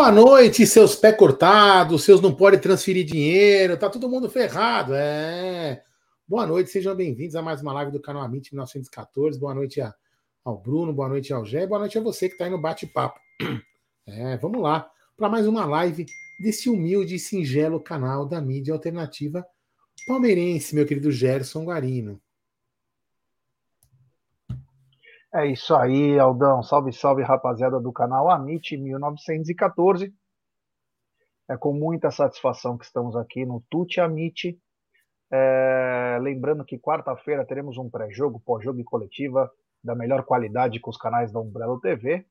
[0.00, 5.84] Boa noite, seus pé cortados, seus não podem transferir dinheiro, tá todo mundo ferrado, é.
[6.26, 9.38] Boa noite, sejam bem-vindos a mais uma live do canal Amit 1914.
[9.38, 9.78] Boa noite
[10.42, 13.20] ao Bruno, boa noite ao Gé, boa noite a você que está aí no bate-papo.
[14.08, 16.06] É, vamos lá para mais uma live
[16.40, 19.46] desse humilde e singelo canal da mídia alternativa
[20.06, 22.18] palmeirense, meu querido Gerson Guarino.
[25.32, 26.60] É isso aí, Aldão.
[26.60, 30.12] Salve, salve, rapaziada do canal Amit 1914.
[31.48, 34.58] É com muita satisfação que estamos aqui no Tuti Amit.
[35.32, 39.48] É, lembrando que quarta-feira teremos um pré-jogo, pós-jogo e coletiva
[39.84, 42.26] da melhor qualidade com os canais da Umbrella TV.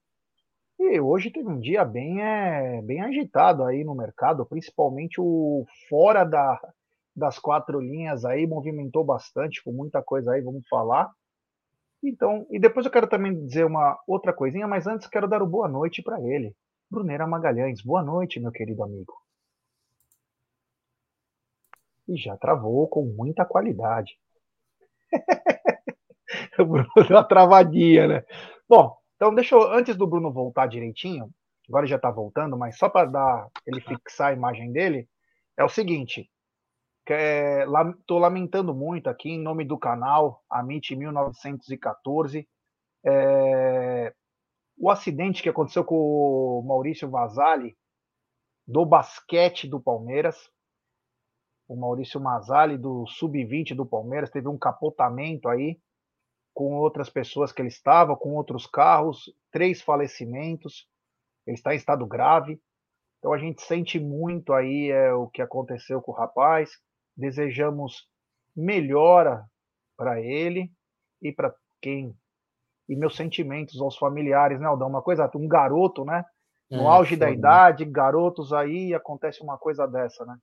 [0.78, 6.26] E hoje teve um dia bem, é, bem agitado aí no mercado, principalmente o fora
[6.26, 6.60] da,
[7.16, 11.10] das quatro linhas aí, movimentou bastante, com muita coisa aí, vamos falar.
[12.02, 15.48] Então, e depois eu quero também dizer uma outra coisinha, mas antes quero dar o
[15.48, 16.56] boa noite para ele.
[16.90, 19.14] Brunera Magalhães, boa noite, meu querido amigo.
[22.08, 24.18] E já travou com muita qualidade.
[26.58, 28.26] o Bruno deu uma travadinha, né?
[28.68, 31.30] Bom, então deixa eu, antes do Bruno voltar direitinho,
[31.68, 35.08] agora já está voltando, mas só para dar ele fixar a imagem dele,
[35.58, 36.30] é o seguinte,
[37.12, 42.48] Estou é, lamentando muito aqui em nome do canal Amit 1914
[43.04, 44.14] é,
[44.78, 47.76] o acidente que aconteceu com o Maurício Vasali
[48.68, 50.52] do basquete do Palmeiras.
[51.68, 55.82] O Maurício Masali do sub-20 do Palmeiras teve um capotamento aí
[56.54, 60.88] com outras pessoas que ele estava, com outros carros, três falecimentos.
[61.48, 62.62] Ele está em estado grave.
[63.18, 66.70] Então a gente sente muito aí é, o que aconteceu com o rapaz
[67.20, 68.08] desejamos
[68.56, 69.46] melhora
[69.98, 70.72] para ele
[71.22, 72.16] e para quem
[72.88, 74.88] e meus sentimentos aos familiares, né, Aldão?
[74.88, 76.26] Uma coisa, um garoto, né?
[76.72, 80.38] No é, auge da idade, garotos aí, acontece uma coisa dessa, né?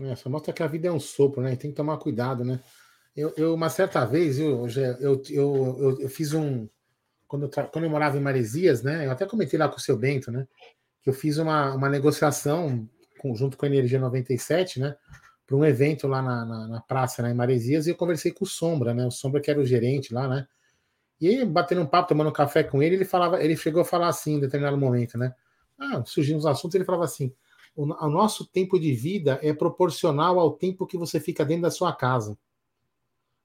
[0.00, 1.54] É, só mostra que a vida é um sopro, né?
[1.54, 2.60] Tem que tomar cuidado, né?
[3.14, 4.66] Eu, eu uma certa vez, eu,
[5.00, 6.66] eu, eu, eu, eu fiz um.
[7.28, 9.06] Quando eu, quando eu morava em Maresias, né?
[9.06, 10.46] Eu até comentei lá com o seu Bento, né?
[11.02, 12.88] Que eu fiz uma, uma negociação
[13.18, 14.96] com, junto com a Energia 97, né?
[15.46, 18.44] Para um evento lá na, na, na, praça, né, em Maresias, e eu conversei com
[18.44, 19.06] o Sombra, né?
[19.06, 20.46] O Sombra que era o gerente lá, né?
[21.20, 23.84] E aí, batendo um papo, tomando um café com ele, ele falava, ele chegou a
[23.84, 25.34] falar assim em determinado momento, né?
[25.78, 27.32] Ah, surgindo os assuntos, ele falava assim:
[27.74, 31.70] o, o, nosso tempo de vida é proporcional ao tempo que você fica dentro da
[31.70, 32.38] sua casa.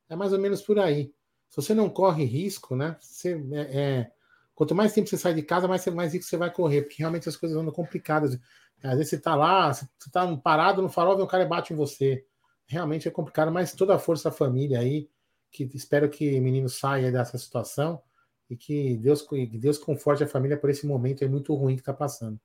[0.09, 1.14] É mais ou menos por aí.
[1.50, 2.97] Se você não corre risco, né?
[3.00, 4.12] Você, é, é,
[4.53, 7.29] quanto mais tempo você sai de casa, mais, mais risco você vai correr, porque realmente
[7.29, 8.38] as coisas andam complicadas.
[8.83, 11.73] Às vezes você tá lá, você tá parado no farol, vem um cara e bate
[11.73, 12.25] em você.
[12.67, 15.09] Realmente é complicado, mas toda a força da família aí,
[15.51, 18.01] que espero que o menino saia dessa situação
[18.49, 21.81] e que Deus, que Deus conforte a família por esse momento é muito ruim que
[21.81, 22.39] está passando.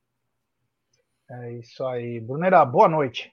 [1.28, 2.20] É isso aí.
[2.20, 3.32] Brunera, boa noite.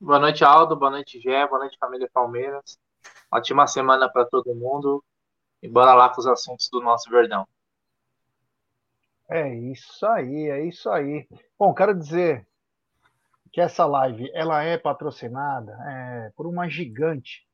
[0.00, 0.76] Boa noite, Aldo.
[0.76, 1.46] Boa noite, Gé.
[1.46, 2.78] Boa noite, família Palmeiras.
[3.30, 5.02] Ótima semana para todo mundo.
[5.62, 7.46] E bora lá com os assuntos do nosso Verdão.
[9.34, 11.26] É isso aí, é isso aí.
[11.58, 12.46] Bom, quero dizer
[13.50, 17.48] que essa live ela é patrocinada é, por uma gigante,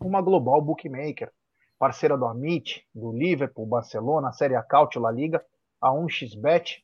[0.00, 1.30] uma global bookmaker,
[1.78, 5.40] parceira do Amit, do Liverpool, Barcelona, Série A Cautio, La Liga,
[5.80, 6.82] a 1xBet.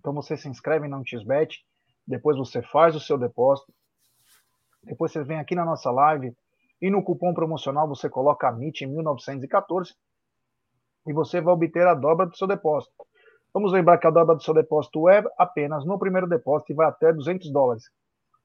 [0.00, 1.58] Então você se inscreve na 1xBet,
[2.06, 3.70] depois você faz o seu depósito,
[4.82, 6.34] depois você vem aqui na nossa live
[6.80, 9.94] e no cupom promocional você coloca AMIT 1914
[11.06, 12.92] e você vai obter a dobra do seu depósito.
[13.52, 16.88] Vamos lembrar que a dobra do seu depósito é apenas no primeiro depósito e vai
[16.88, 17.84] até 200 dólares.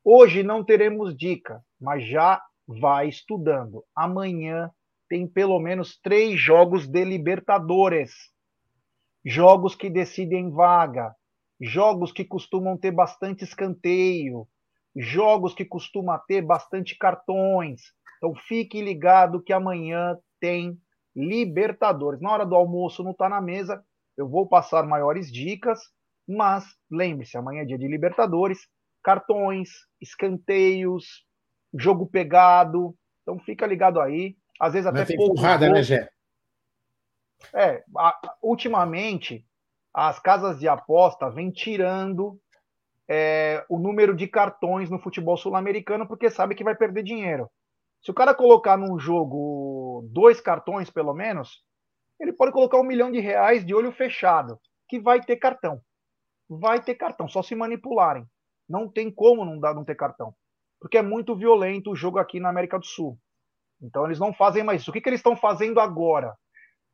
[0.04, 3.84] Hoje não teremos dica, mas já vai estudando.
[3.96, 4.70] Amanhã
[5.10, 8.12] tem pelo menos três jogos de Libertadores.
[9.26, 11.14] Jogos que decidem vaga,
[11.60, 14.48] jogos que costumam ter bastante escanteio,
[14.96, 17.82] jogos que costumam ter bastante cartões.
[18.18, 20.80] Então fique ligado que amanhã tem
[21.20, 22.22] Libertadores.
[22.22, 23.84] Na hora do almoço não está na mesa,
[24.18, 25.80] eu vou passar maiores dicas,
[26.28, 28.68] mas lembre-se, amanhã é dia de Libertadores,
[29.04, 29.70] cartões,
[30.00, 31.26] escanteios,
[31.74, 32.96] jogo pegado.
[33.22, 34.36] Então fica ligado aí.
[34.60, 35.34] Às vezes até pouco.
[35.34, 36.10] Empurrada, né, Gé?
[37.54, 39.46] É, a, ultimamente
[39.94, 42.40] as casas de aposta vêm tirando
[43.08, 47.50] é, o número de cartões no futebol sul-americano porque sabe que vai perder dinheiro.
[48.02, 51.64] Se o cara colocar num jogo dois cartões, pelo menos,
[52.20, 55.82] ele pode colocar um milhão de reais de olho fechado, que vai ter cartão.
[56.50, 58.26] Vai ter cartão, só se manipularem.
[58.68, 60.34] Não tem como não, dar, não ter cartão.
[60.80, 63.18] Porque é muito violento o jogo aqui na América do Sul.
[63.82, 64.92] Então eles não fazem mais isso.
[64.92, 66.36] O que, que eles estão fazendo agora?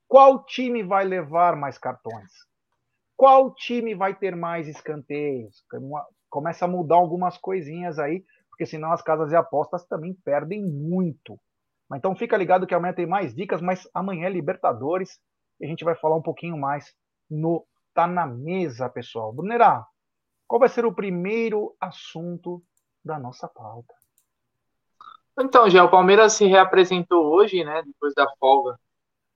[0.07, 2.31] Qual time vai levar mais cartões?
[3.15, 5.63] Qual time vai ter mais escanteios?
[6.29, 8.23] Começa a mudar algumas coisinhas aí,
[8.55, 11.37] porque senão as casas de apostas também perdem muito.
[11.93, 15.19] Então fica ligado que amanhã tem mais dicas, mas amanhã é Libertadores
[15.59, 16.95] e a gente vai falar um pouquinho mais
[17.29, 19.33] no Tá na Mesa, pessoal.
[19.33, 19.85] Brunerá,
[20.47, 22.63] qual vai ser o primeiro assunto
[23.03, 23.93] da nossa pauta?
[25.37, 28.79] Então, já o Palmeiras se reapresentou hoje, né, depois da folga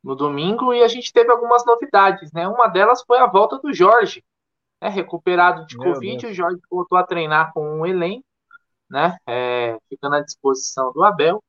[0.01, 2.47] no domingo, e a gente teve algumas novidades, né?
[2.47, 4.23] Uma delas foi a volta do Jorge,
[4.81, 6.31] né, recuperado de Meu Covid, Deus.
[6.31, 8.25] o Jorge voltou a treinar com um elenco,
[8.89, 11.43] né, é, ficando à disposição do Abel.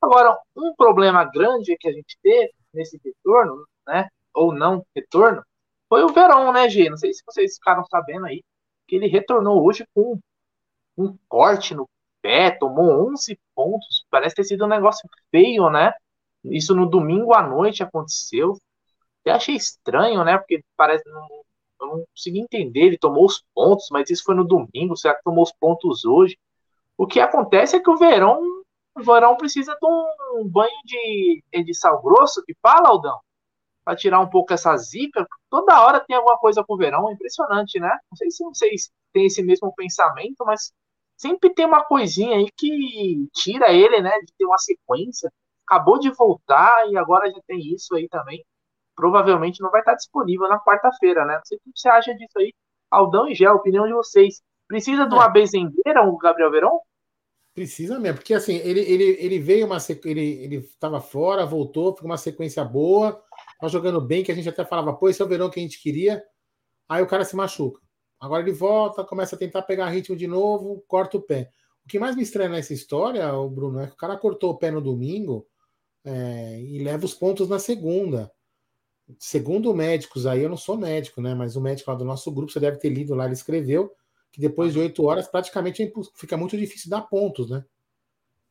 [0.00, 5.42] Agora, um problema grande que a gente teve nesse retorno, né, ou não retorno,
[5.88, 6.90] foi o Verão, né, G?
[6.90, 8.42] Não sei se vocês ficaram sabendo aí,
[8.86, 10.18] que ele retornou hoje com
[10.96, 11.88] um corte no
[12.22, 15.92] pé, tomou 11 pontos, parece ter sido um negócio feio, né?
[16.44, 18.58] Isso no domingo à noite aconteceu.
[19.24, 20.38] Eu achei estranho, né?
[20.38, 21.08] Porque parece.
[21.08, 21.26] Não,
[21.80, 22.80] eu não consegui entender.
[22.82, 24.96] Ele tomou os pontos, mas isso foi no domingo.
[24.96, 26.36] Será que tomou os pontos hoje?
[26.96, 28.40] O que acontece é que o verão,
[28.96, 29.86] o verão precisa de
[30.40, 33.18] um banho de, de sal grosso, que fala, Aldão,
[33.84, 35.26] para tirar um pouco essa zica.
[35.50, 37.90] Toda hora tem alguma coisa com o verão, é impressionante, né?
[38.10, 40.72] Não sei se vocês têm esse mesmo pensamento, mas
[41.16, 45.30] sempre tem uma coisinha aí que tira ele, né, de ter uma sequência
[45.66, 48.44] acabou de voltar e agora já tem isso aí também.
[48.94, 51.36] Provavelmente não vai estar disponível na quarta-feira, né?
[51.36, 52.54] Não sei o que você acha disso aí.
[52.90, 54.40] Aldão e Gé, a opinião de vocês.
[54.66, 55.32] Precisa de uma é.
[55.32, 56.80] bezendeira, o Gabriel Verão?
[57.54, 62.10] Precisa mesmo, porque assim, ele, ele, ele veio uma ele ele estava fora, voltou, ficou
[62.10, 63.22] uma sequência boa,
[63.60, 65.62] tá jogando bem, que a gente até falava, pô, esse é o verão que a
[65.62, 66.20] gente queria.
[66.88, 67.80] Aí o cara se machuca.
[68.18, 71.50] Agora ele volta, começa a tentar pegar ritmo de novo, corta o pé.
[71.84, 74.56] O que mais me estranha nessa história, o Bruno, é que o cara cortou o
[74.56, 75.46] pé no domingo,
[76.04, 78.32] é, e leva os pontos na segunda.
[79.18, 81.34] Segundo médicos, aí eu não sou médico, né?
[81.34, 83.92] Mas o médico lá do nosso grupo, você deve ter lido lá, ele escreveu
[84.34, 87.64] que depois de oito horas praticamente é fica muito difícil dar pontos, né?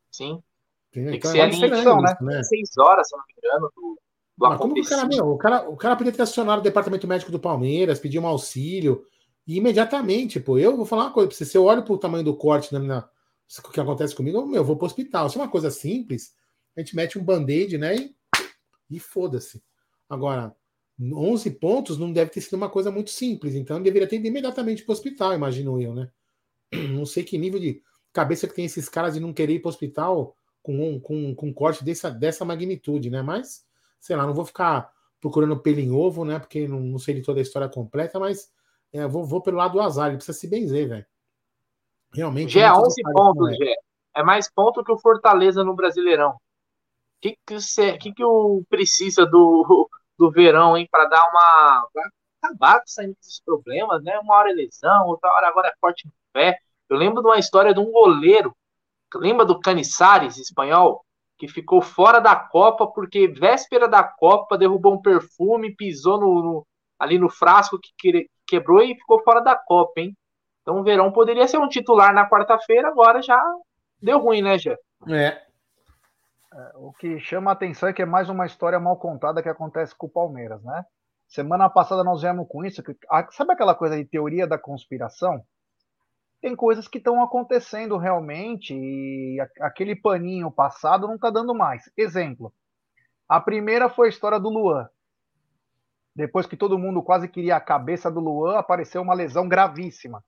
[0.10, 0.42] Sim.
[0.90, 2.18] Tem então, que é ser é a né?
[2.22, 2.44] né?
[2.44, 5.38] Seis horas, se não me engano, do, do Mas como que o cara, meu, o
[5.38, 9.06] cara, o cara podia ter acionado o departamento médico do Palmeiras, pedir um auxílio,
[9.46, 12.24] e imediatamente, pô, eu vou falar uma coisa pra você, se eu olho pro tamanho
[12.24, 13.10] do corte na, na,
[13.66, 15.30] o que acontece comigo, eu, eu vou pro hospital.
[15.30, 16.34] Se é uma coisa simples,
[16.78, 17.96] a gente mete um band-aid, né?
[17.98, 18.16] E,
[18.90, 19.62] e foda-se.
[20.10, 20.56] Agora,
[21.02, 24.28] 11 pontos não deve ter sido uma coisa muito simples, então ele deveria ter ido
[24.28, 26.10] imediatamente para o hospital, imagino eu, né?
[26.92, 27.82] Não sei que nível de
[28.12, 31.36] cabeça que tem esses caras de não querer ir para o hospital com um, com,
[31.36, 33.22] com um corte dessa, dessa magnitude, né?
[33.22, 33.66] Mas,
[34.00, 36.40] sei lá, não vou ficar procurando pelo em ovo, né?
[36.40, 38.52] Porque não, não sei de toda a história completa, mas
[38.92, 41.06] é, vou, vou pelo lado do azar, ele precisa se benzer, velho.
[42.14, 42.60] Realmente.
[42.60, 43.76] É 11 pontos, Gé.
[44.16, 46.38] É mais ponto que o Fortaleza no Brasileirão
[47.24, 52.10] que que, você, que, que o precisa do, do verão, hein, para dar uma pra
[52.44, 54.18] acabar com esses problemas, né?
[54.20, 56.58] Uma hora é lesão, outra hora agora é corte no pé.
[56.90, 58.56] Eu lembro de uma história de um goleiro,
[59.16, 61.04] lembra do Canizares, espanhol,
[61.38, 66.68] que ficou fora da Copa porque véspera da Copa derrubou um perfume, pisou no, no
[67.00, 70.16] ali no frasco que quebrou e ficou fora da Copa, hein?
[70.62, 73.42] Então o Verão poderia ser um titular na quarta-feira, agora já
[74.02, 74.82] deu ruim, né, Jeff?
[75.10, 75.42] É,
[76.76, 79.96] o que chama a atenção é que é mais uma história mal contada que acontece
[79.96, 80.86] com o Palmeiras, né?
[81.28, 82.84] Semana passada nós viemos com isso.
[82.84, 82.96] Que,
[83.32, 85.44] sabe aquela coisa de teoria da conspiração?
[86.42, 91.92] Tem coisas que estão acontecendo realmente e aquele paninho passado não está dando mais.
[91.98, 92.54] Exemplo:
[93.28, 94.88] a primeira foi a história do Luan.
[96.16, 100.24] Depois que todo mundo quase queria a cabeça do Luan, apareceu uma lesão gravíssima.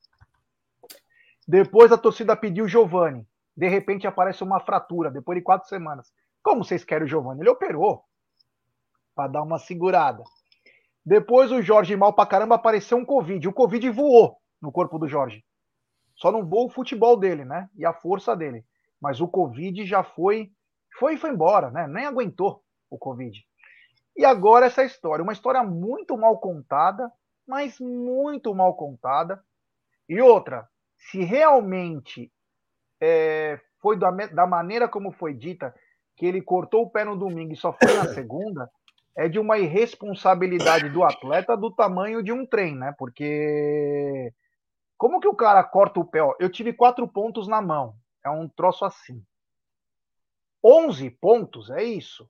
[1.48, 6.12] Depois a torcida pediu Giovani de repente aparece uma fratura depois de quatro semanas.
[6.43, 7.41] Como vocês querem o Giovanni?
[7.41, 8.03] Ele operou
[9.15, 10.24] para dar uma segurada.
[11.05, 13.47] Depois o Jorge mal pra caramba apareceu um Covid.
[13.47, 15.43] O Covid voou no corpo do Jorge.
[16.15, 17.69] Só não voou o futebol dele, né?
[17.75, 18.65] E a força dele.
[19.00, 20.51] Mas o Covid já foi.
[20.97, 21.88] Foi e foi embora, né?
[21.88, 23.45] Nem aguentou o Covid.
[24.17, 25.24] E agora essa história.
[25.24, 27.12] Uma história muito mal contada,
[27.47, 29.43] mas muito mal contada.
[30.07, 32.31] E outra, se realmente
[33.00, 35.74] é, foi da, da maneira como foi dita,
[36.16, 38.70] que ele cortou o pé no domingo e só foi na segunda,
[39.16, 42.94] é de uma irresponsabilidade do atleta do tamanho de um trem, né?
[42.98, 44.34] Porque
[44.98, 46.22] como que o cara corta o pé?
[46.22, 47.96] Ó, eu tive quatro pontos na mão.
[48.24, 49.24] É um troço assim.
[50.64, 52.30] 11 pontos, é isso.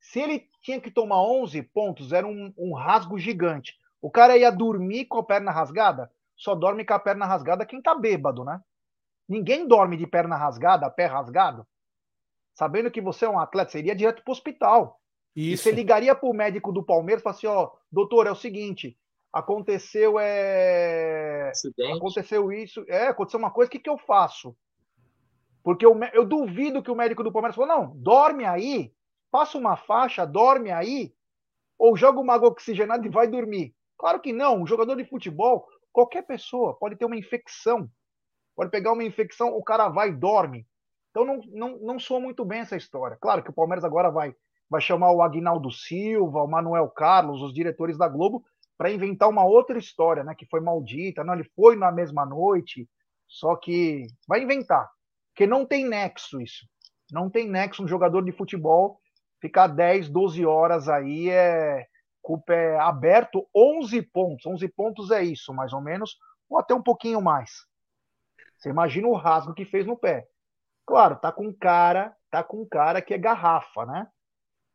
[0.00, 3.74] Se ele tinha que tomar 11 pontos, era um, um rasgo gigante.
[4.00, 6.10] O cara ia dormir com a perna rasgada?
[6.36, 8.60] Só dorme com a perna rasgada quem tá bêbado, né?
[9.28, 11.66] Ninguém dorme de perna rasgada, pé rasgado.
[12.54, 15.00] Sabendo que você é um atleta, você iria direto para o hospital.
[15.34, 15.54] Isso.
[15.54, 18.36] E você ligaria para o médico do Palmeiras e falaria assim: ó, doutor, é o
[18.36, 18.96] seguinte,
[19.32, 21.92] aconteceu é Acidente.
[21.92, 24.56] aconteceu isso, é, aconteceu uma coisa, o que, que eu faço?
[25.64, 28.92] Porque eu, eu duvido que o médico do Palmeiras falou, não, dorme aí,
[29.30, 31.12] passa uma faixa, dorme aí,
[31.76, 33.74] ou joga uma água oxigenada e vai dormir.
[33.98, 37.90] Claro que não, um jogador de futebol, qualquer pessoa pode ter uma infecção,
[38.54, 40.66] pode pegar uma infecção, o cara vai e dorme.
[41.10, 43.16] Então não, não, não soa muito bem essa história.
[43.20, 44.34] Claro que o Palmeiras agora vai,
[44.68, 48.44] vai chamar o Agnaldo Silva, o Manuel Carlos, os diretores da Globo,
[48.76, 50.34] para inventar uma outra história, né?
[50.34, 51.22] Que foi maldita.
[51.22, 52.88] Não, ele foi na mesma noite,
[53.28, 54.90] só que vai inventar.
[55.32, 56.66] Porque não tem nexo isso.
[57.12, 59.00] Não tem nexo um jogador de futebol
[59.40, 61.86] ficar 10, 12 horas aí é
[62.22, 64.46] o pé aberto, 11 pontos.
[64.46, 66.16] 11 pontos é isso, mais ou menos,
[66.48, 67.50] ou até um pouquinho mais.
[68.58, 70.26] Você imagina o rasgo que fez no pé.
[70.86, 74.06] Claro, tá com cara, tá com cara que é garrafa, né?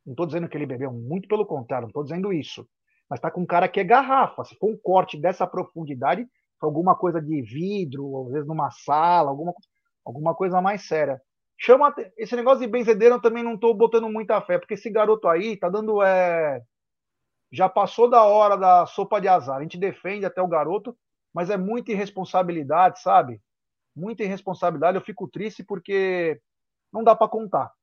[0.05, 2.67] Não estou dizendo que ele bebeu, muito pelo contrário, não estou dizendo isso.
[3.09, 4.43] Mas tá com cara que é garrafa.
[4.43, 6.27] Se for um corte dessa profundidade,
[6.59, 9.53] alguma coisa de vidro, às vezes numa sala, alguma,
[10.05, 11.21] alguma coisa mais séria.
[11.57, 15.27] Chama esse negócio de benzedeira eu também não estou botando muita fé, porque esse garoto
[15.27, 16.61] aí tá dando é...
[17.51, 19.57] já passou da hora da sopa de azar.
[19.57, 20.97] A gente defende até o garoto,
[21.33, 23.41] mas é muita irresponsabilidade, sabe?
[23.99, 24.97] Muita irresponsabilidade.
[24.97, 26.41] Eu fico triste porque
[26.91, 27.73] não dá para contar.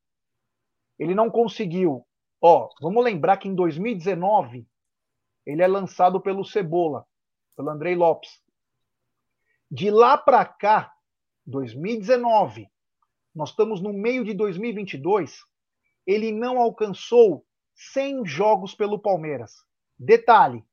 [0.99, 2.07] Ele não conseguiu.
[2.41, 4.67] Ó, vamos lembrar que em 2019
[5.45, 7.07] ele é lançado pelo Cebola,
[7.55, 8.43] pelo Andrei Lopes.
[9.71, 10.93] De lá para cá,
[11.47, 12.69] 2019,
[13.35, 15.45] nós estamos no meio de 2022,
[16.07, 17.45] ele não alcançou
[17.75, 19.55] 100 jogos pelo Palmeiras.
[19.99, 20.65] Detalhe: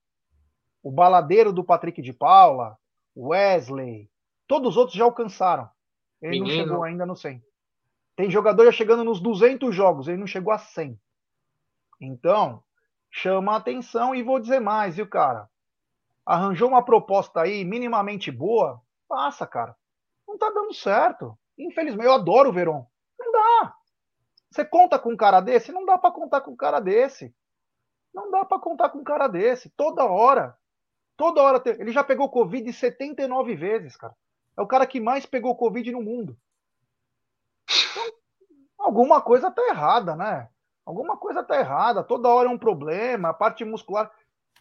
[0.81, 2.77] o baladeiro do Patrick de Paula,
[3.15, 4.09] Wesley,
[4.47, 5.69] todos os outros já alcançaram.
[6.21, 6.57] Ele Menino.
[6.57, 7.43] não chegou ainda no 100.
[8.15, 10.99] Tem jogador já chegando nos 200 jogos, ele não chegou a 100.
[11.99, 12.63] Então,
[13.09, 15.49] chama a atenção e vou dizer mais, viu, cara?
[16.25, 19.75] Arranjou uma proposta aí minimamente boa, passa, cara.
[20.27, 21.37] Não tá dando certo.
[21.57, 22.85] Infelizmente, eu adoro o Verón.
[23.19, 23.75] Não dá.
[24.49, 25.71] Você conta com um cara desse?
[25.71, 27.33] Não dá para contar com um cara desse.
[28.13, 29.69] Não dá para contar com um cara desse.
[29.71, 30.55] Toda hora.
[31.17, 31.61] Toda hora.
[31.65, 34.15] Ele já pegou Covid 79 vezes, cara.
[34.57, 36.37] É o cara que mais pegou Covid no mundo.
[37.69, 38.13] Então,
[38.77, 40.49] alguma coisa tá errada, né?
[40.85, 42.03] Alguma coisa tá errada.
[42.03, 43.29] Toda hora é um problema.
[43.29, 44.11] A parte muscular.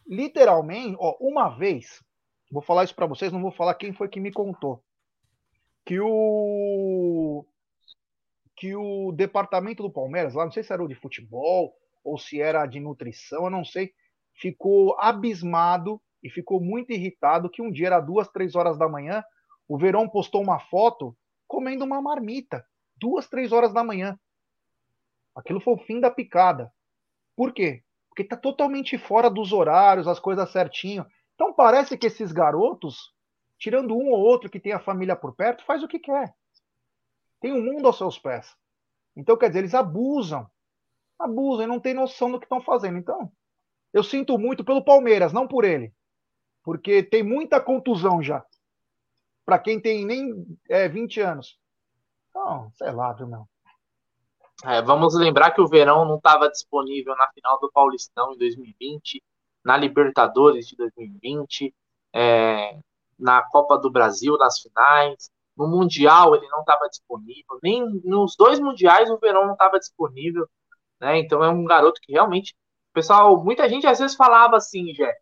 [0.06, 2.02] Literalmente, ó, uma vez.
[2.50, 4.82] Vou falar isso para vocês, não vou falar quem foi que me contou
[5.84, 7.44] que o
[8.56, 12.40] que o departamento do Palmeiras, lá não sei se era o de futebol ou se
[12.40, 13.92] era de nutrição, eu não sei,
[14.34, 19.25] ficou abismado e ficou muito irritado que um dia era duas, três horas da manhã,
[19.73, 24.19] o Verão postou uma foto comendo uma marmita, duas, três horas da manhã.
[25.35, 26.73] Aquilo foi o fim da picada.
[27.37, 27.83] Por quê?
[28.09, 31.07] Porque tá totalmente fora dos horários, as coisas certinho.
[31.35, 33.12] Então parece que esses garotos
[33.62, 36.35] tirando um ou outro que tem a família por perto, faz o que quer.
[37.41, 38.57] Tem o um mundo aos seus pés.
[39.17, 40.50] Então, quer dizer, eles abusam.
[41.17, 42.99] Abusam e não tem noção do que estão fazendo.
[42.99, 43.31] Então,
[43.93, 45.95] eu sinto muito pelo Palmeiras, não por ele.
[46.64, 48.45] Porque tem muita contusão já.
[49.44, 51.58] Para quem tem nem é, 20 anos.
[52.30, 53.46] Então, sei lá, viu, meu?
[54.64, 59.22] É, vamos lembrar que o Verão não estava disponível na final do Paulistão em 2020,
[59.64, 61.75] na Libertadores de 2020.
[62.14, 62.78] É,
[63.22, 65.30] na Copa do Brasil, nas finais.
[65.56, 67.58] No Mundial ele não estava disponível.
[67.62, 70.49] Nem nos dois Mundiais o Verão não estava disponível.
[71.00, 71.18] Né?
[71.18, 72.54] Então é um garoto que realmente.
[72.92, 75.14] Pessoal, muita gente às vezes falava assim, Jé.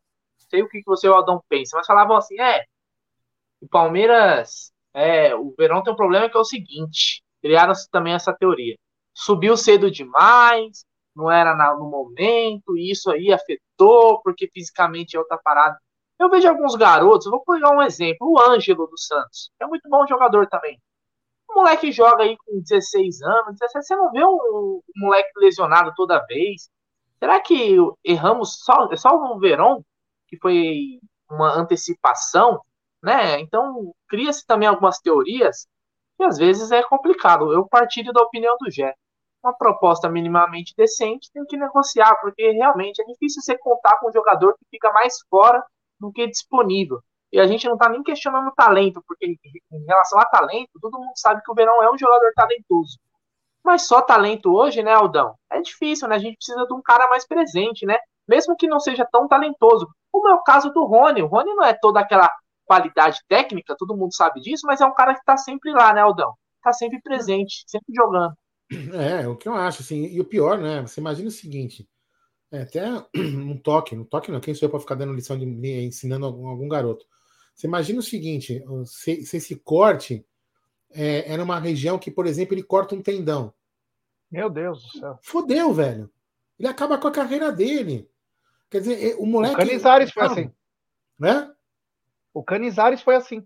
[0.48, 2.64] Sei o que você e o Aldão pensa, mas falavam assim: é.
[3.61, 4.73] O Palmeiras.
[4.93, 8.76] É, o Verão tem um problema que é o seguinte: criaram também essa teoria.
[9.14, 15.38] Subiu cedo demais, não era no momento, e isso aí afetou, porque fisicamente é outra
[15.38, 15.79] parada.
[16.19, 19.88] Eu vejo alguns garotos, vou pegar um exemplo, o Ângelo do Santos, que é muito
[19.88, 20.79] bom jogador também.
[21.49, 25.93] O moleque joga aí com 16 anos, 17, você não vê um, um moleque lesionado
[25.97, 26.71] toda vez.
[27.19, 29.85] Será que erramos só, é só no Verão,
[30.29, 31.00] que foi
[31.31, 32.61] uma antecipação,
[33.02, 33.40] né?
[33.40, 35.66] Então, cria-se também algumas teorias
[36.16, 37.52] que às vezes é complicado.
[37.52, 38.95] Eu partilho da opinião do Gé.
[39.42, 44.12] Uma proposta minimamente decente tem que negociar, porque realmente é difícil você contar com um
[44.12, 45.64] jogador que fica mais fora
[45.99, 47.00] do que disponível.
[47.33, 50.99] E a gente não está nem questionando o talento, porque em relação a talento, todo
[50.99, 52.99] mundo sabe que o Verão é um jogador talentoso.
[53.64, 55.35] Mas só talento hoje, né, Aldão?
[55.50, 56.16] É difícil, né?
[56.16, 57.99] A gente precisa de um cara mais presente, né?
[58.28, 59.88] Mesmo que não seja tão talentoso.
[60.11, 61.23] Como é o caso do Rony.
[61.23, 62.30] O Rony não é toda aquela
[62.70, 66.02] qualidade técnica, todo mundo sabe disso, mas é um cara que está sempre lá, né,
[66.02, 66.32] Aldão?
[66.58, 68.32] Está sempre presente, sempre jogando.
[68.94, 70.04] É, o que eu acho, assim.
[70.06, 70.82] E o pior, né?
[70.82, 71.88] Você imagina o seguinte:
[72.52, 72.84] É, até
[73.18, 75.44] um toque, um toque não, quem sou eu para ficar dando lição de
[75.84, 77.04] ensinando algum, algum garoto?
[77.56, 80.24] Você imagina o seguinte: se, se esse corte
[80.90, 83.52] é, é numa região que, por exemplo, ele corta um tendão.
[84.30, 85.18] Meu Deus do céu.
[85.22, 86.08] Fodeu, velho.
[86.56, 88.08] Ele acaba com a carreira dele.
[88.70, 89.54] Quer dizer, o moleque.
[89.54, 90.52] O Canizares foi assim.
[91.18, 91.52] Né?
[92.32, 93.44] O Canizares foi assim.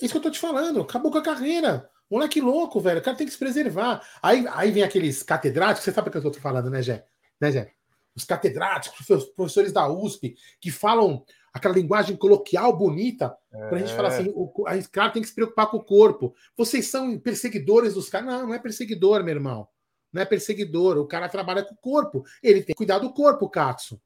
[0.00, 0.80] Isso que eu tô te falando.
[0.80, 1.88] Acabou com a carreira.
[2.10, 3.00] Moleque louco, velho.
[3.00, 4.06] O cara tem que se preservar.
[4.22, 7.06] Aí, aí vem aqueles catedráticos, você sabe o que eu tô falando, né, Jé?
[7.40, 7.72] Né, Jé?
[8.14, 13.68] Os catedráticos, os professores da USP, que falam aquela linguagem coloquial bonita, é.
[13.68, 16.34] para a gente falar assim: o, a cara tem que se preocupar com o corpo.
[16.56, 18.26] Vocês são perseguidores dos caras.
[18.26, 19.66] Não, não é perseguidor, meu irmão.
[20.12, 20.98] Não é perseguidor.
[20.98, 22.24] O cara trabalha com o corpo.
[22.42, 23.98] Ele tem que cuidar do corpo, Katsu.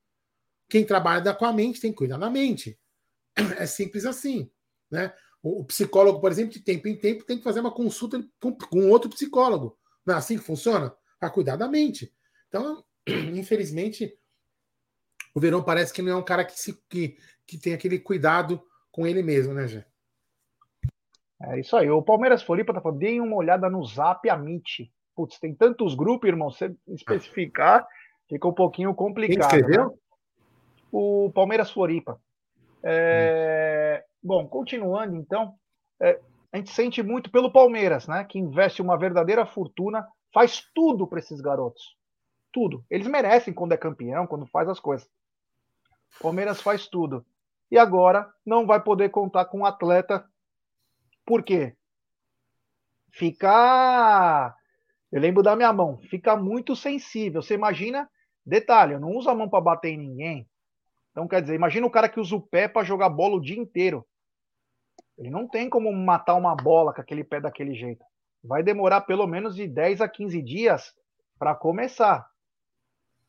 [0.68, 2.78] Quem trabalha com a mente tem que cuidar da mente.
[3.58, 4.50] É simples assim.
[4.90, 5.12] Né?
[5.42, 8.90] O, psicólogo, por exemplo, de tempo em tempo tem que fazer uma consulta com, com
[8.90, 9.78] outro psicólogo.
[10.04, 10.94] Não é assim que funciona?
[11.18, 12.12] Para cuidar da mente.
[12.48, 14.16] Então, infelizmente,
[15.34, 17.16] o Verão parece que não é um cara que, se, que,
[17.46, 19.84] que tem aquele cuidado com ele mesmo, né, Gê?
[21.42, 21.90] É isso aí.
[21.90, 24.90] O Palmeiras Floripa tá falando, deem uma olhada no Zap Amit.
[25.14, 27.86] Putz, tem tantos grupos, irmão, você especificar
[28.28, 29.48] fica um pouquinho complicado.
[29.50, 29.90] Quem escreveu?
[29.90, 29.96] Né?
[30.92, 32.20] O Palmeiras Floripa.
[32.88, 34.04] É...
[34.22, 35.54] Bom, continuando então,
[36.00, 36.20] é...
[36.52, 38.24] a gente sente muito pelo Palmeiras, né?
[38.24, 41.96] Que investe uma verdadeira fortuna, faz tudo para esses garotos.
[42.52, 42.84] Tudo.
[42.88, 45.08] Eles merecem quando é campeão, quando faz as coisas.
[46.20, 47.26] Palmeiras faz tudo.
[47.70, 50.24] E agora não vai poder contar com um atleta.
[51.24, 51.74] Por quê?
[53.10, 54.54] Fica.
[55.10, 57.42] Eu lembro da minha mão, fica muito sensível.
[57.42, 58.08] Você imagina,
[58.44, 60.48] detalhe, eu não uso a mão para bater em ninguém.
[61.16, 63.56] Então, quer dizer, imagina o cara que usa o pé para jogar bola o dia
[63.56, 64.06] inteiro.
[65.16, 68.04] Ele não tem como matar uma bola com aquele pé daquele jeito.
[68.44, 70.92] Vai demorar pelo menos de 10 a 15 dias
[71.38, 72.28] para começar.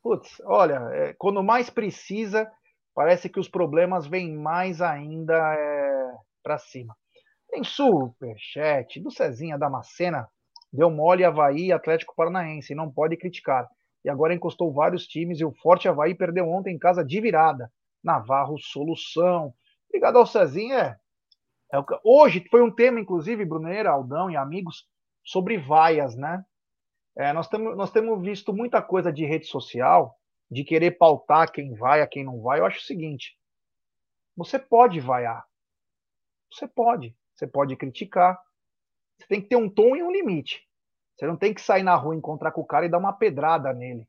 [0.03, 2.51] Putz, olha, é, quando mais precisa,
[2.93, 6.93] parece que os problemas vêm mais ainda é, para cima.
[7.49, 10.27] Tem superchat do Cezinha Damascena,
[10.73, 13.65] deu mole Havaí Atlético Paranaense, não pode criticar.
[14.07, 17.69] E agora encostou vários times e o Forte Havaí perdeu ontem em casa de virada.
[18.01, 19.53] Navarro, solução.
[19.89, 20.97] Obrigado ao Cezinha.
[21.69, 24.87] É, é, hoje foi um tema, inclusive, Bruneira, Aldão e amigos,
[25.25, 26.45] sobre vaias, né?
[27.17, 30.17] É, nós, temos, nós temos visto muita coisa de rede social
[30.49, 33.37] de querer pautar quem vai a quem não vai, eu acho o seguinte:
[34.37, 35.45] você pode vaiar.
[36.49, 37.13] Você pode.
[37.35, 38.39] Você pode criticar.
[39.17, 40.65] Você tem que ter um tom e um limite.
[41.17, 43.73] Você não tem que sair na rua, encontrar com o cara e dar uma pedrada
[43.73, 44.07] nele.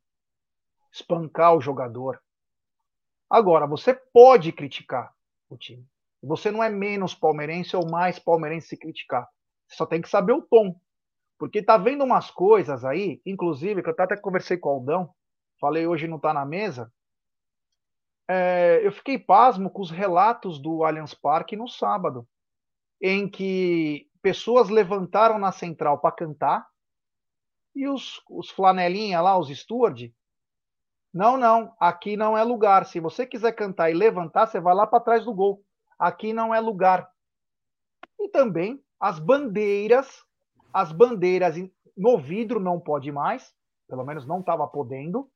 [0.92, 2.22] Espancar o jogador.
[3.30, 5.12] Agora, você pode criticar
[5.48, 5.86] o time.
[6.22, 9.26] Você não é menos palmeirense ou mais palmeirense se criticar.
[9.66, 10.78] Você só tem que saber o tom.
[11.38, 15.14] Porque tá vendo umas coisas aí, inclusive, que eu até conversei com o Aldão,
[15.60, 16.92] falei hoje não está na mesa,
[18.28, 22.28] é, eu fiquei pasmo com os relatos do Allianz Parque no sábado,
[23.00, 26.66] em que pessoas levantaram na central para cantar
[27.78, 30.12] e os, os flanelinha lá, os steward,
[31.14, 32.84] não, não, aqui não é lugar.
[32.84, 35.62] Se você quiser cantar e levantar, você vai lá para trás do gol.
[35.96, 37.08] Aqui não é lugar.
[38.18, 40.24] E também as bandeiras,
[40.72, 41.54] as bandeiras
[41.96, 43.54] no vidro não pode mais,
[43.88, 45.30] pelo menos não estava podendo.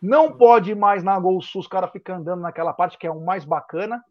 [0.00, 3.24] Não pode mais na Gol Sul os caras ficam andando naquela parte que é o
[3.24, 4.04] mais bacana.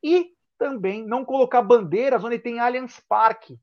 [0.00, 3.58] E também não colocar bandeiras onde tem Allianz Parque.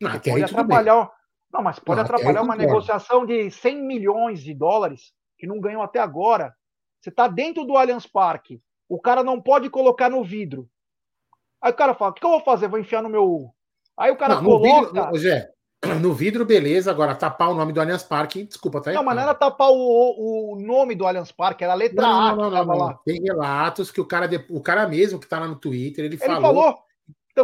[0.00, 1.17] Não, pode atrapalhar.
[1.52, 5.82] Não, mas pode não, atrapalhar uma negociação de 100 milhões de dólares que não ganhou
[5.82, 6.54] até agora.
[7.00, 8.60] Você está dentro do Allianz Parque.
[8.88, 10.68] O cara não pode colocar no vidro.
[11.62, 12.68] Aí o cara fala: o que eu vou fazer?
[12.68, 13.50] Vou enfiar no meu.
[13.96, 14.92] Aí o cara não, coloca.
[14.92, 15.50] Vidro, Zé,
[16.00, 16.90] no vidro, beleza.
[16.90, 20.54] Agora, tapar o nome do Allianz Parque, desculpa, tá Não, mas não era tapar o,
[20.54, 22.36] o nome do Allianz Parque, era a letra não, A.
[22.36, 23.00] Não, não, não, lá.
[23.04, 26.24] Tem relatos que o cara, o cara mesmo que tá lá no Twitter, ele, ele
[26.24, 26.42] falou.
[26.42, 26.87] falou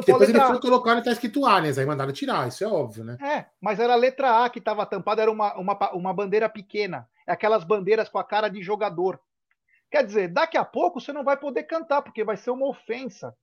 [0.00, 3.04] então, depois ele foi colocar e tá escrito Allianz, aí mandaram tirar, isso é óbvio,
[3.04, 3.16] né?
[3.20, 7.08] É, mas era a letra A que estava tampada, era uma, uma, uma bandeira pequena.
[7.26, 9.20] É aquelas bandeiras com a cara de jogador.
[9.90, 13.34] Quer dizer, daqui a pouco você não vai poder cantar, porque vai ser uma ofensa.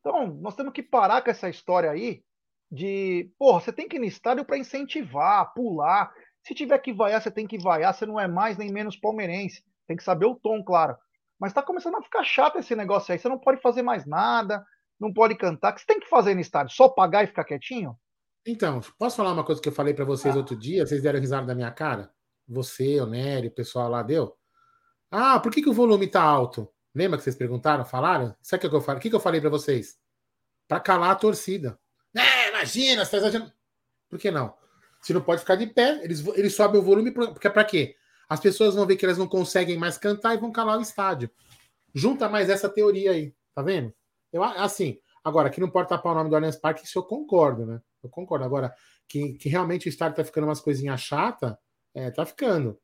[0.00, 2.22] Então, nós temos que parar com essa história aí
[2.70, 6.12] de, porra, você tem que ir no estádio para incentivar, pular.
[6.42, 9.62] Se tiver que vaiar, você tem que vaiar, você não é mais nem menos palmeirense.
[9.86, 10.96] Tem que saber o tom, claro.
[11.38, 13.18] Mas tá começando a ficar chato esse negócio aí.
[13.18, 14.64] Você não pode fazer mais nada,
[15.00, 15.72] não pode cantar.
[15.72, 16.74] O que você tem que fazer no estádio?
[16.74, 17.96] Só pagar e ficar quietinho?
[18.46, 20.38] Então, posso falar uma coisa que eu falei para vocês ah.
[20.38, 20.86] outro dia?
[20.86, 22.10] Vocês deram risada da minha cara?
[22.48, 24.36] Você, o Nery, o pessoal lá deu?
[25.10, 26.68] Ah, por que, que o volume tá alto?
[26.94, 28.34] Lembra que vocês perguntaram, falaram?
[28.42, 28.98] Sabe o que eu falei?
[28.98, 29.98] O que, que eu falei para vocês?
[30.68, 31.78] Para calar a torcida.
[32.16, 33.52] É, imagina, você tá exagerando.
[34.08, 34.54] Por que não?
[35.00, 37.96] Se não pode ficar de pé, eles, eles sobem o volume, porque é para quê?
[38.30, 41.28] as pessoas vão ver que elas não conseguem mais cantar e vão calar o estádio.
[41.92, 43.92] Junta mais essa teoria aí, tá vendo?
[44.32, 47.66] Eu, assim, agora, que não pode tapar o nome do Allianz Parque, isso eu concordo,
[47.66, 47.80] né?
[48.02, 48.44] Eu concordo.
[48.44, 48.74] Agora,
[49.08, 51.58] que, que realmente o estádio tá ficando umas coisinhas chata,
[51.94, 52.78] é, tá ficando.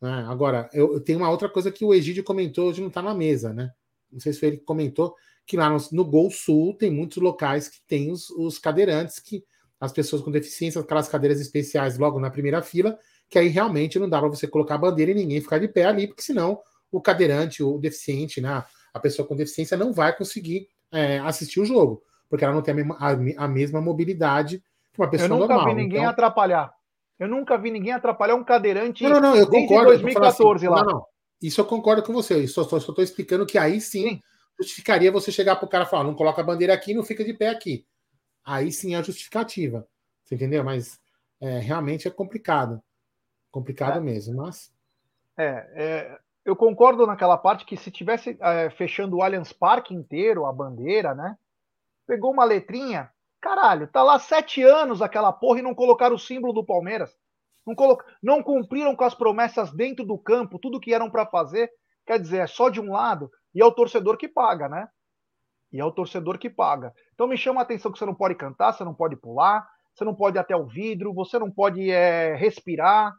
[0.00, 0.26] Né?
[0.28, 3.14] Agora, eu, eu, tenho uma outra coisa que o Egídio comentou hoje, não tá na
[3.14, 3.70] mesa, né?
[4.10, 5.14] Não sei se foi ele que comentou,
[5.46, 9.44] que lá no, no Gol Sul tem muitos locais que tem os, os cadeirantes, que
[9.80, 12.98] as pessoas com deficiência, aquelas cadeiras especiais logo na primeira fila,
[13.30, 15.84] que aí realmente não dá para você colocar a bandeira e ninguém ficar de pé
[15.84, 20.68] ali, porque senão o cadeirante, o deficiente, né, a pessoa com deficiência não vai conseguir
[20.90, 25.00] é, assistir o jogo, porque ela não tem a mesma, a, a mesma mobilidade que
[25.00, 25.44] uma pessoa normal.
[25.44, 25.74] Eu nunca normal.
[25.74, 26.10] vi ninguém então...
[26.10, 26.74] atrapalhar.
[27.18, 29.02] Eu nunca vi ninguém atrapalhar um cadeirante.
[29.04, 29.86] Não, não, não eu concordo.
[29.90, 30.84] 2014 assim, lá.
[30.84, 31.06] Não, não.
[31.40, 32.42] Isso eu concordo com você.
[32.42, 34.20] Eu só estou explicando que aí sim, sim,
[34.58, 37.24] justificaria você chegar para o cara e falar: não coloca a bandeira aqui, não fica
[37.24, 37.86] de pé aqui.
[38.44, 39.86] Aí sim é a justificativa.
[40.24, 40.64] Você entendeu?
[40.64, 41.00] Mas
[41.40, 42.82] é, realmente é complicado.
[43.50, 44.00] Complicado é.
[44.00, 44.72] mesmo, mas.
[45.36, 50.44] É, é, eu concordo naquela parte que se tivesse é, fechando o Allianz Parque inteiro,
[50.44, 51.36] a bandeira, né?
[52.06, 56.52] Pegou uma letrinha, caralho, tá lá sete anos aquela porra e não colocaram o símbolo
[56.52, 57.16] do Palmeiras.
[57.64, 57.98] Não, colo...
[58.22, 61.70] não cumpriram com as promessas dentro do campo, tudo que eram para fazer.
[62.04, 64.88] Quer dizer, é só de um lado e é o torcedor que paga, né?
[65.72, 66.92] E é o torcedor que paga.
[67.14, 70.04] Então me chama a atenção que você não pode cantar, você não pode pular, você
[70.04, 73.14] não pode ir até o vidro, você não pode é, respirar.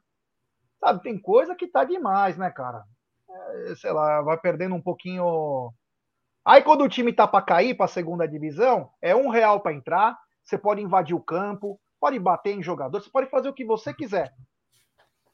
[0.80, 2.84] Sabe, tem coisa que tá demais, né, cara?
[3.34, 5.74] É, sei lá, vai perdendo um pouquinho.
[6.46, 9.74] Aí quando o time tá para cair para a segunda divisão, é um real para
[9.74, 13.65] entrar, você pode invadir o campo, pode bater em jogador, você pode fazer o que
[13.65, 14.34] você quiser.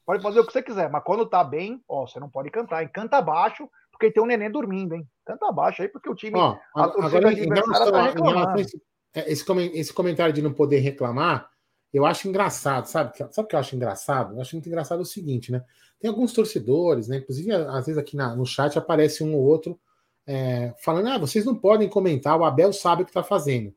[0.06, 2.82] Pode fazer o que você quiser, mas quando tá bem, ó, você não pode cantar,
[2.82, 2.90] hein?
[2.92, 5.06] Canta baixo, porque tem um neném dormindo, hein?
[5.24, 6.38] Canta baixo aí, porque o time.
[6.38, 8.60] Ó, a agora, em relação, tá reclamando.
[8.60, 8.82] Esse,
[9.14, 11.48] é, esse comentário de não poder reclamar,
[11.92, 13.16] eu acho engraçado, sabe?
[13.16, 14.34] Sabe o que eu acho engraçado?
[14.34, 15.64] Eu acho muito engraçado o seguinte, né?
[15.98, 17.18] Tem alguns torcedores, né?
[17.18, 19.78] Inclusive, às vezes aqui na, no chat aparece um ou outro
[20.26, 23.74] é, falando: ah, vocês não podem comentar, o Abel sabe o que está fazendo.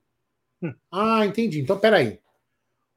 [0.62, 0.74] Hum.
[0.92, 1.60] Ah, entendi.
[1.60, 2.20] Então, peraí.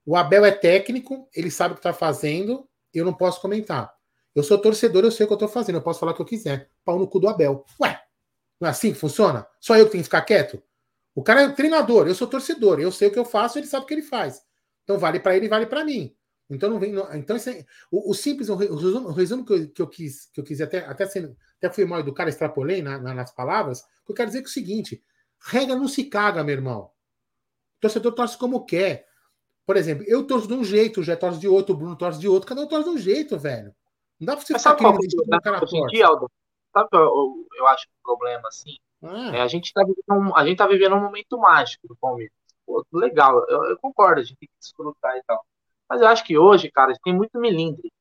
[0.05, 3.93] O Abel é técnico, ele sabe o que está fazendo, eu não posso comentar.
[4.35, 6.23] Eu sou torcedor, eu sei o que eu estou fazendo, eu posso falar o que
[6.23, 6.71] eu quiser.
[6.85, 7.65] Pau no cu do Abel.
[7.81, 8.01] Ué,
[8.61, 9.47] não é assim que funciona?
[9.61, 10.63] Só eu que tenho que ficar quieto?
[11.15, 13.85] O cara é treinador, eu sou torcedor, eu sei o que eu faço, ele sabe
[13.85, 14.43] o que ele faz.
[14.87, 16.15] Então vale para ele, vale para mim.
[16.49, 16.93] Então não vem.
[16.93, 20.31] Não, então é, o, o, simples, o resumo, o resumo que, eu, que, eu, quis,
[20.33, 23.83] que eu quis até até, sendo, até fui mal educado, extrapolei na, na, nas palavras.
[24.05, 25.03] Que eu quero dizer que é o seguinte:
[25.45, 26.83] regra não se caga, meu irmão.
[26.85, 29.09] O torcedor torce como quer.
[29.67, 32.21] Por exemplo, eu torço de um jeito, o Jé torce de outro, o Bruno torce
[32.21, 33.75] de outro, cada um torce de um jeito, velho.
[34.21, 36.03] Não dá pra você Mas ficar querendo dizer o cara torce.
[36.03, 36.31] Aldo?
[36.73, 38.77] Sabe que eu, eu acho um problema assim?
[39.03, 39.37] Ah.
[39.37, 42.33] É, a, gente tá vivendo um, a gente tá vivendo um momento mágico do Palmeiras.
[42.67, 45.45] Pô, legal, eu, eu concordo, a gente tem que desfrutar e tal.
[45.89, 47.93] Mas eu acho que hoje, cara, tem muito milindre.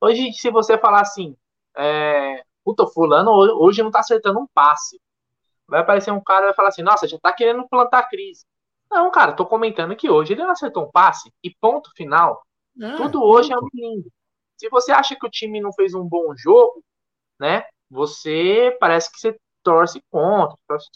[0.00, 1.36] Hoje, se você falar assim,
[1.76, 5.00] é, puta, fulano hoje não tá acertando um passe.
[5.66, 8.44] Vai aparecer um cara e vai falar assim, nossa, já tá querendo plantar crise.
[8.90, 12.42] Não, cara, tô comentando que hoje ele não acertou um passe e ponto final.
[12.80, 14.10] É, Tudo hoje é um milindre.
[14.56, 16.82] Se você acha que o time não fez um bom jogo,
[17.38, 20.88] né, você parece que você torce contra, torce,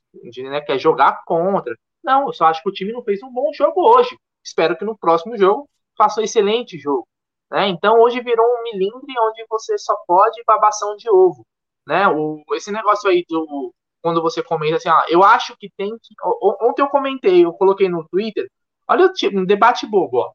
[0.42, 1.76] né, quer jogar contra.
[2.02, 4.16] Não, eu só acho que o time não fez um bom jogo hoje.
[4.44, 7.06] Espero que no próximo jogo faça um excelente jogo.
[7.50, 7.68] Né?
[7.68, 11.46] Então hoje virou um milindre onde você só pode babação de ovo.
[11.86, 12.08] Né?
[12.08, 16.14] O, esse negócio aí do quando você comenta assim, ah, eu acho que tem que.
[16.60, 18.50] Ontem eu comentei, eu coloquei no Twitter,
[18.88, 20.32] olha o tipo, um debate bobo, ó.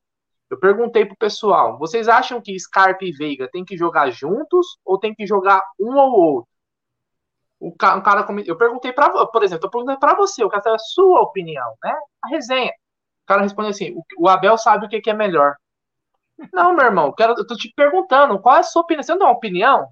[0.50, 4.98] Eu perguntei pro pessoal, vocês acham que Scarpa e Veiga tem que jogar juntos ou
[4.98, 6.50] tem que jogar um ou outro?
[7.60, 10.76] O cara, o cara eu perguntei para, por exemplo, eu perguntei para você, quero saber
[10.76, 11.96] a sua opinião, né?
[12.24, 12.72] A resenha.
[13.24, 15.56] O cara respondeu assim: o, Abel sabe o que, que é melhor.
[16.54, 19.04] Não, meu irmão, eu, quero, eu tô te perguntando, qual é a sua opinião?
[19.04, 19.88] Você não dá uma opinião?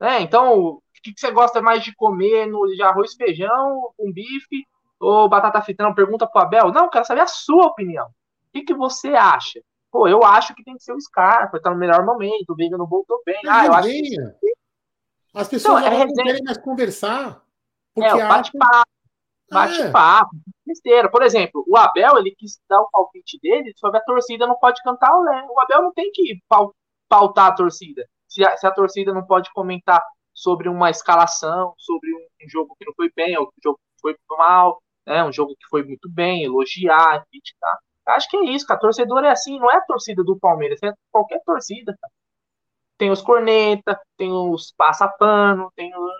[0.00, 0.20] Né?
[0.22, 4.66] Então, o que, que você gosta mais de comer no de arroz, feijão, com bife
[4.98, 5.84] ou batata frita?
[5.84, 6.72] Não, pergunta pro Abel.
[6.72, 8.06] Não, eu quero saber a sua opinião.
[8.06, 8.10] O
[8.52, 9.60] que, que você acha?
[9.90, 12.76] Pô, eu acho que tem que ser o Scarpa, tá no melhor momento, o Veiga
[12.76, 13.40] não voltou bem.
[13.46, 14.16] Ah, eu acho que
[15.34, 17.42] as pessoas então, é não querem mais conversar.
[17.94, 18.90] Porque é, bate-papo.
[19.50, 20.50] Bate-papo, é.
[20.66, 21.10] besteira.
[21.10, 24.82] Por exemplo, o Abel, ele quis dar o palpite dele sobre a torcida não pode
[24.82, 25.46] cantar o Lé.
[25.48, 26.38] O Abel não tem que
[27.08, 28.06] pautar a torcida.
[28.28, 30.02] Se a, se a torcida não pode comentar
[30.34, 34.00] sobre uma escalação, sobre um, um jogo que não foi bem, ou um jogo que
[34.00, 37.78] foi mal, né, um jogo que foi muito bem, elogiar, criticar.
[38.08, 38.80] Acho que é isso, cara.
[38.80, 41.96] Torcedor é assim, não é a torcida do Palmeiras, é qualquer torcida.
[42.00, 42.12] Cara
[42.98, 46.10] tem os corneta, tem os passapano, tem o...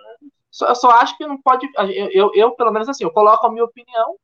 [0.49, 1.67] só, eu só acho que não pode.
[2.13, 4.15] Eu, eu, pelo menos assim, eu coloco a minha opinião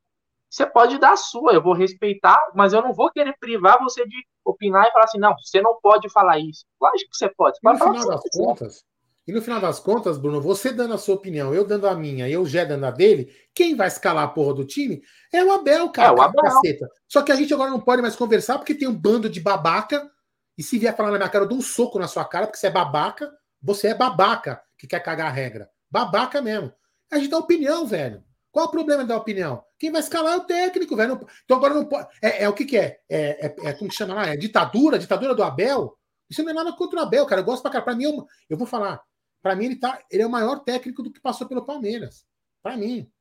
[0.55, 4.07] você pode dar a sua, eu vou respeitar, mas eu não vou querer privar você
[4.07, 6.65] de opinar e falar assim, não, você não pode falar isso.
[6.81, 7.57] Lógico que você pode.
[7.57, 8.85] Você pode no final das contas,
[9.27, 12.29] e no final das contas, Bruno, você dando a sua opinião, eu dando a minha,
[12.29, 15.01] eu já dando a dele, quem vai escalar a porra do time
[15.33, 16.09] é o Abel, cara.
[16.09, 16.41] É o Abel.
[16.41, 16.87] Caceta.
[17.05, 20.09] Só que a gente agora não pode mais conversar porque tem um bando de babaca.
[20.57, 22.57] E se vier falar na minha cara, eu dou um soco na sua cara, porque
[22.57, 23.31] você é babaca.
[23.61, 25.69] Você é babaca que quer cagar a regra.
[25.89, 26.71] Babaca mesmo.
[27.11, 28.23] A gente dá opinião, velho.
[28.51, 29.63] Qual o problema da opinião?
[29.77, 31.27] Quem vai escalar é o técnico, velho.
[31.43, 32.07] Então agora não pode.
[32.21, 32.99] É, é o que, que é?
[33.09, 33.73] É, é, é?
[33.73, 34.27] Como que chama lá?
[34.27, 34.97] É ditadura?
[34.97, 35.97] Ditadura do Abel?
[36.29, 37.41] Isso não é nada contra o Abel, cara.
[37.41, 37.83] Eu gosto pra cara.
[37.83, 39.01] Pra mim, eu, eu vou falar.
[39.41, 42.25] Pra mim, ele, tá, ele é o maior técnico do que passou pelo Palmeiras.
[42.63, 43.11] Pra mim.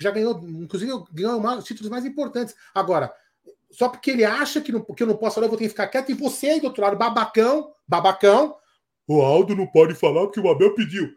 [0.00, 2.54] Já ganhou, inclusive, ganhou os títulos mais importantes.
[2.74, 3.12] Agora,
[3.72, 5.70] só porque ele acha que, não, que eu não posso falar, eu vou ter que
[5.70, 6.10] ficar quieto.
[6.10, 8.56] E você aí do outro lado, babacão, babacão.
[9.08, 11.10] O Aldo não pode falar porque o Abel pediu.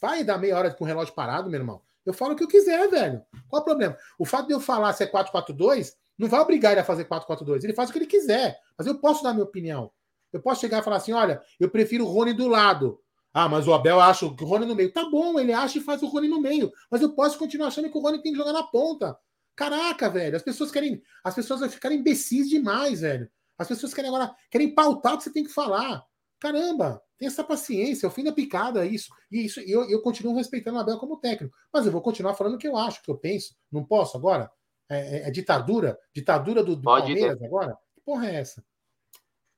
[0.00, 1.82] Vai dar meia hora com o relógio parado, meu irmão.
[2.04, 3.22] Eu falo o que eu quiser, velho.
[3.48, 3.96] Qual o problema?
[4.18, 7.64] O fato de eu falar se é 4-4-2 não vai obrigar ele a fazer 4-4-2.
[7.64, 8.58] Ele faz o que ele quiser.
[8.76, 9.90] Mas eu posso dar minha opinião.
[10.32, 13.00] Eu posso chegar e falar assim: olha, eu prefiro o Rony do lado.
[13.32, 14.92] Ah, mas o Abel acha que o Rony no meio.
[14.92, 16.72] Tá bom, ele acha e faz o Rony no meio.
[16.90, 19.16] Mas eu posso continuar achando que o Rony tem que jogar na ponta.
[19.56, 20.36] Caraca, velho.
[20.36, 21.02] As pessoas querem.
[21.24, 23.28] As pessoas vão ficar imbecis demais, velho.
[23.58, 24.34] As pessoas querem agora.
[24.50, 26.04] Querem pautar o que você tem que falar.
[26.38, 29.10] Caramba, tem essa paciência, é o fim da picada, isso.
[29.32, 31.56] E isso, eu, eu continuo respeitando o Abel como técnico.
[31.72, 33.56] Mas eu vou continuar falando o que eu acho, o que eu penso.
[33.72, 34.50] Não posso agora?
[34.88, 35.98] É, é, é ditadura?
[36.14, 37.46] Ditadura do, do Palmeiras ter.
[37.46, 37.76] agora?
[37.94, 38.62] Que porra é essa?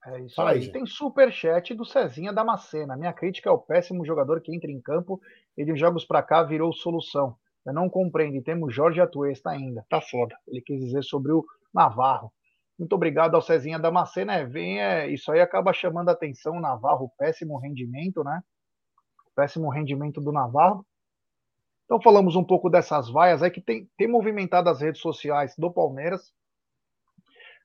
[0.06, 0.60] É isso Fala aí.
[0.60, 0.72] aí.
[0.72, 2.96] Tem superchat do Cezinha Damascena.
[2.96, 5.20] Minha crítica é o péssimo jogador que entra em campo
[5.56, 7.36] e de jogos para cá virou solução.
[7.68, 8.42] Eu não compreendo.
[8.42, 9.84] temos Jorge Atuesta ainda.
[9.88, 10.36] Tá foda.
[10.46, 12.32] Ele quis dizer sobre o Navarro.
[12.78, 14.34] Muito obrigado ao Cezinha Damascena.
[14.34, 18.40] É, vem, é, isso aí acaba chamando a atenção o Navarro, péssimo rendimento, né?
[19.34, 20.86] Péssimo rendimento do Navarro.
[21.84, 25.70] Então falamos um pouco dessas vaias aí que tem, tem movimentado as redes sociais do
[25.70, 26.32] Palmeiras.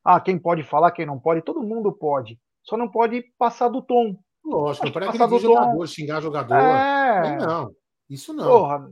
[0.04, 2.40] Ah, quem pode falar, quem não pode, todo mundo pode.
[2.64, 4.18] Só não pode passar do tom.
[4.44, 5.86] Lógico, não pode passar do jogador, tom.
[5.86, 6.56] xingar jogador.
[6.56, 7.38] É...
[7.38, 7.72] Não,
[8.10, 8.48] isso não.
[8.48, 8.90] Porra,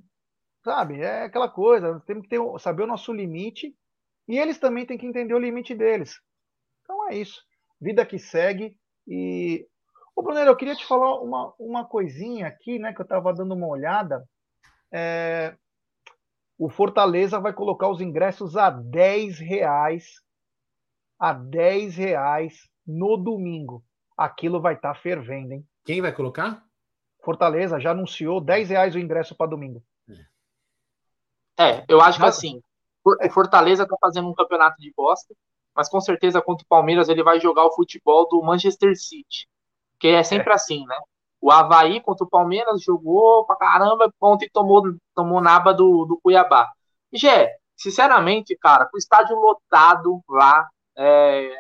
[0.64, 3.76] sabe, é aquela coisa, temos que ter, saber o nosso limite
[4.28, 6.20] e eles também têm que entender o limite deles.
[6.82, 7.42] Então é isso.
[7.80, 8.76] Vida que segue.
[9.08, 9.68] E.
[10.16, 12.94] Ô, Brunero, eu queria te falar uma, uma coisinha aqui, né?
[12.94, 14.24] Que eu estava dando uma olhada.
[14.92, 15.56] É...
[16.58, 20.22] O Fortaleza vai colocar os ingressos a 10 reais.
[21.20, 23.84] A 10 reais no domingo.
[24.16, 25.68] Aquilo vai estar tá fervendo, hein?
[25.84, 26.64] Quem vai colocar?
[27.24, 29.84] Fortaleza já anunciou 10 reais o ingresso para domingo.
[31.62, 32.62] É, eu acho que assim,
[33.06, 35.34] o Fortaleza tá fazendo um campeonato de bosta,
[35.76, 39.48] mas com certeza contra o Palmeiras ele vai jogar o futebol do Manchester City.
[40.00, 40.56] Que é sempre é.
[40.56, 40.98] assim, né?
[41.40, 44.84] O Havaí contra o Palmeiras jogou pra caramba, ontem tomou,
[45.16, 46.68] tomou naba do, do Cuiabá.
[47.14, 51.52] Gé, sinceramente, cara, com o estádio lotado lá, é,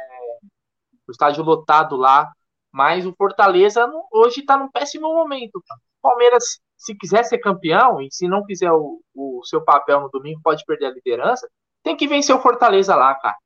[1.08, 2.32] o estádio lotado lá,
[2.72, 5.58] mas o Fortaleza hoje tá num péssimo momento.
[5.58, 10.10] O Palmeiras se quiser ser campeão, e se não fizer o, o seu papel no
[10.10, 11.48] domingo, pode perder a liderança,
[11.84, 13.38] tem que vencer o Fortaleza lá, cara.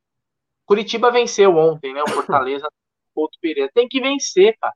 [0.66, 2.02] Curitiba venceu ontem, né?
[2.02, 2.66] O Fortaleza,
[3.14, 3.70] outro Pereira.
[3.74, 4.74] Tem que vencer, cara.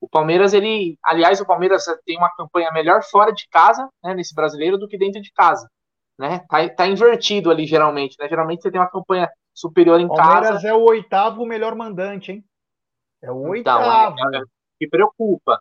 [0.00, 0.96] O Palmeiras, ele.
[1.04, 4.96] Aliás, o Palmeiras tem uma campanha melhor fora de casa, né, nesse brasileiro, do que
[4.96, 5.68] dentro de casa.
[6.18, 6.38] Né?
[6.48, 8.16] Tá, tá invertido ali, geralmente.
[8.18, 8.26] Né?
[8.26, 10.52] Geralmente você tem uma campanha superior em Palmeiras casa.
[10.52, 12.44] Palmeiras é o oitavo melhor mandante, hein?
[13.20, 14.16] É o então, oitavo.
[14.34, 14.42] É, é,
[14.78, 15.60] que preocupa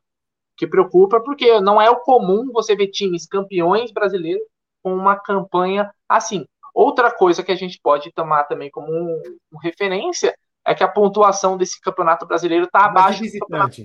[0.58, 4.44] que preocupa, porque não é o comum você ver times campeões brasileiros
[4.82, 6.46] com uma campanha assim.
[6.74, 9.22] Outra coisa que a gente pode tomar também como um,
[9.54, 13.84] um referência é que a pontuação desse campeonato brasileiro está abaixo do campeonato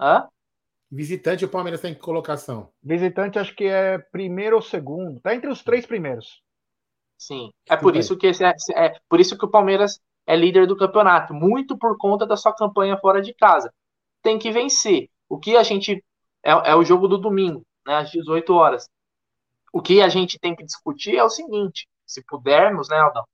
[0.00, 0.28] Hã?
[0.90, 2.70] Visitante, o Palmeiras tem que colocação.
[2.82, 5.16] Visitante, acho que é primeiro ou segundo.
[5.16, 6.42] Está entre os três primeiros.
[7.16, 7.50] Sim.
[7.68, 10.76] É por isso que esse é, é, por isso que o Palmeiras é líder do
[10.76, 13.72] campeonato, muito por conta da sua campanha fora de casa.
[14.22, 15.10] Tem que vencer.
[15.28, 16.04] O que a gente.
[16.42, 18.88] É, é o jogo do domingo, né, às 18 horas.
[19.72, 23.24] O que a gente tem que discutir é o seguinte: se pudermos, né, Aldão?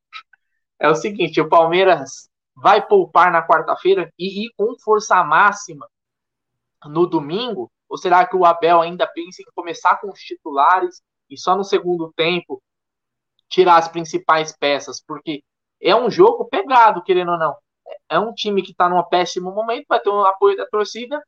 [0.78, 5.88] É o seguinte: o Palmeiras vai poupar na quarta-feira e ir com força máxima
[6.84, 7.70] no domingo?
[7.88, 11.64] Ou será que o Abel ainda pensa em começar com os titulares e só no
[11.64, 12.62] segundo tempo
[13.48, 15.02] tirar as principais peças?
[15.06, 15.42] Porque
[15.80, 17.56] é um jogo pegado, querendo ou não.
[18.08, 21.22] É um time que está num péssimo momento, vai ter um apoio da torcida,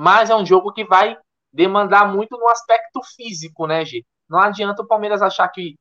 [0.00, 1.14] mas é um jogo que vai
[1.52, 4.02] demandar muito no aspecto físico, né, G?
[4.26, 5.76] Não adianta o Palmeiras achar que,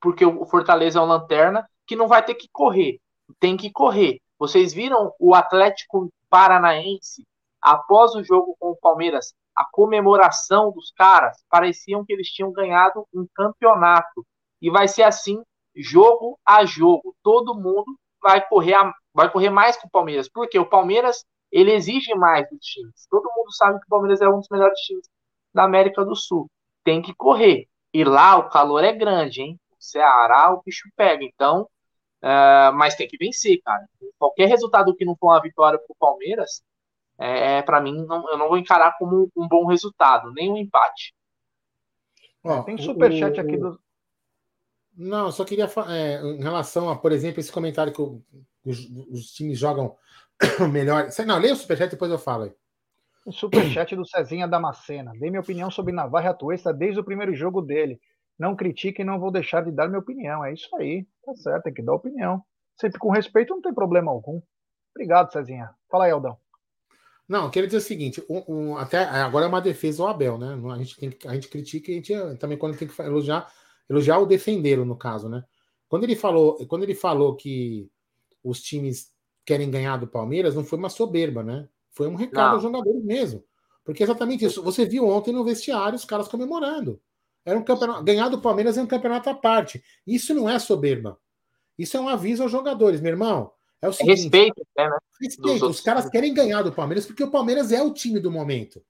[0.00, 3.00] porque o Fortaleza é uma lanterna, que não vai ter que correr.
[3.40, 4.20] Tem que correr.
[4.38, 7.26] Vocês viram o Atlético Paranaense,
[7.60, 13.08] após o jogo com o Palmeiras, a comemoração dos caras, pareciam que eles tinham ganhado
[13.12, 14.24] um campeonato.
[14.62, 15.42] E vai ser assim
[15.74, 17.12] jogo a jogo.
[17.24, 20.28] Todo mundo vai correr, a, vai correr mais que o Palmeiras.
[20.32, 23.06] Porque o Palmeiras ele exige mais dos times.
[23.10, 25.08] Todo mundo sabe que o Palmeiras é um dos melhores times
[25.52, 26.50] da América do Sul.
[26.84, 27.66] Tem que correr.
[27.92, 29.60] E lá o calor é grande, hein?
[29.70, 31.24] O Ceará, o bicho pega.
[31.24, 31.62] Então,
[32.22, 33.86] uh, mas tem que vencer, cara.
[34.18, 36.62] Qualquer resultado que não for uma vitória pro Palmeiras,
[37.18, 41.12] é, para mim, não, eu não vou encarar como um bom resultado, nem um empate.
[42.44, 43.80] Ó, tem superchat o, aqui do.
[44.96, 48.22] Não, só queria é, em relação a, por exemplo, esse comentário que o,
[48.64, 49.96] os, os, times jogam
[50.72, 51.08] melhor.
[51.26, 52.52] Não, leia o superchat depois eu falo aí.
[53.26, 55.12] O superchat do Cezinha Damascena.
[55.18, 58.00] Dei minha opinião sobre Navarro e Atuesta desde o primeiro jogo dele.
[58.38, 60.44] Não critique e não vou deixar de dar minha opinião.
[60.44, 61.06] É isso aí.
[61.24, 62.42] Tá certo, tem que dar opinião.
[62.76, 64.40] Sempre com respeito, não tem problema algum.
[64.94, 65.70] Obrigado, Cezinha.
[65.90, 66.38] Fala aí, Aldão.
[67.28, 70.38] Não, eu quero dizer o seguinte: um, um, até agora é uma defesa ao Abel,
[70.38, 70.58] né?
[70.72, 73.52] A gente, tem, a gente critica e a gente também quando tem que elogiar,
[73.90, 75.44] elogiar ou defendê-lo, no caso, né?
[75.88, 77.90] Quando ele falou, quando ele falou que
[78.42, 79.12] os times
[79.48, 81.66] querem ganhar do Palmeiras, não foi uma soberba, né?
[81.90, 83.42] Foi um recado aos jogadores mesmo.
[83.82, 84.62] Porque é exatamente isso.
[84.62, 87.00] Você viu ontem no vestiário os caras comemorando.
[87.46, 88.04] Era um campeonato.
[88.04, 89.82] Ganhar do Palmeiras é um campeonato à parte.
[90.06, 91.18] Isso não é soberba.
[91.78, 93.50] Isso é um aviso aos jogadores, meu irmão.
[93.80, 94.24] É o seguinte.
[94.24, 94.90] Respeito, né?
[95.18, 95.66] Respeito.
[95.66, 98.80] Os caras querem ganhar do Palmeiras porque o Palmeiras é o time do momento.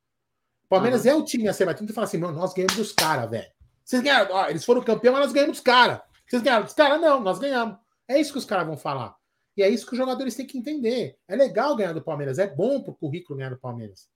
[0.64, 1.10] O Palmeiras uhum.
[1.12, 1.86] é o time a ser batido.
[1.86, 3.48] Tu fala assim, nós ganhamos dos caras, velho.
[3.84, 4.34] Vocês ganharam.
[4.34, 6.00] Ó, eles foram campeão, mas nós ganhamos dos caras.
[6.26, 7.00] Vocês ganharam dos caras?
[7.00, 7.78] Não, nós ganhamos.
[8.08, 9.17] É isso que os caras vão falar.
[9.58, 11.18] E é isso que os jogadores têm que entender.
[11.26, 14.08] É legal ganhar do Palmeiras, é bom para o currículo ganhar do Palmeiras.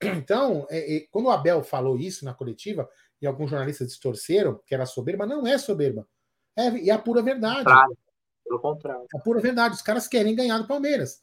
[0.16, 2.88] Então, é, é, quando o Abel falou isso na coletiva,
[3.20, 6.08] e alguns jornalistas distorceram que era soberba, não é soberba.
[6.56, 7.64] É, é a pura verdade.
[7.64, 7.98] Claro,
[8.44, 9.06] pelo contrário.
[9.12, 9.74] É a pura verdade.
[9.74, 11.20] Os caras querem ganhar do Palmeiras.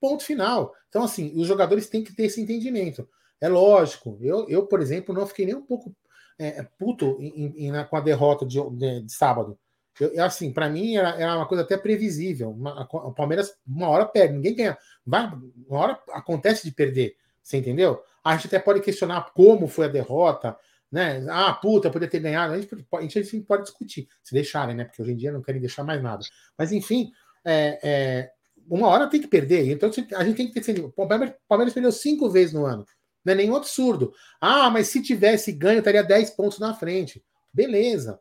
[0.00, 0.72] Ponto final.
[0.88, 3.08] Então, assim, os jogadores têm que ter esse entendimento.
[3.40, 4.16] É lógico.
[4.22, 5.94] Eu, eu por exemplo, não fiquei nem um pouco
[6.38, 9.58] é, puto em, em, com a derrota de, de, de sábado.
[10.00, 12.50] Eu, assim, para mim era, era, uma coisa até previsível.
[12.50, 14.78] Uma, o Palmeiras uma hora perde, ninguém ganha.
[15.04, 15.30] Vai,
[15.68, 18.02] uma hora acontece de perder, você entendeu?
[18.24, 20.56] A gente até pode questionar como foi a derrota,
[20.90, 21.24] né?
[21.28, 22.54] Ah, puta, poderia ter ganhado.
[22.54, 24.84] A gente, a gente, a gente pode discutir, se deixarem, né?
[24.84, 26.24] Porque hoje em dia não querem deixar mais nada.
[26.58, 27.12] Mas enfim,
[27.44, 28.30] é, é,
[28.68, 29.70] uma hora tem que perder.
[29.70, 30.80] Então a gente tem que ter.
[30.80, 32.84] O Palmeiras, Palmeiras perdeu cinco vezes no ano.
[33.24, 34.12] Não é nenhum absurdo.
[34.40, 37.22] Ah, mas se tivesse ganho, estaria 10 pontos na frente.
[37.52, 38.18] Beleza.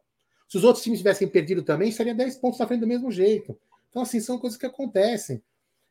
[0.50, 3.58] Se os outros times tivessem perdido também, estaria 10 pontos na frente do mesmo jeito.
[3.90, 5.44] Então, assim, são coisas que acontecem.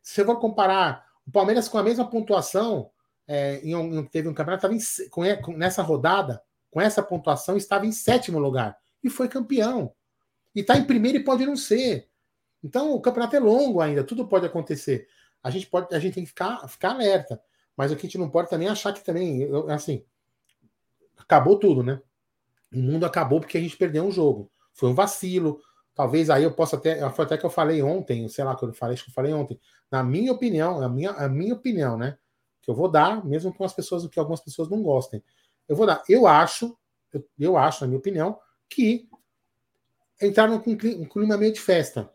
[0.03, 2.90] Se você for comparar o Palmeiras com a mesma pontuação,
[3.27, 4.79] é, em um, teve um campeonato, em,
[5.11, 6.42] com, com, nessa rodada,
[6.73, 8.77] com essa pontuação, estava em sétimo lugar.
[9.03, 9.94] E foi campeão.
[10.55, 12.09] E está em primeiro e pode não ser.
[12.64, 15.07] Então, o campeonato é longo ainda, tudo pode acontecer.
[15.40, 17.40] A gente, pode, a gente tem que ficar, ficar alerta.
[17.77, 20.05] Mas o que a gente não pode também é achar que também, assim,
[21.16, 22.01] acabou tudo, né?
[22.72, 24.50] O mundo acabou porque a gente perdeu um jogo.
[24.72, 25.61] Foi um vacilo.
[25.94, 27.09] Talvez aí eu possa até.
[27.11, 29.33] Foi até que eu falei ontem, sei lá, que eu falei, acho que eu falei
[29.33, 29.59] ontem.
[29.90, 32.16] Na minha opinião, a minha, a minha opinião, né?
[32.62, 35.22] Que eu vou dar, mesmo com as pessoas que algumas pessoas não gostem.
[35.68, 36.02] Eu vou dar.
[36.09, 36.76] Eu acho,
[37.12, 39.09] eu, eu acho, na minha opinião, que
[40.20, 42.11] entraram com um clima meio de festa.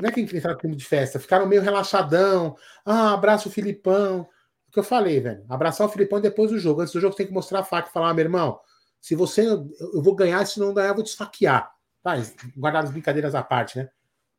[0.00, 2.56] Não é que entraram com clima de festa, ficaram meio relaxadão.
[2.84, 4.26] Ah, abraço o Filipão.
[4.68, 5.44] O que eu falei, velho.
[5.48, 6.80] Abraçar o Filipão depois do jogo.
[6.80, 8.58] Antes do jogo, tem que mostrar a faca e falar, ah, meu irmão,
[9.02, 9.44] se você.
[9.44, 11.74] Eu vou ganhar, se não ganhar, eu vou te esfaquear.
[12.02, 12.14] Tá?
[12.56, 13.90] Guardar as brincadeiras à parte, né?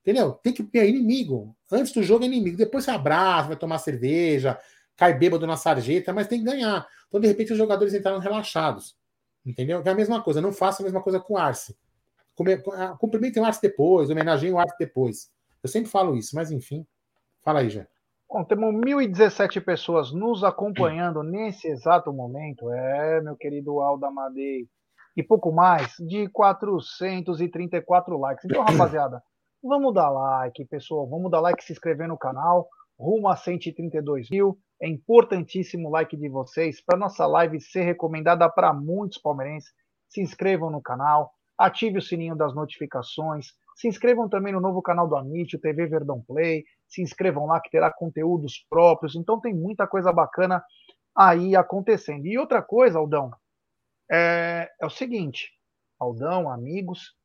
[0.01, 0.31] Entendeu?
[0.31, 1.53] Tem que ter inimigo.
[1.69, 2.55] Antes do jogo é inimigo.
[2.55, 4.57] Depois você abraça, vai tomar cerveja,
[4.95, 6.87] cai bêbado na sarjeta, mas tem que ganhar.
[7.07, 8.95] Então, de repente, os jogadores entraram relaxados.
[9.45, 9.83] Entendeu?
[9.85, 10.39] É a mesma coisa.
[10.39, 11.77] Não faça a mesma coisa com o Arce.
[12.73, 15.29] Ah, cumprimentem o Arce depois, homenageiem o Arce depois.
[15.61, 16.87] Eu sempre falo isso, mas enfim.
[17.41, 17.85] Fala aí, já.
[18.33, 22.67] Bom, temos 1.017 pessoas nos acompanhando nesse exato momento.
[22.71, 24.67] É, meu querido Aldo Amadei.
[25.15, 28.43] E pouco mais de 434 likes.
[28.45, 29.21] Então, rapaziada,
[29.61, 31.07] vamos dar like, pessoal.
[31.07, 32.67] Vamos dar like, se inscrever no canal.
[32.97, 34.57] Rumo a 132 mil.
[34.81, 39.71] É importantíssimo o like de vocês para nossa live ser recomendada para muitos palmeirenses.
[40.09, 45.07] Se inscrevam no canal, ative o sininho das notificações, se inscrevam também no novo canal
[45.07, 46.63] do Amit, o TV Verdão Play.
[46.87, 49.15] Se inscrevam lá que terá conteúdos próprios.
[49.15, 50.63] Então tem muita coisa bacana
[51.15, 52.25] aí acontecendo.
[52.25, 53.31] E outra coisa, Aldão,
[54.11, 55.51] é, é o seguinte:
[55.99, 57.15] Aldão, amigos,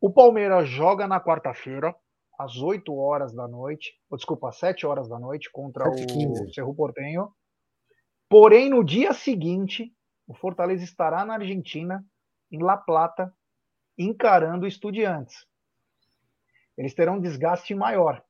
[0.00, 1.94] o Palmeiras joga na quarta-feira,
[2.38, 6.74] às 8 horas da noite, ou desculpa, às 7 horas da noite, contra o Cerro
[6.74, 7.32] Portenho.
[8.28, 9.92] Porém, no dia seguinte,
[10.26, 12.04] o Fortaleza estará na Argentina,
[12.50, 13.32] em La Plata,
[13.98, 15.46] encarando estudiantes.
[16.76, 18.22] Eles terão um desgaste maior.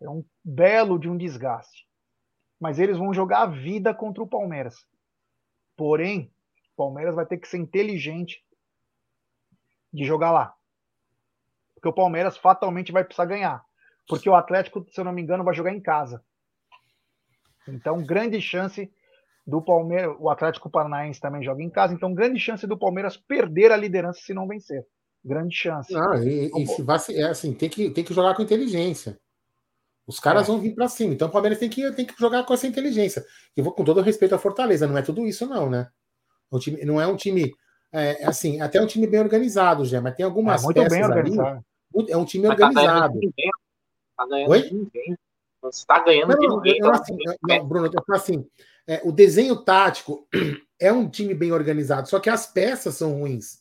[0.00, 1.88] É um belo de um desgaste.
[2.58, 4.86] Mas eles vão jogar a vida contra o Palmeiras.
[5.76, 6.32] Porém,
[6.72, 8.44] o Palmeiras vai ter que ser inteligente
[9.92, 10.56] de jogar lá.
[11.74, 13.64] porque o Palmeiras fatalmente vai precisar ganhar.
[14.06, 16.22] Porque o Atlético, se eu não me engano, vai jogar em casa.
[17.66, 18.92] Então, grande chance
[19.50, 20.16] do Palmeiras.
[20.18, 24.20] O Atlético Paranaense também joga em casa, então, grande chance do Palmeiras perder a liderança
[24.22, 24.86] se não vencer.
[25.22, 25.92] Grande chance.
[25.92, 29.18] Não, e, então, e se vai, é assim, tem que, tem que jogar com inteligência.
[30.06, 30.46] Os caras é.
[30.46, 31.12] vão vir para cima.
[31.12, 33.24] Então o Palmeiras tem que, tem que jogar com essa inteligência.
[33.56, 35.88] E vou com todo respeito à Fortaleza, não é tudo isso, não, né?
[36.50, 37.52] O time, não é um time.
[37.92, 41.04] É, assim, até um time bem organizado, já, mas tem algumas é muito peças bem
[41.04, 41.64] organizado.
[41.94, 43.20] Ali, é um time mas tá organizado.
[44.16, 44.70] Tá ganhando Oi?
[44.70, 45.16] ninguém.
[45.62, 46.78] Você está ganhando não, de ninguém.
[46.78, 48.46] Eu, assim, não, Bruno, eu falo assim:
[48.86, 50.26] é, o desenho tático
[50.80, 53.60] é um time bem organizado, só que as peças são ruins.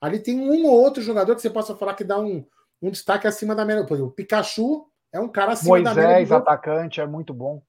[0.00, 2.44] Ali tem um ou outro jogador que você possa falar que dá um,
[2.82, 3.86] um destaque acima da média.
[3.86, 6.16] Por exemplo, o Pikachu é um cara acima Moisés, da média.
[6.16, 7.62] Moisés, atacante, é muito bom.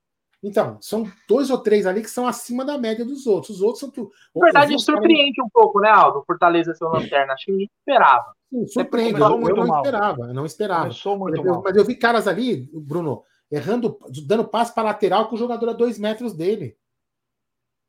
[0.43, 3.57] Então, são dois ou três ali que são acima da média dos outros.
[3.57, 3.89] Os outros são.
[3.89, 4.11] Tu...
[4.35, 6.23] Na verdade, surpreende um pouco, né, Aldo?
[6.27, 7.33] Fortaleza ser lanterna.
[7.33, 8.35] Acho que ninguém esperava.
[8.51, 9.19] Sim, surpreende.
[9.19, 9.81] Eu, eu não mal.
[9.81, 10.21] esperava.
[10.27, 10.81] Eu não esperava.
[10.83, 11.61] Começou muito mas, mal.
[11.63, 13.23] mas eu vi caras ali, Bruno,
[13.55, 16.77] errando, dando passe para lateral com o jogador a dois metros dele.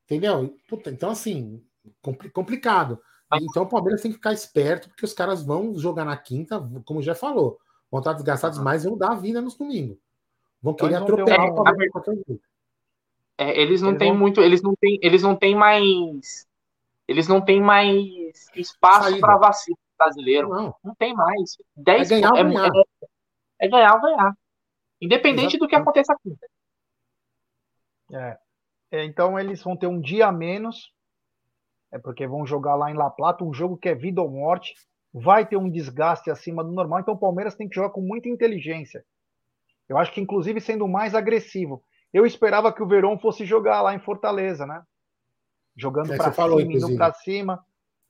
[0.05, 0.57] Entendeu?
[0.69, 1.63] Puta, então, assim,
[2.33, 3.01] complicado.
[3.35, 7.03] Então o Palmeiras tem que ficar esperto, porque os caras vão jogar na quinta, como
[7.03, 7.59] já falou.
[7.91, 9.99] Vão estar desgastados mais e vão dar a vida nos domingos.
[10.63, 11.93] Vão então, querer atropelar o Palmeiras.
[13.39, 14.19] É, eles não têm vão...
[14.19, 16.47] muito, eles não têm, eles não têm mais,
[17.07, 20.49] eles não têm mais espaço para vacilo brasileiro.
[20.49, 20.75] Não.
[20.83, 21.57] não tem mais.
[21.77, 22.71] 10 é ganhar, é, ganhar.
[23.61, 24.37] É, é, ganhar ou ganhar.
[25.01, 25.59] Independente Exatamente.
[25.59, 26.37] do que aconteça aqui.
[28.13, 28.39] É.
[28.91, 29.05] é.
[29.05, 30.93] Então eles vão ter um dia a menos,
[31.93, 34.75] é porque vão jogar lá em La Plata, um jogo que é vida ou morte,
[35.13, 38.29] vai ter um desgaste acima do normal, então o Palmeiras tem que jogar com muita
[38.29, 39.05] inteligência.
[39.89, 41.83] Eu acho que inclusive sendo mais agressivo.
[42.13, 44.83] Eu esperava que o Verón fosse jogar lá em Fortaleza, né?
[45.77, 47.65] Jogando é, para cima, indo para cima.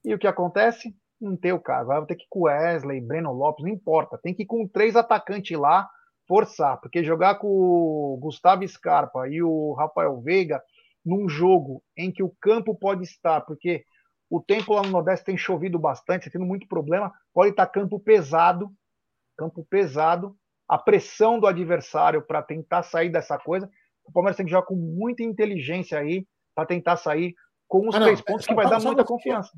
[0.04, 0.94] E o que acontece?
[1.20, 1.88] Não tem o caso.
[1.88, 4.18] Vai ter que ir com Wesley, Breno Lopes, não importa.
[4.18, 5.88] Tem que ir com três atacantes lá,
[6.26, 6.80] forçar.
[6.80, 10.62] Porque jogar com o Gustavo Scarpa e o Rafael Veiga
[11.04, 13.84] num jogo em que o campo pode estar, porque
[14.28, 18.70] o tempo lá no Nordeste tem chovido bastante, tendo muito problema, pode estar campo pesado,
[19.36, 20.36] campo pesado,
[20.68, 23.70] a pressão do adversário para tentar sair dessa coisa.
[24.04, 27.34] O Palmeiras tem que jogar com muita inteligência aí para tentar sair
[27.68, 29.52] com os ah, três pontos, que vai dar muita confiança.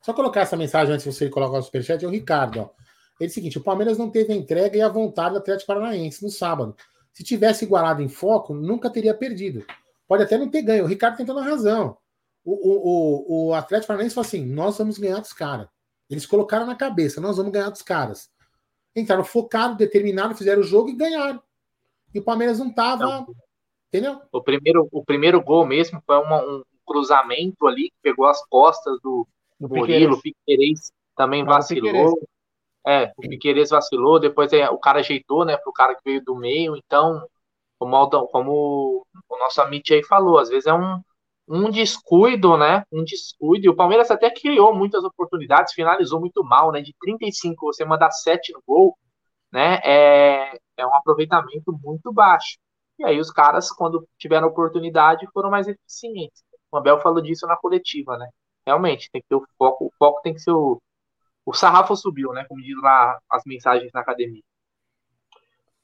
[0.00, 2.60] Só colocar essa mensagem antes de você colocar o superchat, é o Ricardo.
[2.60, 2.70] Ó.
[3.18, 5.66] Ele é o seguinte: o Palmeiras não teve a entrega e a vontade do Atlético
[5.66, 6.76] Paranaense no sábado.
[7.12, 9.64] Se tivesse igualado em foco, nunca teria perdido.
[10.06, 10.84] Pode até não ter ganho.
[10.84, 11.96] O Ricardo tem toda a razão.
[12.44, 15.68] O, o, o, o Atlético Paranaense falou assim: nós vamos ganhar dos caras.
[16.08, 18.30] Eles colocaram na cabeça: nós vamos ganhar dos caras.
[18.94, 21.42] Entraram focados, determinados, fizeram o jogo e ganharam.
[22.14, 23.26] E o Palmeiras não tava.
[23.88, 24.20] Entendeu?
[24.32, 28.98] O primeiro, o primeiro gol mesmo foi uma, um cruzamento ali que pegou as costas
[29.02, 29.26] do,
[29.58, 32.18] do Murilo, o Piqueires também vacilou.
[32.86, 36.34] É, o Piqueires vacilou, depois é, o cara ajeitou, né, pro cara que veio do
[36.36, 37.26] meio, então,
[37.78, 41.00] como, como o nosso Amit aí falou, às vezes é um,
[41.48, 46.72] um descuido, né, um descuido, e o Palmeiras até criou muitas oportunidades, finalizou muito mal,
[46.72, 48.96] né, de 35 você mandar 7 no gol,
[49.52, 52.58] né, é, é um aproveitamento muito baixo.
[52.98, 56.42] E aí os caras, quando tiveram oportunidade, foram mais eficientes.
[56.70, 58.28] O Abel falou disso na coletiva, né?
[58.66, 60.80] Realmente, tem que ter o foco, o foco tem que ser o.
[61.48, 62.44] O sarrafo subiu, né?
[62.44, 64.42] Como diz lá as mensagens na academia.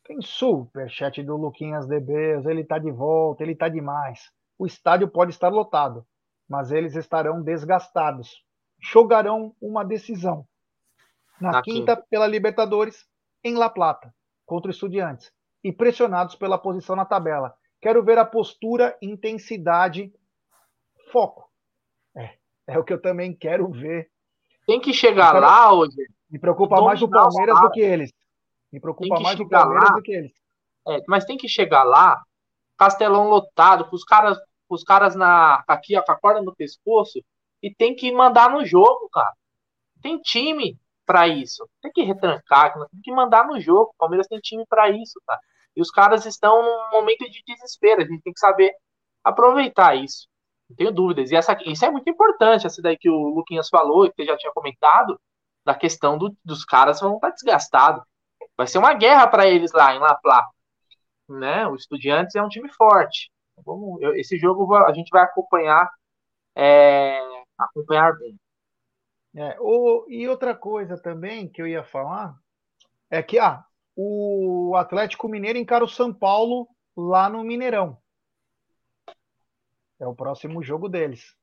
[0.04, 4.30] Tem superchat do Luquinhas DBs, ele tá de volta, ele tá demais.
[4.58, 6.06] O estádio pode estar lotado,
[6.46, 8.44] mas eles estarão desgastados.
[8.78, 10.46] Jogarão uma decisão.
[11.40, 13.08] Na, na quinta, quinta, pela Libertadores,
[13.42, 15.32] em La Plata, contra o Estudiantes.
[15.64, 17.54] E pressionados pela posição na tabela.
[17.80, 20.12] Quero ver a postura, intensidade,
[21.10, 21.50] foco.
[22.14, 22.36] É,
[22.66, 24.12] é o que eu também quero ver.
[24.66, 25.96] Tem que chegar lá hoje.
[26.30, 28.12] Me preocupa mais o Palmeiras do que eles.
[28.72, 29.96] Me preocupa mais o Palmeiras lá.
[29.96, 30.32] do que eles.
[30.86, 32.20] É, mas tem que chegar lá,
[32.76, 34.36] Castelão lotado, com os caras,
[34.68, 37.20] com os caras na, aqui, ó, com a corda no pescoço,
[37.62, 39.32] e tem que mandar no jogo, cara.
[40.02, 41.68] Tem time para isso.
[41.80, 43.92] Tem que retrancar, tem que mandar no jogo.
[43.94, 45.40] O Palmeiras tem time para isso, cara.
[45.76, 48.02] E os caras estão num momento de desespero.
[48.02, 48.72] A gente tem que saber
[49.22, 50.28] aproveitar isso.
[50.76, 51.30] Tenho dúvidas.
[51.30, 54.52] E essa, isso é muito importante, essa daí que o Luquinhas falou, que já tinha
[54.52, 55.20] comentado,
[55.64, 58.02] da questão do, dos caras vão estar desgastados.
[58.56, 60.50] Vai ser uma guerra para eles lá em La Plata.
[61.28, 61.66] Né?
[61.66, 63.30] O Estudiantes é um time forte.
[63.64, 65.90] Vamos, eu, esse jogo a gente vai acompanhar
[66.54, 67.18] é,
[67.58, 68.38] acompanhar bem.
[69.36, 72.36] É, o, e outra coisa também que eu ia falar
[73.10, 73.64] é que ah,
[73.96, 77.98] o Atlético Mineiro encara o São Paulo lá no Mineirão.
[80.00, 81.36] É o próximo jogo deles.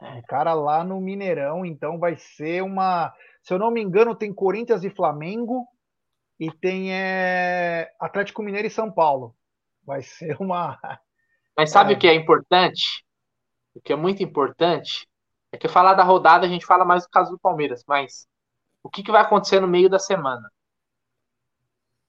[0.00, 3.12] É, cara lá no Mineirão, então vai ser uma.
[3.42, 5.66] Se eu não me engano, tem Corinthians e Flamengo
[6.38, 9.34] e tem é, Atlético Mineiro e São Paulo.
[9.84, 10.78] Vai ser uma.
[11.56, 11.96] Mas sabe é.
[11.96, 13.04] o que é importante?
[13.74, 15.08] O que é muito importante
[15.52, 18.26] é que falar da rodada a gente fala mais do caso do Palmeiras, mas
[18.82, 20.50] o que, que vai acontecer no meio da semana?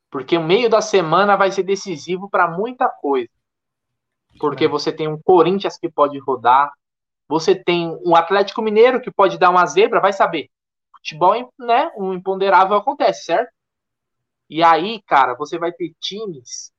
[0.10, 3.30] Porque o meio da semana vai ser decisivo para muita coisa.
[4.40, 6.72] Porque você tem um Corinthians que pode rodar,
[7.28, 10.50] você tem um Atlético Mineiro que pode dar uma zebra, vai saber.
[10.96, 13.52] Futebol, né, um imponderável acontece, certo?
[14.50, 16.72] E aí, cara, você vai ter times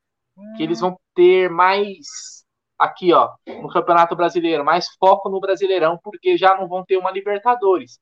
[0.56, 2.44] que eles vão ter mais
[2.78, 7.10] aqui, ó, no Campeonato Brasileiro, mais foco no Brasileirão, porque já não vão ter uma
[7.10, 7.98] Libertadores.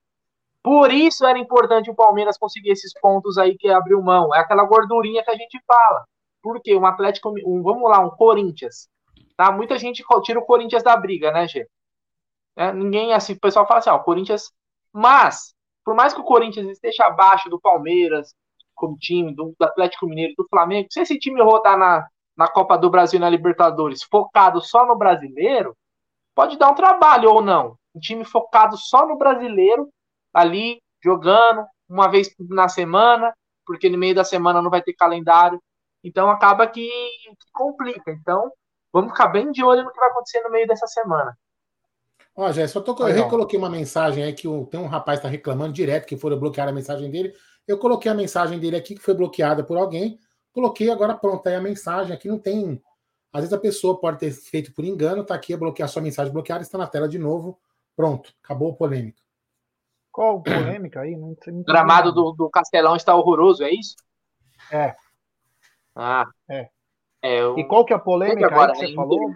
[0.62, 4.34] Por isso era importante o Palmeiras conseguir esses pontos aí que abriu mão.
[4.34, 6.06] É aquela gordurinha que a gente fala.
[6.42, 8.88] Porque um Atlético, um, vamos lá, um Corinthians.
[9.36, 9.50] Tá?
[9.50, 11.66] Muita gente tira o Corinthians da briga, né, Gê?
[12.56, 14.52] É, ninguém assim, o pessoal fala assim, ó, o Corinthians.
[14.92, 15.54] Mas,
[15.84, 18.34] por mais que o Corinthians esteja abaixo do Palmeiras,
[18.74, 22.06] como time, do, Atlético Mineiro, do Flamengo, se esse time rodar na,
[22.36, 25.76] na Copa do Brasil e na Libertadores focado só no brasileiro,
[26.34, 27.76] pode dar um trabalho ou não.
[27.94, 29.88] Um time focado só no brasileiro
[30.32, 33.32] ali jogando uma vez na semana,
[33.66, 35.60] porque no meio da semana não vai ter calendário.
[36.02, 36.90] Então acaba que
[37.52, 38.10] complica.
[38.10, 38.50] Então
[38.94, 41.36] vamos ficar bem de olho no que vai acontecer no meio dessa semana.
[42.36, 45.28] Ó, Jé, só tô, eu recoloquei uma mensagem aí que o, tem um rapaz está
[45.28, 47.34] reclamando direto que foram bloquear a mensagem dele.
[47.66, 50.18] Eu coloquei a mensagem dele aqui que foi bloqueada por alguém.
[50.52, 52.14] Coloquei agora pronto aí a mensagem.
[52.14, 52.80] Aqui não tem.
[53.32, 56.02] Às vezes a pessoa pode ter feito por engano, tá aqui a bloquear a sua
[56.02, 57.58] mensagem bloqueada, está na tela de novo.
[57.96, 59.20] Pronto, acabou a polêmica.
[60.12, 61.16] Qual polêmica aí?
[61.16, 63.96] Não, o gramado do, do Castelão está horroroso, é isso?
[64.70, 64.94] É.
[65.94, 66.26] Ah.
[66.48, 66.68] É.
[67.24, 67.58] é eu...
[67.58, 69.32] E qual que é a polêmica agora, que você é falou?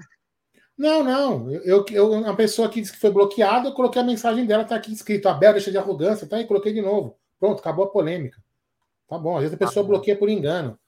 [0.77, 1.51] Não, não.
[1.51, 4.77] Eu, eu, uma pessoa que disse que foi bloqueada, eu coloquei a mensagem dela, tá
[4.77, 7.19] aqui escrito, Abel deixa de arrogância, tá aí, coloquei de novo.
[7.41, 8.39] Pronto, acabou a polêmica.
[9.09, 10.79] Tá bom, às vezes a pessoa ah, bloqueia por engano.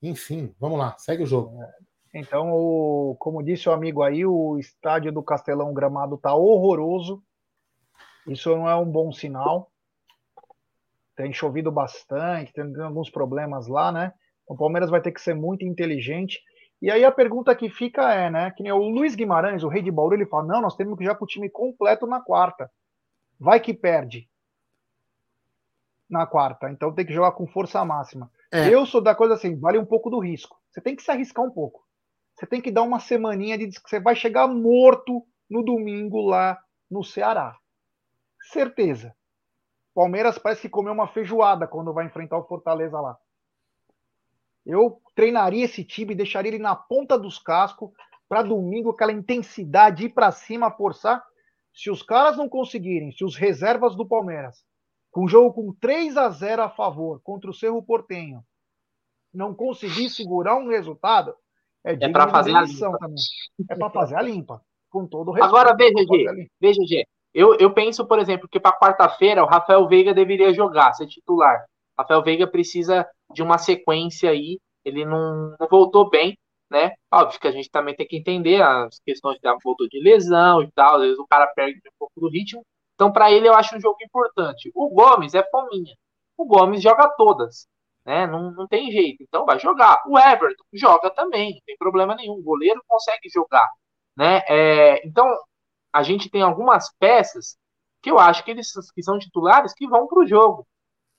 [0.00, 1.58] Enfim, vamos lá, segue o jogo.
[2.14, 7.22] Então, o, como disse o amigo aí, o estádio do Castelão Gramado tá horroroso.
[8.26, 9.72] Isso não é um bom sinal.
[11.16, 14.12] Tem chovido bastante, tem alguns problemas lá, né?
[14.46, 16.40] O Palmeiras vai ter que ser muito inteligente.
[16.80, 18.50] E aí a pergunta que fica é, né?
[18.50, 21.04] Que nem o Luiz Guimarães, o rei de Bauru, ele fala: não, nós temos que
[21.04, 22.70] já com o time completo na quarta.
[23.38, 24.28] Vai que perde
[26.08, 26.70] na quarta.
[26.70, 28.30] Então tem que jogar com força máxima.
[28.52, 28.68] É.
[28.68, 30.60] Eu sou da coisa assim, vale um pouco do risco.
[30.70, 31.84] Você tem que se arriscar um pouco.
[32.34, 36.58] Você tem que dar uma semaninha de que você vai chegar morto no domingo lá
[36.90, 37.56] no Ceará
[38.42, 39.14] certeza.
[39.94, 43.16] Palmeiras parece que comeu uma feijoada quando vai enfrentar o Fortaleza lá.
[44.64, 47.90] Eu treinaria esse time, deixaria ele na ponta dos cascos
[48.28, 51.22] para domingo aquela intensidade ir para cima, forçar.
[51.74, 54.64] Se os caras não conseguirem, se os reservas do Palmeiras,
[55.10, 58.42] com o jogo com 3 a 0 a favor contra o Cerro Portenho,
[59.32, 61.34] não conseguir segurar um resultado,
[61.84, 62.98] é, é para fazer a limpa.
[62.98, 63.16] Também.
[63.70, 65.56] É para fazer a limpa, com todo o respeito.
[65.56, 69.86] Agora veja, Gê, veja, Gê, eu, eu penso, por exemplo, que para quarta-feira o Rafael
[69.88, 71.64] Veiga deveria jogar, ser titular.
[71.98, 74.58] Rafael Veiga precisa de uma sequência aí.
[74.84, 76.36] Ele não, não voltou bem,
[76.70, 76.92] né?
[77.12, 80.70] Óbvio que a gente também tem que entender as questões da voltou de lesão e
[80.72, 80.96] tal.
[80.96, 82.64] Às vezes o cara perde um pouco do ritmo.
[82.94, 84.70] Então, para ele, eu acho um jogo importante.
[84.74, 85.94] O Gomes é fominha.
[86.36, 87.66] O Gomes joga todas,
[88.04, 88.26] né?
[88.26, 89.22] Não, não tem jeito.
[89.22, 90.02] Então, vai jogar.
[90.06, 92.34] O Everton joga também, não tem problema nenhum.
[92.34, 93.68] O goleiro consegue jogar,
[94.16, 94.40] né?
[94.48, 95.26] É, então,
[95.92, 97.56] a gente tem algumas peças
[98.02, 100.66] que eu acho que eles que são titulares que vão para o jogo.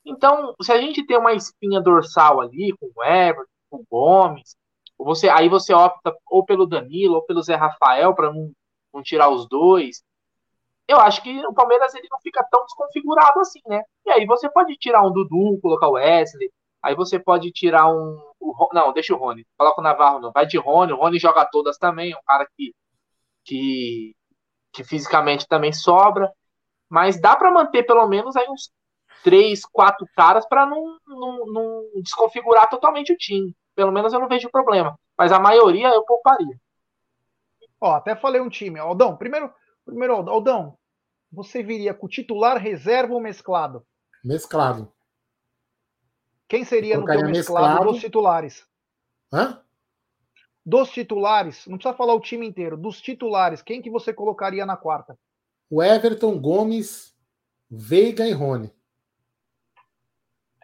[0.06, 4.56] Então, se a gente tem uma espinha dorsal ali com o Everton, com o Gomes,
[4.98, 8.52] você, aí você opta ou pelo Danilo ou pelo Zé Rafael para não,
[8.94, 10.04] não tirar os dois.
[10.88, 13.82] Eu acho que o Palmeiras ele não fica tão desconfigurado assim, né?
[14.06, 16.52] E aí você pode tirar um Dudu, colocar o Wesley,
[16.82, 18.18] aí você pode tirar um.
[18.74, 20.32] não, deixa o Rony, coloca o Navarro, não.
[20.32, 22.74] Vai de Rony, o Rony joga todas também, é um cara que,
[23.46, 24.16] que
[24.74, 26.32] que fisicamente também sobra,
[26.90, 28.72] mas dá para manter pelo menos aí uns
[29.24, 33.56] três, quatro caras para não, não, não, desconfigurar totalmente o time.
[33.76, 35.00] Pelo menos eu não vejo problema.
[35.18, 36.60] Mas a maioria eu pouparia.
[37.82, 38.80] Ó, até falei um time.
[38.80, 39.52] Aldão, primeiro,
[39.86, 40.78] primeiro Aldão,
[41.32, 43.86] você viria com titular, reserva ou mesclado?
[44.24, 44.92] Mesclado.
[46.48, 48.68] Quem seria no teu mesclado, mesclado dos titulares?
[49.32, 49.64] Hã?
[50.66, 54.78] Dos titulares, não precisa falar o time inteiro, dos titulares, quem que você colocaria na
[54.78, 55.18] quarta?
[55.70, 57.14] O Everton, Gomes,
[57.70, 58.72] Veiga e Rony.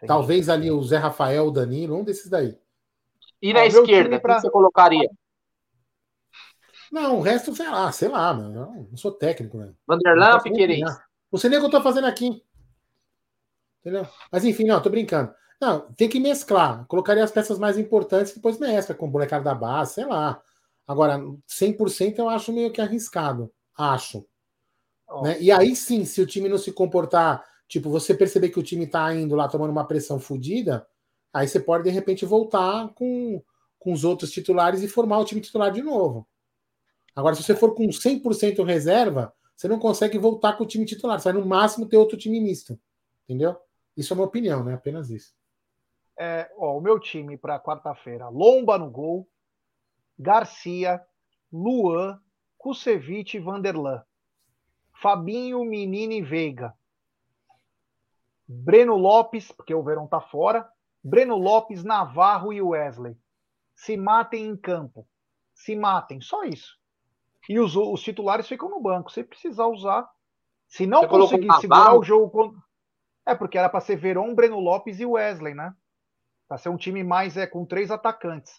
[0.06, 2.58] Talvez ali o Zé Rafael, o Danilo, um desses daí.
[3.40, 4.34] E na esquerda, pra...
[4.34, 5.10] quem você colocaria?
[6.90, 8.88] Não, o resto, sei lá, sei lá, mano.
[8.90, 9.72] Não sou técnico, né?
[9.86, 10.80] Vanderlan, Piqueires.
[11.30, 12.42] Não sei nem o que eu tô fazendo aqui.
[13.80, 14.06] Entendeu?
[14.30, 15.32] Mas enfim, não, tô brincando.
[15.60, 16.86] Não, tem que mesclar.
[16.86, 20.42] Colocaria as peças mais importantes, depois mescla com o bonecar da base, sei lá.
[20.86, 23.52] Agora, 100% eu acho meio que arriscado.
[23.76, 24.26] Acho.
[25.08, 25.22] Oh.
[25.22, 25.40] Né?
[25.40, 28.86] E aí sim, se o time não se comportar, tipo, você perceber que o time
[28.86, 30.86] tá indo lá tomando uma pressão fodida,
[31.32, 33.42] aí você pode de repente voltar com,
[33.78, 36.28] com os outros titulares e formar o time titular de novo.
[37.16, 41.18] Agora, se você for com 100% reserva, você não consegue voltar com o time titular.
[41.18, 42.78] Você vai no máximo ter outro time misto.
[43.24, 43.56] Entendeu?
[43.96, 44.74] Isso é uma opinião, né?
[44.74, 45.32] Apenas isso
[46.20, 49.26] é, ó, o meu time para quarta-feira: Lomba no gol,
[50.18, 51.02] Garcia,
[51.50, 52.20] Luan,
[52.58, 54.04] Kusevich e Vanderlan.
[54.92, 56.76] Fabinho, Menino e Veiga.
[58.52, 60.68] Breno Lopes, porque o Verão tá fora.
[61.04, 63.16] Breno Lopes, Navarro e Wesley.
[63.76, 65.06] Se matem em campo.
[65.54, 66.76] Se matem, só isso.
[67.48, 69.12] E os, os titulares ficam no banco.
[69.12, 70.08] Se precisar usar.
[70.66, 72.56] Se não Você conseguir segurar o jogo.
[73.24, 75.72] É porque era para ser Verão, Breno Lopes e Wesley, né?
[76.48, 78.58] Para ser um time mais é, com três atacantes.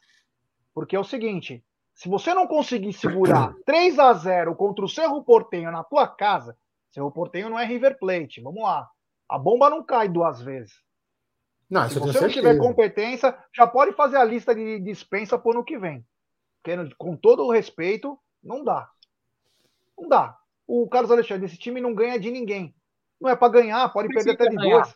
[0.74, 5.22] Porque é o seguinte: se você não conseguir segurar 3 a 0 contra o Cerro
[5.22, 6.58] Portenho na tua casa,
[6.92, 8.42] Cerro Portenho não é River Plate.
[8.42, 8.90] Vamos lá.
[9.32, 10.74] A bomba não cai duas vezes.
[11.70, 15.52] Não, se você não tiver competência, já pode fazer a lista de dispensa para o
[15.54, 16.06] ano que vem.
[16.62, 18.90] Porque, com todo o respeito, não dá.
[19.98, 20.38] Não dá.
[20.68, 22.76] O Carlos Alexandre, esse time não ganha de ninguém.
[23.22, 24.82] Não é para ganhar, pode perder até de ganhar.
[24.82, 24.96] dois.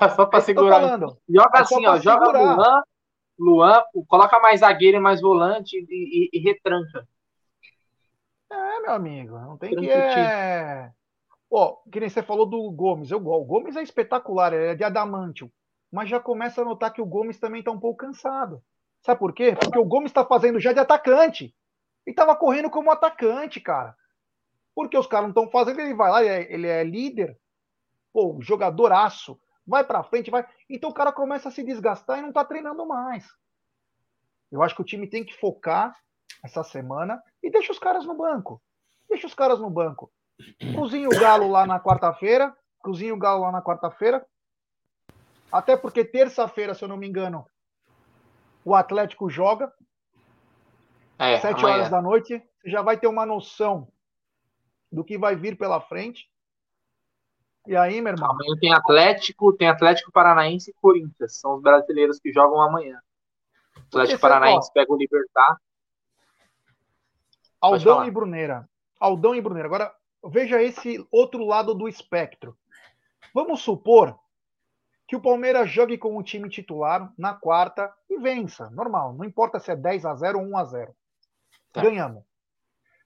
[0.00, 0.08] É.
[0.16, 0.98] Só para segurar.
[0.98, 1.98] Joga é assim, ó.
[1.98, 2.82] Joga Luan,
[3.38, 7.06] Luan, coloca mais zagueiro e mais volante e, e, e, retranca.
[8.50, 9.38] É, meu amigo.
[9.38, 9.92] Não tem Tranca que.
[9.92, 10.92] É...
[11.50, 13.10] Ó, que nem você falou do Gomes.
[13.10, 15.50] Eu, o Gomes é espetacular, é de adamantio.
[15.90, 18.62] Mas já começa a notar que o Gomes também tá um pouco cansado.
[19.02, 19.56] Sabe por quê?
[19.56, 21.54] Porque o Gomes está fazendo já de atacante.
[22.06, 23.96] Ele tava correndo como atacante, cara.
[24.74, 27.38] Porque os caras não estão fazendo, ele vai lá, ele é, ele é líder.
[28.12, 30.46] Pô, jogadoraço vai para frente, vai.
[30.68, 33.26] Então o cara começa a se desgastar e não tá treinando mais.
[34.50, 35.96] Eu acho que o time tem que focar
[36.44, 38.60] essa semana e deixa os caras no banco.
[39.08, 40.12] Deixa os caras no banco.
[40.74, 42.56] Cozinha o Galo lá na quarta-feira.
[42.78, 44.24] Cozinha o Galo lá na quarta-feira.
[45.50, 47.44] Até porque terça-feira, se eu não me engano,
[48.64, 49.72] o Atlético joga.
[51.18, 52.42] É, sete horas da noite.
[52.62, 53.88] Você já vai ter uma noção
[54.90, 56.30] do que vai vir pela frente.
[57.66, 58.30] E aí, meu irmão?
[58.30, 61.38] Amanhã tem Atlético, tem Atlético Paranaense e Corinthians.
[61.38, 63.00] São os brasileiros que jogam amanhã.
[63.88, 65.60] Atlético Paranaense pega o Libertar.
[67.60, 68.68] Aldão e Bruneira.
[68.98, 69.68] Aldão e Bruneira.
[69.68, 69.94] Agora,
[70.24, 72.56] veja esse outro lado do espectro.
[73.34, 74.18] Vamos supor
[75.06, 78.70] que o Palmeiras jogue com o time titular na quarta e vença.
[78.70, 79.14] Normal.
[79.14, 80.96] Não importa se é 10 a 0 ou 1 a 0
[81.72, 81.82] tá.
[81.82, 82.22] Ganhamos.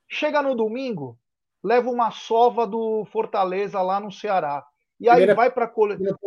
[0.09, 1.19] Chega no domingo,
[1.63, 4.67] leva uma sova do Fortaleza lá no Ceará.
[5.01, 5.35] E aí Primeira...
[5.35, 6.19] vai para coletiva.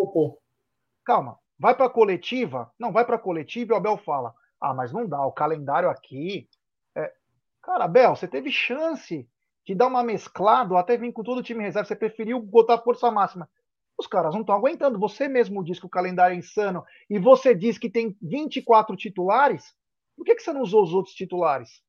[1.06, 2.72] Calma, vai para coletiva?
[2.78, 6.50] Não, vai para coletiva e o Abel fala: "Ah, mas não dá, o calendário aqui
[6.96, 7.14] é...
[7.62, 9.30] Cara, Abel, você teve chance
[9.68, 12.78] de dar uma mesclada, ou até vir com todo o time reserva, você preferiu botar
[12.78, 13.50] força máxima.
[13.98, 14.98] Os caras não estão aguentando.
[14.98, 19.76] Você mesmo diz que o calendário é insano e você diz que tem 24 titulares.
[20.16, 21.84] Por que, que você não usou os outros titulares?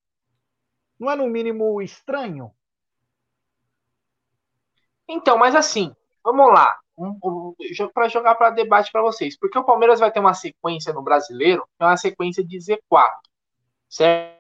[0.99, 2.51] Não é no mínimo estranho?
[5.07, 6.77] Então, mas assim, vamos lá.
[6.99, 7.55] Um, um,
[7.95, 9.39] para jogar para debate para vocês.
[9.39, 13.07] Porque o Palmeiras vai ter uma sequência no brasileiro, é uma sequência de Z4.
[13.89, 14.37] Certo?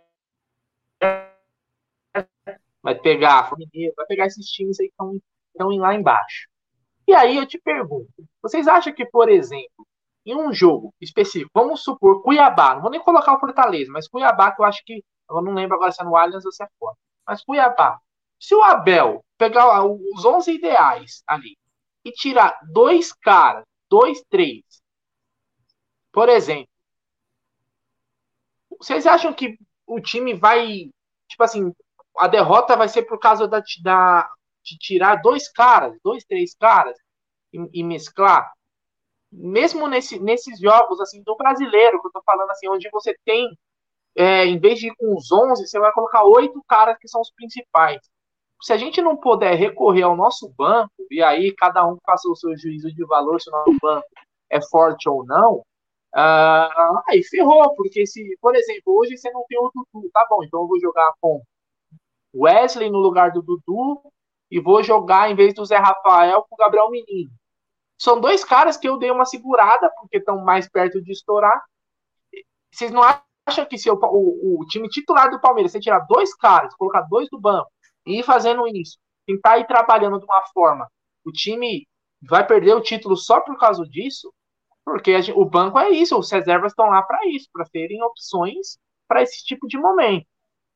[2.88, 4.94] Vai pegar vai pegar esses times aí que
[5.52, 6.48] estão lá embaixo.
[7.06, 8.08] E aí eu te pergunto:
[8.40, 9.86] vocês acham que, por exemplo,
[10.24, 14.52] em um jogo específico, vamos supor Cuiabá, não vou nem colocar o Fortaleza, mas Cuiabá,
[14.52, 16.68] que eu acho que, eu não lembro agora se é no Allianz ou se é
[16.78, 18.00] fora, mas Cuiabá,
[18.40, 21.58] se o Abel pegar os 11 ideais ali
[22.02, 24.64] e tirar dois caras, dois, três,
[26.10, 26.70] por exemplo,
[28.78, 30.90] vocês acham que o time vai,
[31.28, 31.70] tipo assim,
[32.18, 34.30] a derrota vai ser por causa da, da
[34.64, 36.96] de tirar dois caras, dois, três caras
[37.52, 38.50] e, e mesclar?
[39.32, 43.46] Mesmo nesse, nesses jogos assim do brasileiro, que eu tô falando assim, onde você tem,
[44.16, 47.20] é, em vez de ir com os 11, você vai colocar oito caras que são
[47.20, 48.00] os principais
[48.62, 52.36] se a gente não puder recorrer ao nosso banco, e aí cada um faça o
[52.36, 54.06] seu juízo de valor se o nosso banco
[54.50, 55.58] é forte ou não,
[56.14, 60.42] uh, aí ferrou, porque se, por exemplo, hoje você não tem o Dudu, tá bom,
[60.42, 61.40] então eu vou jogar com
[62.34, 64.02] Wesley no lugar do Dudu
[64.50, 67.30] e vou jogar, em vez do Zé Rafael, com o Gabriel Menino.
[67.98, 71.60] São dois caras que eu dei uma segurada, porque estão mais perto de estourar.
[72.72, 73.02] Vocês não
[73.46, 77.02] acham que se o, o, o time titular do Palmeiras, você tirar dois caras, colocar
[77.02, 77.70] dois do banco,
[78.06, 80.88] e ir fazendo isso, tentar ir trabalhando de uma forma,
[81.24, 81.86] o time
[82.22, 84.32] vai perder o título só por causa disso,
[84.84, 88.78] porque gente, o banco é isso, os reservas estão lá para isso, para serem opções
[89.06, 90.26] para esse tipo de momento.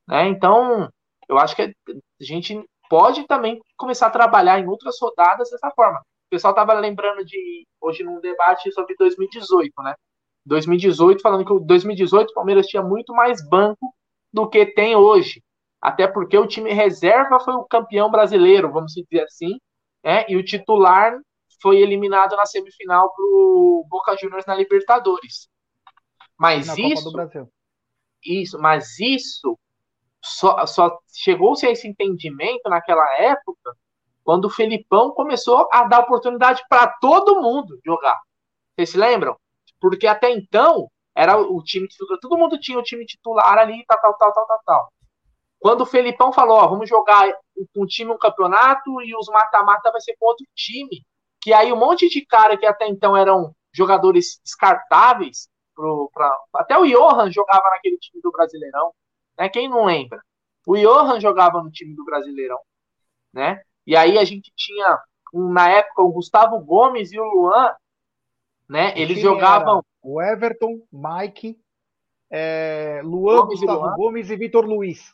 [0.07, 0.28] Né?
[0.28, 0.90] Então,
[1.28, 1.72] eu acho que a
[2.20, 6.00] gente pode também começar a trabalhar em outras rodadas dessa forma.
[6.00, 9.94] O pessoal estava lembrando de hoje num debate sobre 2018, né?
[10.44, 13.94] 2018, falando que o 2018 o Palmeiras tinha muito mais banco
[14.32, 15.42] do que tem hoje.
[15.80, 19.58] Até porque o time reserva foi o campeão brasileiro, vamos dizer assim,
[20.04, 20.24] né?
[20.28, 21.18] e o titular
[21.60, 25.48] foi eliminado na semifinal para o Boca Juniors na Libertadores.
[26.38, 27.10] Mas na isso.
[28.24, 29.58] Isso, mas isso
[30.22, 33.76] só, só chegou-se a esse entendimento naquela época
[34.24, 38.20] quando o Felipão começou a dar oportunidade para todo mundo jogar.
[38.74, 39.36] Vocês se lembram?
[39.80, 44.00] Porque até então era o time titular, todo mundo tinha o time titular ali, tal,
[44.00, 44.92] tal, tal, tal, tal, tal.
[45.58, 47.32] Quando o Felipão falou, ó, vamos jogar
[47.76, 51.04] um time um campeonato e os mata-mata vai ser com outro time,
[51.40, 56.78] que aí um monte de cara que até então eram jogadores descartáveis, pro, pra, até
[56.78, 58.92] o Johan jogava naquele time do Brasileirão,
[59.43, 59.49] né?
[59.49, 60.22] Quem não lembra?
[60.64, 62.61] O Johan jogava no time do Brasileirão,
[63.32, 63.61] né?
[63.84, 64.99] E aí a gente tinha
[65.34, 67.74] na época o Gustavo Gomes e o Luan,
[68.68, 68.97] né?
[68.97, 69.84] Eles jogavam.
[70.01, 71.61] O Everton, Mike,
[72.30, 73.97] é, Luan, Gomes Gustavo e Luan.
[73.97, 75.12] Gomes e Vitor Luiz.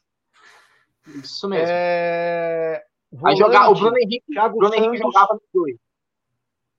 [1.07, 1.67] Isso mesmo.
[1.69, 2.85] É...
[3.11, 5.77] Volante, jogar, o Bruno Henrique, Thiago Bruno Santos, Henrique jogava no dois.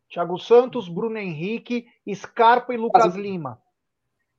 [0.08, 3.60] Thiago Santos, Bruno Henrique, Scarpa e Lucas Lima.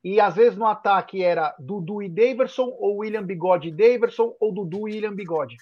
[0.03, 4.53] E às vezes no ataque era Dudu e Daverson, ou William Bigode e Daverson, ou
[4.53, 5.57] Dudu e William Bigode.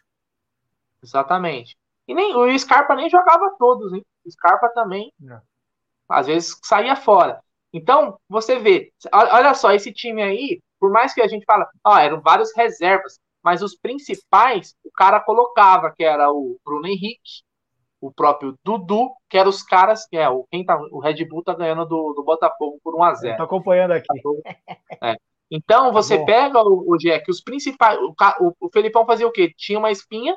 [1.02, 1.76] Exatamente.
[2.06, 4.04] E nem, o Scarpa nem jogava todos, hein?
[4.24, 5.40] O Scarpa também é
[6.08, 7.42] às vezes saía fora.
[7.72, 12.02] Então, você vê, olha só, esse time aí, por mais que a gente fala, ah,
[12.02, 17.42] eram vários reservas, mas os principais o cara colocava, que era o Bruno Henrique,
[18.00, 21.42] o próprio Dudu, que eram os caras, que é o quem tá, o Red Bull
[21.42, 23.36] tá ganhando do, do Botafogo por 1 a 0.
[23.36, 24.06] Tô acompanhando aqui.
[25.02, 25.16] É.
[25.50, 29.26] Então tá você tá pega o, o Jack, os principais, o, o, o Felipão fazia
[29.26, 29.52] o quê?
[29.56, 30.36] Tinha uma espinha,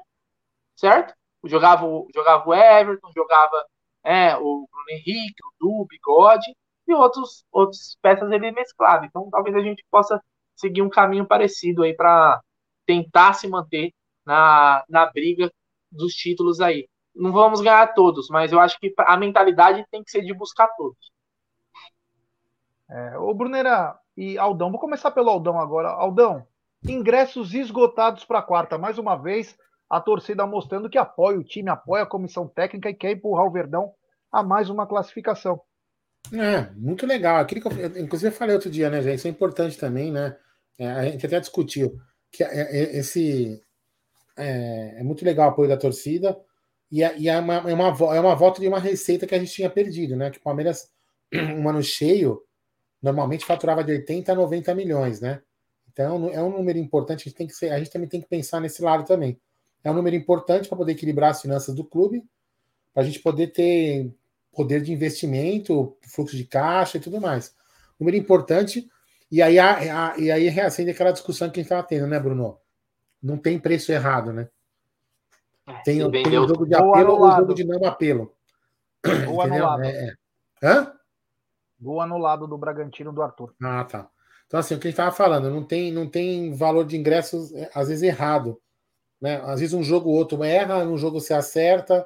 [0.75, 1.13] certo?
[1.43, 3.65] Jogava, jogava o Everton, jogava
[4.03, 6.55] é, o Bruno Henrique, o Du, o Bigode
[6.87, 9.05] e outros, outras peças ele mesclava.
[9.05, 10.21] Então talvez a gente possa
[10.55, 12.41] seguir um caminho parecido aí para
[12.85, 13.91] tentar se manter
[14.25, 15.51] na, na briga
[15.91, 16.87] dos títulos aí.
[17.15, 20.67] Não vamos ganhar todos, mas eu acho que a mentalidade tem que ser de buscar
[20.69, 21.11] todos.
[22.89, 25.89] É, ô Brunera e Aldão, vou começar pelo Aldão agora.
[25.89, 26.45] Aldão,
[26.87, 29.57] ingressos esgotados para a quarta, mais uma vez,
[29.89, 33.51] a torcida mostrando que apoia o time, apoia a comissão técnica e quer empurrar o
[33.51, 33.93] Verdão
[34.31, 35.61] a mais uma classificação.
[36.33, 37.37] É, muito legal.
[37.37, 39.17] Aquilo que eu, inclusive eu falei outro dia, né, gente?
[39.17, 40.37] Isso é importante também, né?
[40.79, 41.97] É, a gente até discutiu
[42.31, 43.61] que é, é, esse
[44.37, 46.37] é, é, muito legal o apoio da torcida
[46.91, 49.39] e, é, e é, uma, é, uma, é uma volta de uma receita que a
[49.39, 50.29] gente tinha perdido, né?
[50.29, 50.89] Que o Palmeiras,
[51.33, 52.41] um ano cheio,
[53.01, 55.41] normalmente faturava de 80 a 90 milhões, né?
[55.91, 58.27] Então é um número importante, a gente, tem que ser, a gente também tem que
[58.27, 59.39] pensar nesse lado também
[59.83, 62.23] é um número importante para poder equilibrar as finanças do clube,
[62.93, 64.13] para a gente poder ter
[64.51, 67.55] poder de investimento, fluxo de caixa e tudo mais.
[67.97, 68.87] Número importante.
[69.31, 72.19] E aí, a, a, e aí reacende aquela discussão que a gente estava tendo, né,
[72.19, 72.57] Bruno?
[73.23, 74.49] Não tem preço errado, né?
[75.67, 78.33] É, tem, tem o jogo de apelo ou o jogo de não apelo.
[79.25, 79.83] Gol anulado.
[79.83, 80.13] É, é.
[80.63, 80.93] Hã?
[81.79, 83.53] Gol anulado do Bragantino do Arthur.
[83.61, 84.09] Ah, tá.
[84.47, 87.53] Então, assim, o que a gente estava falando, não tem, não tem valor de ingressos,
[87.53, 88.61] é, às vezes, errado.
[89.19, 89.41] Né?
[89.45, 92.05] Às vezes um jogo ou outro erra, num jogo você acerta.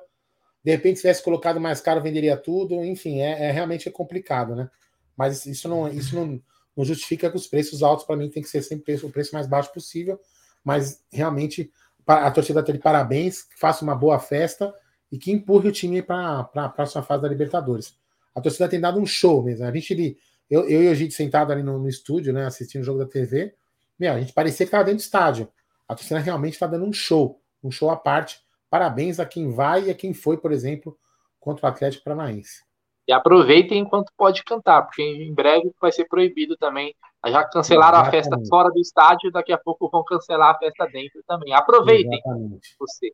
[0.63, 2.83] De repente, se tivesse colocado mais caro, venderia tudo.
[2.83, 4.69] Enfim, é, é realmente complicado, né?
[5.17, 6.41] Mas isso não, isso não,
[6.75, 9.47] não justifica que os preços altos, para mim, tem que ser sempre o preço mais
[9.47, 10.19] baixo possível.
[10.63, 11.71] Mas realmente
[12.05, 14.73] a torcida tem parabéns, que faça uma boa festa
[15.11, 17.97] e que empurre o time para a próxima fase da Libertadores.
[18.33, 19.65] A torcida tem dado um show mesmo.
[19.65, 20.17] A gente,
[20.49, 23.05] eu, eu e o Gide sentado ali no, no, estúdio, né, assistindo o jogo da
[23.05, 23.55] TV,
[23.97, 25.47] meu, a gente parecia que estava dentro do estádio.
[25.87, 28.39] A torcida realmente está dando um show, um show à parte.
[28.69, 30.97] Parabéns a quem vai e a quem foi, por exemplo,
[31.39, 32.63] contra o Atlético Paranaense.
[33.07, 36.95] E aproveitem enquanto pode cantar, porque em breve vai ser proibido também.
[37.27, 38.27] Já cancelaram Exatamente.
[38.27, 41.53] a festa fora do estádio, daqui a pouco vão cancelar a festa dentro também.
[41.53, 42.75] Aproveitem Exatamente.
[42.79, 43.13] você.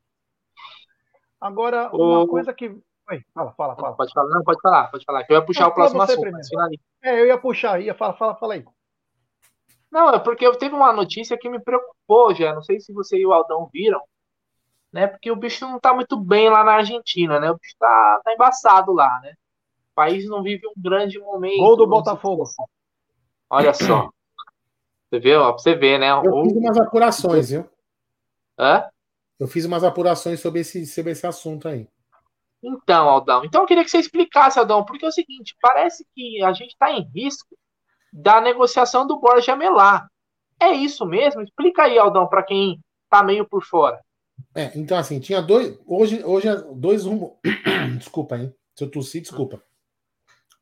[1.40, 2.28] Agora, uma o...
[2.28, 2.70] coisa que.
[3.10, 3.96] Oi, fala, fala, fala.
[3.96, 5.26] Pode falar, não, pode falar, pode falar.
[5.28, 6.28] Eu ia puxar o próximo assunto.
[7.04, 8.66] É, eu ia puxar, ia falar, fala, fala aí.
[9.92, 12.54] Não, é porque eu teve uma notícia que me preocupou já.
[12.54, 14.02] Não sei se você e o Aldão viram,
[14.94, 15.08] né?
[15.08, 17.52] Porque o bicho não tá muito bem lá na Argentina, né?
[17.52, 19.34] O bicho tá, tá embaçado lá, né?
[19.92, 21.58] O país não vive um grande momento.
[21.58, 22.44] Gol do Botafogo.
[23.50, 24.10] Olha só.
[25.10, 25.42] Você viu?
[25.42, 26.10] Ó, pra você ver, né?
[26.12, 27.70] Eu fiz umas apurações, viu?
[28.58, 28.86] Hã?
[29.38, 31.88] Eu fiz umas apurações sobre esse, sobre esse assunto aí.
[32.64, 36.44] Então, Aldão, então eu queria que você explicasse, Aldão, porque é o seguinte, parece que
[36.44, 37.58] a gente está em risco
[38.14, 40.08] da negociação do Borja Melar.
[40.60, 41.42] É isso mesmo?
[41.42, 44.00] Explica aí, Aldão, para quem está meio por fora.
[44.54, 45.78] É, então assim, tinha dois.
[45.88, 47.32] Hoje, hoje é dois rumos.
[47.98, 48.54] desculpa, hein?
[48.76, 49.62] Se eu tossi, desculpa.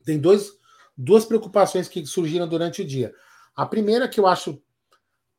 [0.10, 0.54] Tem dois,
[0.98, 3.14] duas preocupações que surgiram durante o dia.
[3.56, 4.60] A primeira que eu acho,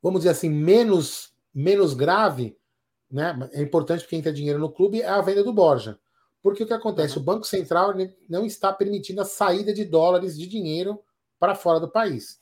[0.01, 2.57] vamos dizer assim, menos, menos grave,
[3.11, 3.37] né?
[3.51, 5.99] É importante quem tem dinheiro no clube, é a venda do Borja.
[6.41, 7.19] Porque o que acontece?
[7.19, 7.95] O Banco Central
[8.29, 11.03] não está permitindo a saída de dólares de dinheiro
[11.37, 12.39] para fora do país.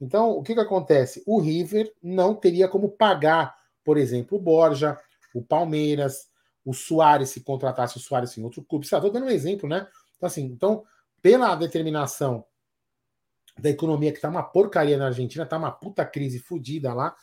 [0.00, 1.22] Então, o que, que acontece?
[1.24, 3.54] O River não teria como pagar,
[3.84, 4.98] por exemplo, o Borja,
[5.32, 6.28] o Palmeiras,
[6.64, 8.84] o Soares, se contratasse o Soares em outro clube.
[8.84, 9.86] Estou dando um exemplo, né?
[10.16, 10.84] Então, assim, então,
[11.22, 12.44] pela determinação
[13.58, 17.14] da economia que está uma porcaria na Argentina, está uma puta crise fodida lá,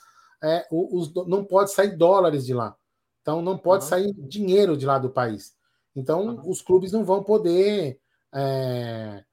[0.42, 2.76] é, os, não pode sair dólares de lá.
[3.22, 3.90] Então, não pode uhum.
[3.90, 5.56] sair dinheiro de lá do país.
[5.96, 6.50] Então, uhum.
[6.50, 8.00] os clubes não vão poder
[8.34, 9.24] é,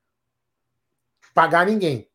[1.34, 2.08] pagar ninguém.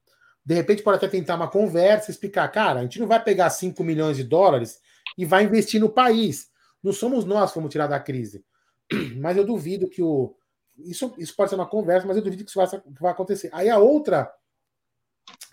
[0.43, 3.83] De repente, pode até tentar uma conversa, explicar, cara, a gente não vai pegar 5
[3.83, 4.81] milhões de dólares
[5.17, 6.49] e vai investir no país.
[6.81, 8.43] Não somos nós que vamos tirar da crise.
[9.17, 10.35] Mas eu duvido que o.
[10.85, 13.49] Isso, isso pode ser uma conversa, mas eu duvido que isso vai, que vai acontecer.
[13.53, 14.31] Aí a outra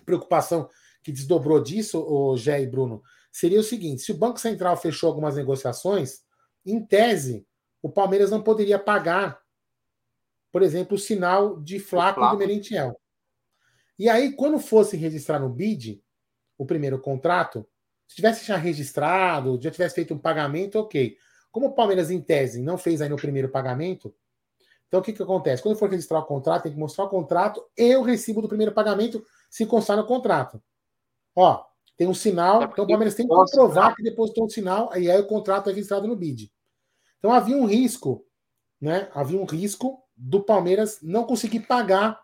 [0.04, 0.68] preocupação
[1.02, 5.08] que desdobrou disso, o Gé e Bruno, seria o seguinte: se o Banco Central fechou
[5.08, 6.22] algumas negociações,
[6.64, 7.46] em tese,
[7.82, 9.40] o Palmeiras não poderia pagar,
[10.50, 13.00] por exemplo, o sinal de Flaco e do Merentiel.
[13.98, 16.02] E aí, quando fosse registrar no BID
[16.58, 17.66] o primeiro contrato,
[18.06, 21.16] se tivesse já registrado, já tivesse feito um pagamento, ok.
[21.50, 24.14] Como o Palmeiras, em tese, não fez aí no primeiro pagamento,
[24.88, 25.62] então o que, que acontece?
[25.62, 28.72] Quando for registrar o contrato, tem que mostrar o contrato e o recibo do primeiro
[28.72, 30.62] pagamento se constar no contrato.
[31.34, 31.64] Ó,
[31.96, 35.10] tem um sinal, é então o Palmeiras tem que comprovar que depositou um sinal, e
[35.10, 36.52] aí o contrato é registrado no BID.
[37.18, 38.24] Então havia um risco,
[38.80, 39.10] né?
[39.14, 42.20] Havia um risco do Palmeiras não conseguir pagar,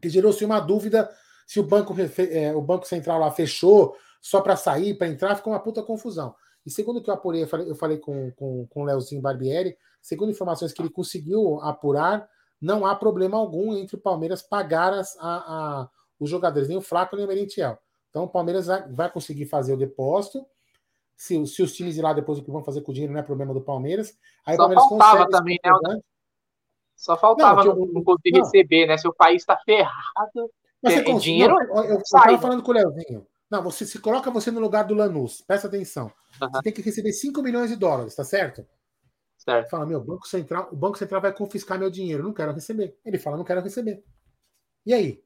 [0.00, 1.10] que gerou-se uma dúvida
[1.46, 1.94] se o banco,
[2.30, 6.34] é, o banco Central lá fechou só para sair, para entrar, ficou uma puta confusão.
[6.64, 9.76] E segundo que eu apurei, eu falei, eu falei com, com, com o Leozinho Barbieri,
[10.00, 12.28] segundo informações que ele conseguiu apurar,
[12.60, 15.88] não há problema algum entre o Palmeiras pagar as, a, a,
[16.18, 17.78] os jogadores, nem o Flaco nem o Merentiel.
[18.10, 20.44] Então o Palmeiras vai, conseguir fazer o depósito
[21.16, 23.20] se, se os times ir lá depois o que vão fazer com o dinheiro não
[23.20, 24.18] é problema do Palmeiras.
[24.44, 26.00] Aí Só o Palmeiras faltava também, né?
[26.96, 28.44] Só faltava não, não conseguir não.
[28.44, 28.98] receber, né?
[28.98, 30.50] Se o país está ferrado,
[30.82, 31.54] Mas tem dinheiro.
[31.54, 33.26] Não, eu estava falando com o Leozinho.
[33.50, 35.40] Não, você se coloca você no lugar do Lanús.
[35.40, 36.12] Presta atenção.
[36.40, 36.50] Uhum.
[36.50, 38.66] Você tem que receber 5 milhões de dólares, tá certo?
[39.36, 39.70] Certo.
[39.70, 42.22] Fala, meu, Banco Central, o Banco Central vai confiscar meu dinheiro.
[42.22, 42.96] Não quero receber.
[43.04, 44.04] Ele fala, não quero receber.
[44.86, 45.22] E aí?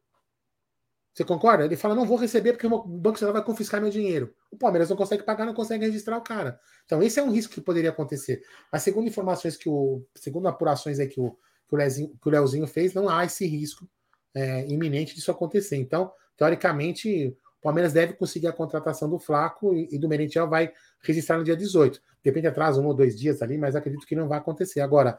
[1.14, 1.64] Você concorda?
[1.64, 4.34] Ele fala: não vou receber porque o Banco Central vai confiscar meu dinheiro.
[4.50, 6.58] O Palmeiras não consegue pagar, não consegue registrar o cara.
[6.84, 8.42] Então, esse é um risco que poderia acontecer.
[8.72, 10.04] Mas, segundo informações que o.
[10.16, 11.30] Segundo apurações aí que o,
[11.68, 13.88] que o, Lezinho, que o Leozinho fez, não há esse risco
[14.34, 15.76] é, iminente disso acontecer.
[15.76, 20.70] Então, teoricamente, Palmeiras deve conseguir a contratação do Flaco e, e do Merentiel vai
[21.02, 21.98] registrar no dia 18.
[22.22, 24.82] Depende atrás um ou dois dias ali, mas acredito que não vai acontecer.
[24.82, 25.18] Agora,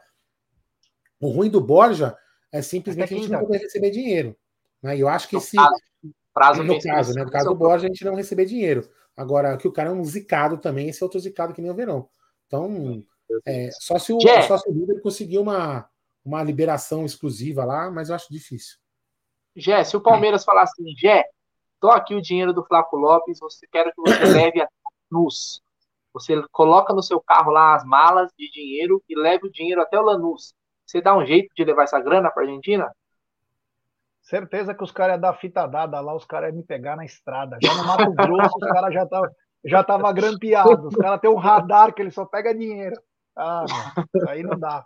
[1.20, 2.16] o ruim do Borja
[2.52, 4.36] é simplesmente a gente não poder receber dinheiro.
[4.80, 4.96] Né?
[4.96, 5.56] eu acho que se.
[6.32, 7.24] Prazo, no caso, né?
[7.24, 8.88] No caso do Borja, a gente não receber dinheiro.
[9.16, 11.74] Agora, que o cara é um zicado também, esse é outro zicado que nem o
[11.74, 12.08] Verão.
[12.46, 13.02] Então,
[13.44, 15.88] é, só se o, só se o líder conseguir uma,
[16.24, 18.76] uma liberação exclusiva lá, mas eu acho difícil.
[19.56, 21.24] Jé, se o Palmeiras falar assim, Jé,
[21.80, 24.68] tô aqui o dinheiro do Flaco Lopes, você quero que você leve a
[25.10, 25.60] Lanús.
[26.12, 29.98] Você coloca no seu carro lá as malas de dinheiro e leve o dinheiro até
[29.98, 30.54] o Lanús.
[30.84, 32.90] Você dá um jeito de levar essa grana para Argentina?
[34.22, 37.04] Certeza que os caras iam dar fita dada lá, os caras iam me pegar na
[37.04, 37.58] estrada.
[37.62, 39.30] Já no Mato Grosso, os caras já estavam
[39.66, 40.86] já tava grampeados.
[40.86, 42.96] Os caras têm um radar que ele só pega dinheiro.
[43.36, 43.64] Ah,
[44.28, 44.84] aí não dá.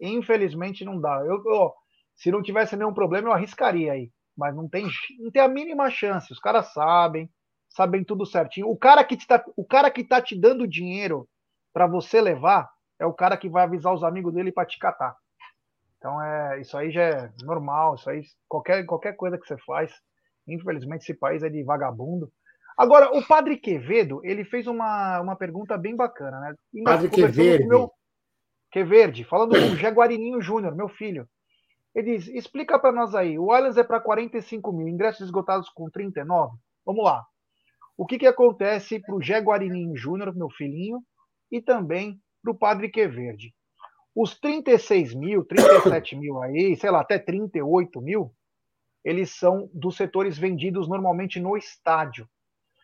[0.00, 1.22] Infelizmente não dá.
[1.24, 1.72] Eu, eu,
[2.14, 4.10] se não tivesse nenhum problema, eu arriscaria aí.
[4.36, 4.86] Mas não tem,
[5.18, 6.32] não tem a mínima chance.
[6.32, 7.30] Os caras sabem,
[7.68, 8.68] sabem tudo certinho.
[8.68, 11.28] O cara que está, o cara que tá te dando dinheiro
[11.72, 15.16] para você levar é o cara que vai avisar os amigos dele para te catar.
[15.98, 19.92] Então é isso aí já é normal, isso aí qualquer qualquer coisa que você faz,
[20.46, 22.30] infelizmente esse país é de vagabundo.
[22.76, 26.54] Agora o Padre Quevedo ele fez uma, uma pergunta bem bacana, né?
[26.84, 27.66] Padre Quevedo.
[27.66, 27.90] Meu...
[28.70, 31.26] Queverde, falando com o Jaguarininho Júnior, meu filho.
[31.96, 35.88] Ele diz: explica para nós aí, o Allianz é para 45 mil, ingressos esgotados com
[35.88, 36.58] 39.
[36.84, 37.24] Vamos lá.
[37.96, 41.02] O que, que acontece para o Jaguarininho Júnior, meu filhinho,
[41.50, 43.54] e também para o Padre Queverde?
[44.14, 48.30] Os 36 mil, 37 mil aí, sei lá, até 38 mil,
[49.02, 52.28] eles são dos setores vendidos normalmente no estádio.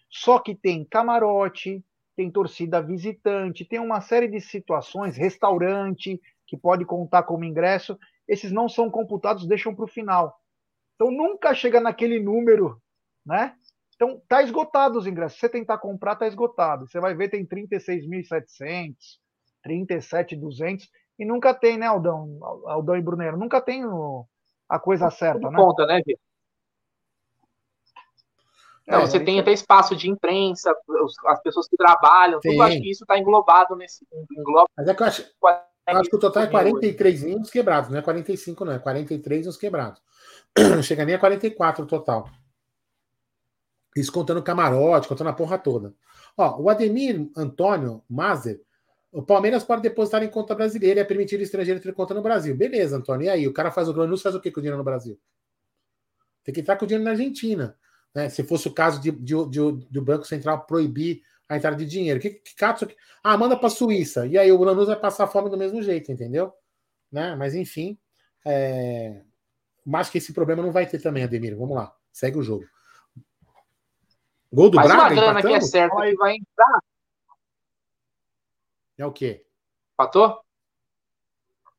[0.09, 1.85] Só que tem camarote,
[2.17, 7.99] tem torcida visitante, tem uma série de situações, restaurante, que pode contar como ingresso,
[8.29, 10.37] esses não são computados, deixam para o final.
[10.95, 12.81] Então nunca chega naquele número,
[13.25, 13.55] né?
[13.95, 15.35] Então tá esgotado os ingressos.
[15.35, 16.89] Se você tentar comprar, tá esgotado.
[16.89, 18.95] Você vai ver tem 36.700,
[19.67, 24.27] 37.200 e nunca tem, né, Aldão, Aldão e Brunero, nunca tem o,
[24.69, 25.57] a coisa certa, né?
[25.57, 26.19] Conta, né, Gê?
[28.87, 30.75] Não, é, você tem até espaço de imprensa,
[31.27, 32.51] as pessoas que trabalham, Sim.
[32.51, 34.05] tudo acho que isso está englobado nesse.
[34.37, 35.23] Engloba Mas é que eu acho,
[36.01, 39.57] acho que o total é 43 uns quebrados, não é 45, não, é 43 uns
[39.57, 40.01] quebrados.
[40.57, 42.29] Não chega nem a 44 o total.
[43.97, 45.95] Isso contando camarote, contando a porra toda.
[46.37, 48.61] Ó, o Ademir Antônio Mazer,
[49.11, 52.23] o Palmeiras pode depositar em conta brasileira e é permitir o estrangeiro ter conta no
[52.23, 52.57] Brasil.
[52.57, 53.27] Beleza, Antônio.
[53.27, 53.47] E aí?
[53.47, 55.21] O cara faz o Granus, faz o que com o dinheiro no Brasil?
[56.43, 57.77] Tem que entrar com o dinheiro na Argentina.
[58.15, 58.31] Né?
[58.31, 61.23] Se fosse o caso de, de, de, de o Banco Central proibir
[61.53, 62.19] a entrada de dinheiro.
[62.19, 62.97] Que, que que...
[63.23, 64.27] Ah, manda para a Suíça.
[64.27, 66.53] E aí o Lanús vai passar fome do mesmo jeito, entendeu?
[67.11, 67.37] Né?
[67.37, 67.99] Mas enfim.
[68.45, 69.23] É...
[69.85, 71.57] Mas que esse problema não vai ter também, Ademir.
[71.57, 71.95] Vamos lá.
[72.11, 72.65] Segue o jogo.
[74.51, 75.03] Gol do Faz Braga?
[75.03, 75.49] uma grana empatando?
[75.49, 76.81] que é certa que vai entrar.
[78.97, 79.45] É o quê?
[79.95, 80.41] Patou?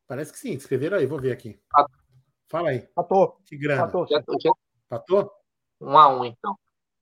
[0.08, 0.54] Parece que sim.
[0.54, 1.08] Escreveram aí.
[1.08, 1.60] Vou ver aqui.
[1.72, 1.96] Patou.
[2.48, 2.82] Fala aí.
[2.94, 3.40] Patou.
[3.46, 3.86] Que grana.
[3.86, 4.08] Patou.
[4.88, 5.32] Patou?
[5.82, 6.58] Um a um, então.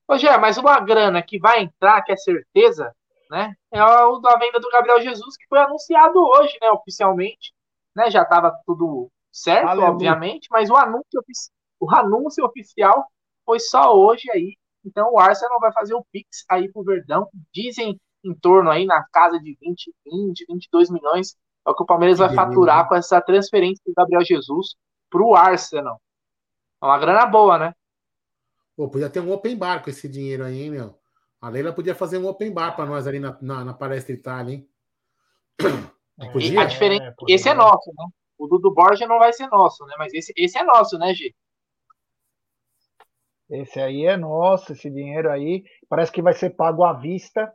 [0.07, 2.93] Ô, Gé, mas uma grana que vai entrar, que é certeza,
[3.29, 3.53] né?
[3.71, 7.53] É o da venda do Gabriel Jesus, que foi anunciado hoje, né, oficialmente.
[7.95, 9.91] Né, já estava tudo certo, Aleluia.
[9.91, 11.21] obviamente, mas o anúncio,
[11.79, 13.05] o anúncio oficial
[13.45, 14.55] foi só hoje aí.
[14.85, 17.27] Então o Arsenal vai fazer o Pix aí pro Verdão.
[17.53, 21.35] Dizem em torno aí na casa de 20, 20, 22 milhões.
[21.65, 24.75] É o que o Palmeiras vai faturar com essa transferência do Gabriel Jesus
[25.09, 26.01] pro Arsenal.
[26.81, 27.73] É uma grana boa, né?
[28.75, 30.99] Pô, podia ter um open bar com esse dinheiro aí, hein, meu?
[31.39, 34.55] A Leila podia fazer um open bar para nós ali na, na, na, Palestra Itália,
[34.55, 34.69] hein?
[36.31, 36.61] Podia?
[36.61, 38.05] A diferença, é, esse é nosso, né?
[38.37, 39.93] O do Borja não vai ser nosso, né?
[39.97, 41.33] Mas esse, esse é nosso, né, G?
[43.49, 45.63] Esse aí é nosso, esse dinheiro aí.
[45.89, 47.51] Parece que vai ser pago à vista.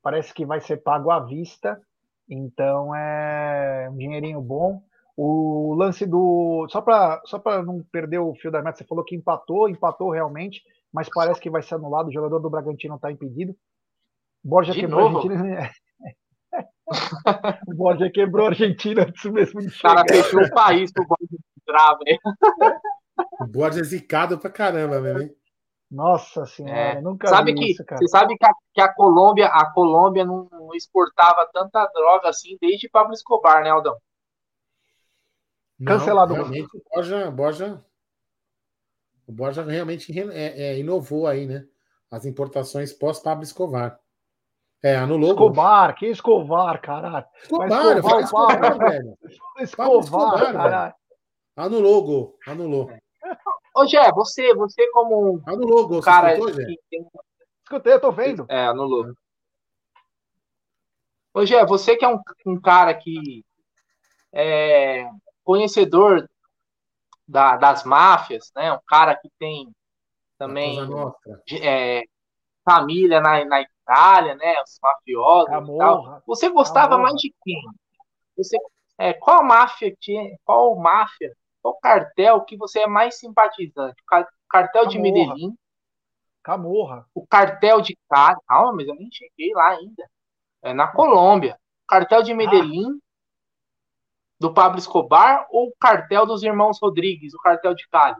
[0.00, 1.80] Parece que vai ser pago à vista.
[2.28, 4.82] Então é um dinheirinho bom.
[5.16, 6.66] O lance do.
[6.68, 10.62] Só para só não perder o fio da meta, você falou que empatou, empatou realmente,
[10.92, 12.08] mas parece que vai ser anulado.
[12.08, 13.56] O jogador do Bragantino está impedido.
[14.44, 15.28] Borja de quebrou novo?
[15.28, 15.70] a Argentina.
[17.66, 19.92] o Borja quebrou a Argentina antes mesmo de chegar.
[19.92, 22.20] O cara fechou o país pro Borja entrar, velho.
[23.40, 25.34] O Borja é zicado pra caramba, velho.
[25.90, 27.00] Nossa senhora, é.
[27.00, 27.98] nunca sabe vi que, isso, cara.
[27.98, 32.58] Você sabe que a, que a Colômbia, a Colômbia não, não exportava tanta droga assim
[32.60, 33.96] desde Pablo Escobar, né, Aldão?
[35.84, 36.34] Cancelado.
[36.34, 37.84] Não, realmente, o Borja, Borja,
[39.26, 41.66] o Borja realmente é, é, inovou aí, né?
[42.10, 43.98] As importações pós-Pablo Escobar.
[44.82, 45.30] É, anulou.
[45.30, 47.26] Escobar, que Escobar, caralho.
[47.42, 49.18] Escobar, Escobar, Escobar, velho.
[49.60, 50.94] Escobar, Escobar caralho.
[51.56, 52.90] Anulou o gol, anulou.
[53.74, 57.06] Ô, Gé, você, você como anulou o gol, cara escutou, que tem...
[57.62, 58.46] Escutei, eu tô vendo.
[58.48, 59.12] É, anulou.
[61.34, 63.44] Ô, Gé, você que é um, um cara que
[64.32, 65.08] é,
[65.46, 66.28] conhecedor
[67.26, 68.72] da, das máfias, né?
[68.72, 69.70] Um cara que tem
[70.36, 70.78] também
[71.62, 72.02] é,
[72.64, 74.60] família na, na Itália, né?
[74.62, 76.22] Os mafiosos e tal.
[76.26, 77.62] Você gostava mais de quem?
[78.36, 78.58] Você,
[78.98, 81.32] é, qual máfia que qual máfia,
[81.62, 84.02] qual cartel que você é mais simpatizante?
[84.02, 84.90] O cartel Camorra.
[84.90, 85.56] de Medellín?
[86.42, 87.06] Camorra.
[87.14, 88.36] O cartel de Cali.
[88.46, 90.10] Calma, mas eu nem cheguei lá ainda.
[90.62, 91.54] É na Colômbia.
[91.84, 93.05] O cartel de Medellín ah
[94.38, 98.16] do Pablo Escobar ou o cartel dos irmãos Rodrigues, o cartel de Cali?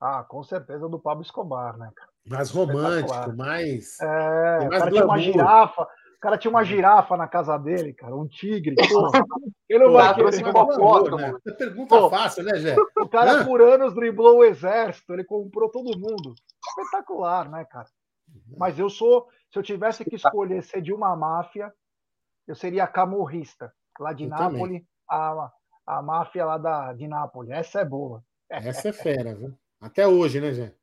[0.00, 1.90] Ah, com certeza do Pablo Escobar, né?
[2.26, 4.00] Mais romântico, mais.
[4.00, 5.82] É, mais o cara tinha uma girafa.
[5.82, 8.76] O cara tinha uma girafa na casa dele, cara, um tigre.
[9.68, 11.32] Ele não vai querer uma foto, né?
[11.56, 12.76] Pergunta Pô, fácil, né, Jé?
[12.98, 16.34] O cara por anos driblou o exército, ele comprou todo mundo.
[16.68, 17.86] Espetacular, né, cara?
[18.58, 21.72] Mas eu sou, se eu tivesse que escolher ser de uma máfia,
[22.48, 24.60] eu seria camorrista, lá de eu Nápoles.
[24.60, 25.50] Também a,
[25.86, 27.50] a máfia lá da, de Nápoles.
[27.50, 28.22] Essa é boa.
[28.48, 29.54] Essa é fera, viu?
[29.80, 30.74] Até hoje, né, Zé?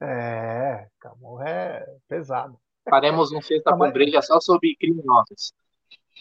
[0.00, 2.58] É, Camorra é pesado.
[2.88, 5.52] Faremos um sexta com breja só sobre criminosos.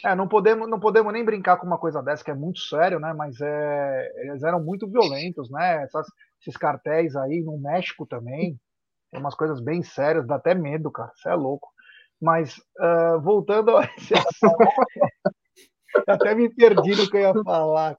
[0.04, 3.00] É, não podemos, não podemos nem brincar com uma coisa dessa, que é muito sério,
[3.00, 3.14] né?
[3.14, 5.84] Mas é, eles eram muito violentos, né?
[5.84, 6.08] Essas,
[6.42, 8.60] esses cartéis aí no México também.
[9.10, 11.12] Tem umas coisas bem sérias, dá até medo, cara.
[11.16, 11.70] Você é louco.
[12.22, 14.58] Mas uh, voltando a esse assunto,
[16.08, 17.98] até me perdi no que eu ia falar.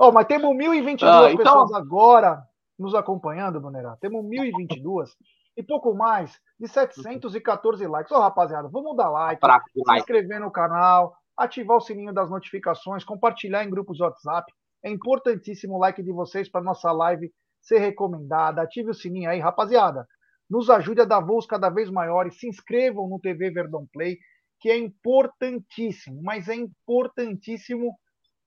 [0.00, 1.36] oh, mas temos 1.022 ah, então...
[1.36, 2.42] pessoas agora
[2.78, 3.96] nos acompanhando, Bonerá.
[4.00, 5.10] Temos 1.022
[5.56, 8.12] e pouco mais de 714 likes.
[8.12, 9.40] Ô, oh, rapaziada, vamos dar like,
[9.72, 14.52] se inscrever no canal, ativar o sininho das notificações, compartilhar em grupos de WhatsApp.
[14.82, 18.62] É importantíssimo o like de vocês para nossa live ser recomendada.
[18.62, 20.06] Ative o sininho aí, rapaziada.
[20.50, 22.38] Nos ajude a dar voos cada vez maiores.
[22.38, 24.18] Se inscrevam no TV Verdão Play,
[24.62, 27.98] que é importantíssimo, mas é importantíssimo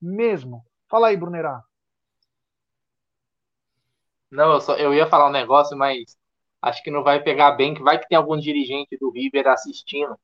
[0.01, 0.65] mesmo.
[0.89, 1.61] Fala aí, Brunerá.
[4.31, 6.17] Não, eu, só, eu ia falar um negócio, mas
[6.61, 10.17] acho que não vai pegar bem, que vai que tem algum dirigente do River assistindo,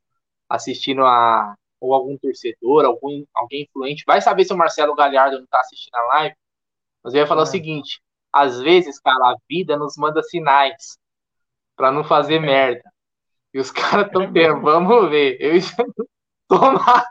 [0.50, 5.44] assistindo a ou algum torcedor, algum alguém influente, vai saber se o Marcelo Galhardo não
[5.44, 6.36] está assistindo a live.
[7.04, 7.44] Mas eu ia falar é.
[7.44, 10.98] o seguinte: às vezes, cara, a vida nos manda sinais
[11.76, 12.40] para não fazer é.
[12.40, 12.94] merda.
[13.54, 15.38] E os caras estão é vamos ver.
[15.40, 15.60] Eu
[16.48, 17.06] tomara,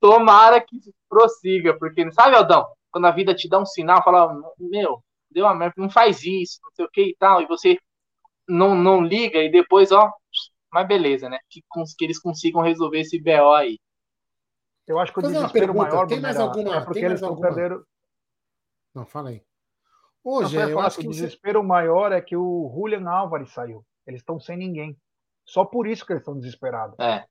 [0.00, 0.78] tomara que
[1.08, 5.54] prossiga, porque sabe, Aldão, quando a vida te dá um sinal, fala, meu, deu uma
[5.54, 7.78] merda, não faz isso, não sei o que e tal, e você
[8.48, 10.12] não, não liga e depois, ó,
[10.72, 11.38] mas beleza, né?
[11.48, 11.62] Que,
[11.96, 13.78] que eles consigam resolver esse BO aí.
[14.86, 17.48] Eu acho que o Fazer desespero maior tem mais alguma, é porque eles alguma...
[17.48, 17.82] perderam.
[18.94, 19.42] Não, fala aí.
[20.22, 21.66] Hoje, eu, eu acho que o desespero você...
[21.66, 23.84] maior é que o Julian Álvares saiu.
[24.06, 24.96] Eles estão sem ninguém.
[25.46, 26.98] Só por isso que eles estão desesperados.
[26.98, 27.24] É.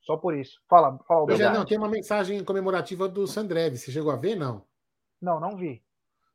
[0.00, 0.60] Só por isso.
[0.68, 3.76] Fala, fala Hoje, não, tem uma mensagem comemorativa do Sandrev.
[3.76, 4.64] Você chegou a ver, não?
[5.20, 5.82] Não, não vi.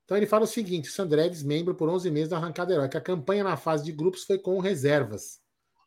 [0.06, 2.98] Então ele fala o seguinte: Sandreves, membro por 11 meses da arrancada heróica.
[2.98, 5.42] A campanha na fase de grupos foi com reservas.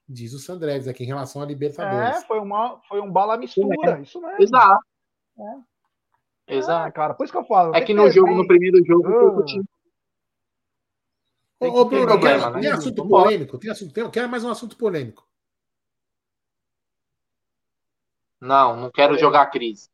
[0.06, 2.18] Diz o Sandreves aqui em relação a Libertadores.
[2.18, 4.02] É, foi, uma, foi um bala mistura, é.
[4.02, 4.42] isso mesmo.
[4.42, 4.84] Exato.
[6.48, 6.56] É.
[6.56, 6.88] Exato.
[6.88, 7.74] É, cara, por isso que eu falo.
[7.74, 9.44] É que no jogo, no primeiro jogo, uh.
[9.44, 9.64] time.
[11.60, 12.70] Ô, Bruno, problema, tem, né?
[12.70, 13.58] assunto polêmico?
[13.58, 15.29] Tem assunto, tem, quero mais um assunto polêmico.
[18.40, 19.90] Não, não quero jogar crise.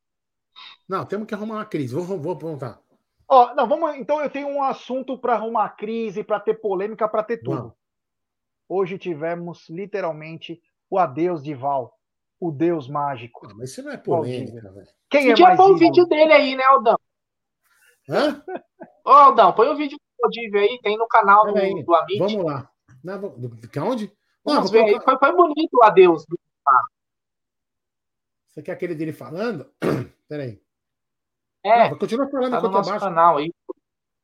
[0.89, 1.95] Não, temos que arrumar uma crise.
[1.95, 2.81] Vou, vou apontar.
[3.29, 3.97] Ó, não, vamos.
[3.97, 7.75] Então eu tenho um assunto para arrumar crise, para ter polêmica, para ter tudo.
[8.69, 11.99] Hoje tivemos literalmente o adeus de Val,
[12.41, 13.47] o deus mágico.
[13.49, 14.87] Não, mas isso não é polêmica, velho.
[15.11, 16.99] Quem Podia é mais pôr o vídeo dele aí, né, Aldão?
[18.09, 18.43] Hã?
[19.05, 22.19] Ô, Aldão, põe o vídeo do Valdívia aí, tem no canal do, do Amit.
[22.19, 22.71] Vamos lá.
[23.03, 23.35] Não,
[23.89, 24.13] onde?
[24.45, 25.01] Vamos ver aí.
[25.01, 26.25] Foi, foi bonito o adeus.
[28.57, 29.71] Você quer aquele dele falando?
[30.27, 30.59] Peraí.
[31.63, 31.91] É.
[31.91, 33.05] Não, continua falando tá no nosso abaixo.
[33.05, 33.53] canal aí.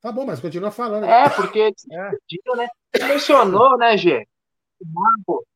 [0.01, 1.05] Tá bom, mas continua falando.
[1.05, 1.61] É, porque
[1.93, 2.57] é.
[2.57, 2.69] né?
[3.09, 4.27] Mencionou, né, Gê?
[4.81, 5.47] O Marco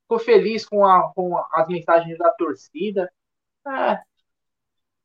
[0.00, 3.12] ficou feliz com, a, com as mensagens da torcida.
[3.68, 4.00] É.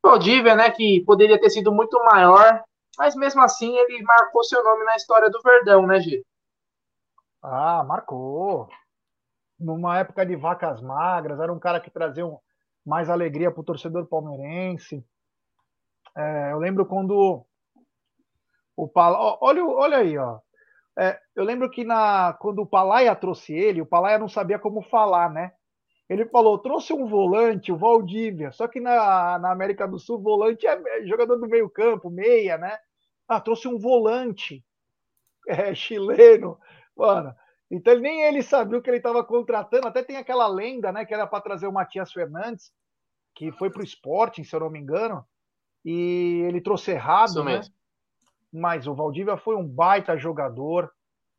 [0.04, 2.64] O Dívia, né, que poderia ter sido muito maior,
[2.98, 6.24] mas mesmo assim ele marcou seu nome na história do Verdão, né, Gê?
[7.44, 8.70] Ah, marcou.
[9.60, 12.40] Numa época de vacas magras, era um cara que trazia um,
[12.88, 15.06] mais alegria para o torcedor palmeirense.
[16.16, 17.46] É, eu lembro quando
[18.78, 19.38] o Pala...
[19.42, 20.40] olha, olha aí, ó.
[20.98, 24.82] É, eu lembro que na, quando o Palaia trouxe ele, o Palaia não sabia como
[24.82, 25.52] falar, né?
[26.10, 30.66] Ele falou, trouxe um volante, o Valdívia, só que na, na América do Sul, volante
[30.66, 32.80] é jogador do meio campo, meia, né?
[33.28, 34.64] Ah, trouxe um volante
[35.46, 36.58] é, chileno,
[36.96, 37.36] mano.
[37.70, 39.88] Então nem ele sabia o que ele estava contratando.
[39.88, 42.72] Até tem aquela lenda, né, que era para trazer o Matias Fernandes,
[43.36, 45.26] que foi para o Sporting, se eu não me engano
[45.90, 47.62] e ele trouxe errado, Isso né?
[48.52, 50.92] Mas o Valdívia foi um baita jogador,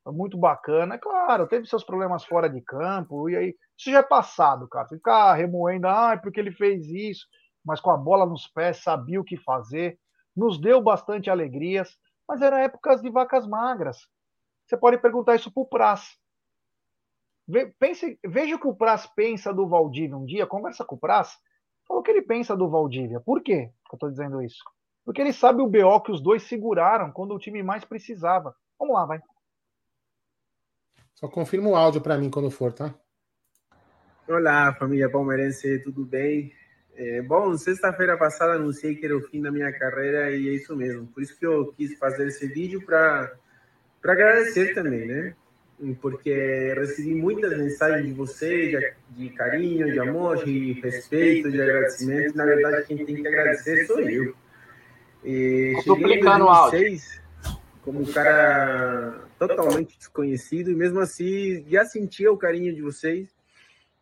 [0.07, 0.95] muito bacana.
[0.95, 4.89] É claro, teve seus problemas fora de campo, e aí isso já é passado, cara.
[4.89, 7.27] Ficar remoendo, ah, porque ele fez isso,
[7.63, 9.99] mas com a bola nos pés, sabia o que fazer,
[10.35, 13.99] nos deu bastante alegrias, mas eram épocas de vacas magras.
[14.69, 16.17] Você pode perguntar isso pro Praz.
[17.79, 21.39] Pense, veja o que o Praz pensa do Valdívia um dia, conversa com o Praz,
[21.89, 23.19] Fala o que ele pensa do Valdívia.
[23.19, 24.63] Por quê que eu estou dizendo isso?
[25.07, 28.55] Porque ele sabe o BO que os dois seguraram quando o time mais precisava.
[28.79, 29.23] Vamos lá, vai.
[31.15, 32.95] Só confirma o áudio para mim quando for, tá?
[34.29, 36.53] Olá, família palmeirense, tudo bem?
[36.95, 40.77] É, bom, sexta-feira passada anunciei que era o fim da minha carreira e é isso
[40.77, 41.07] mesmo.
[41.07, 43.35] Por isso que eu quis fazer esse vídeo para
[44.03, 45.35] agradecer também, né?
[46.01, 52.37] porque recebi muitas mensagens de vocês, de, de, carinho, de amor, de respeito, de agradecimento.
[52.37, 54.35] Na verdade, quem tem que agradecer sou eu.
[55.25, 57.21] E cheguei em 2006
[57.83, 63.29] como um cara totalmente desconhecido e mesmo assim já sentia o carinho de vocês.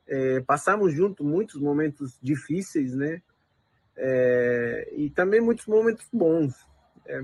[0.08, 3.20] É, passamos juntos muitos momentos difíceis, né?
[3.96, 6.54] É, e também muitos momentos bons.
[7.06, 7.20] É,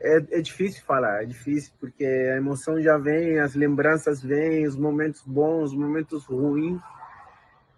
[0.00, 4.76] é, é difícil falar, é difícil, porque a emoção já vem, as lembranças vêm, os
[4.76, 6.80] momentos bons, os momentos ruins.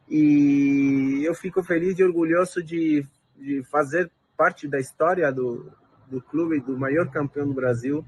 [0.09, 3.07] E eu fico feliz e orgulhoso de,
[3.37, 5.71] de fazer parte da história do,
[6.07, 8.05] do clube, do maior campeão do Brasil.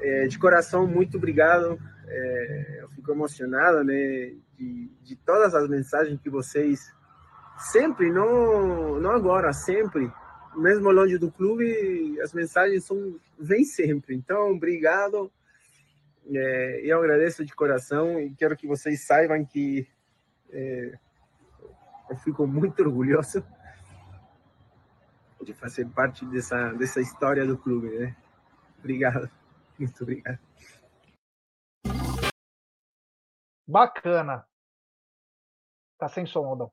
[0.00, 1.78] É, de coração, muito obrigado.
[2.08, 6.92] é, eu fico emocionado, né, de, de todas as mensagens que vocês
[7.58, 10.10] sempre, não, não agora, sempre,
[10.56, 14.14] mesmo longe do clube, as mensagens são vêm sempre.
[14.14, 15.30] Então, obrigado.
[16.26, 19.86] É, eu agradeço de coração e quero que vocês saibam que
[20.50, 20.98] é,
[22.08, 23.44] eu fico muito orgulhoso
[25.42, 28.16] de fazer parte dessa, dessa história do clube, né?
[28.78, 29.30] Obrigado,
[29.78, 30.38] muito obrigado.
[33.66, 34.46] Bacana.
[35.98, 36.72] Tá sem som, Aldão.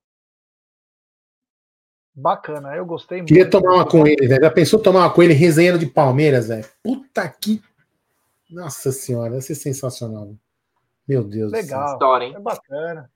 [2.13, 3.29] Bacana, eu gostei muito.
[3.29, 4.41] Queria tomar uma com ele, velho.
[4.41, 6.65] Já pensou tomar uma com ele resenhando de Palmeiras, velho?
[6.83, 7.61] Puta que.
[8.49, 10.35] Nossa senhora, ia ser sensacional.
[11.07, 11.93] Meu Deus Legal.
[11.93, 12.33] História, hein?
[12.35, 13.09] É bacana.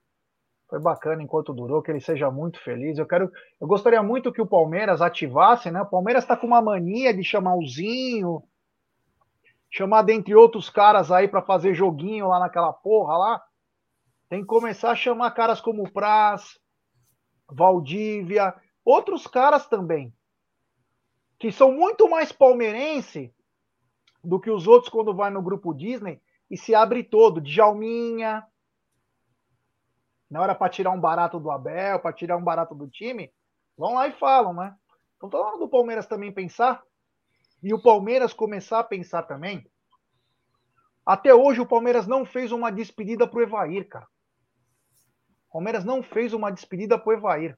[0.68, 2.98] Foi bacana enquanto durou, que ele seja muito feliz.
[2.98, 3.32] Eu quero,
[3.62, 5.82] eu gostaria muito que o Palmeiras ativasse, né?
[5.82, 8.42] O Palmeiras está com uma mania de chamar o Zinho,
[9.70, 13.44] chamar dentre outros caras aí para fazer joguinho lá naquela porra lá.
[14.28, 16.58] Tem que começar a chamar caras como Praz,
[17.48, 18.56] Valdívia,
[18.86, 20.14] outros caras também,
[21.40, 23.34] que são muito mais palmeirense
[24.24, 28.46] do que os outros quando vai no grupo Disney e se abre todo, Djalminha,
[30.30, 33.34] na hora para tirar um barato do Abel, para tirar um barato do time,
[33.78, 34.76] vão lá e falam, né?
[35.18, 36.84] Então tá na hora do Palmeiras também pensar
[37.64, 39.68] e o Palmeiras começar a pensar também.
[41.06, 44.08] Até hoje o Palmeiras não fez uma despedida pro Evair, cara.
[45.50, 47.58] O Palmeiras não fez uma despedida pro Evair.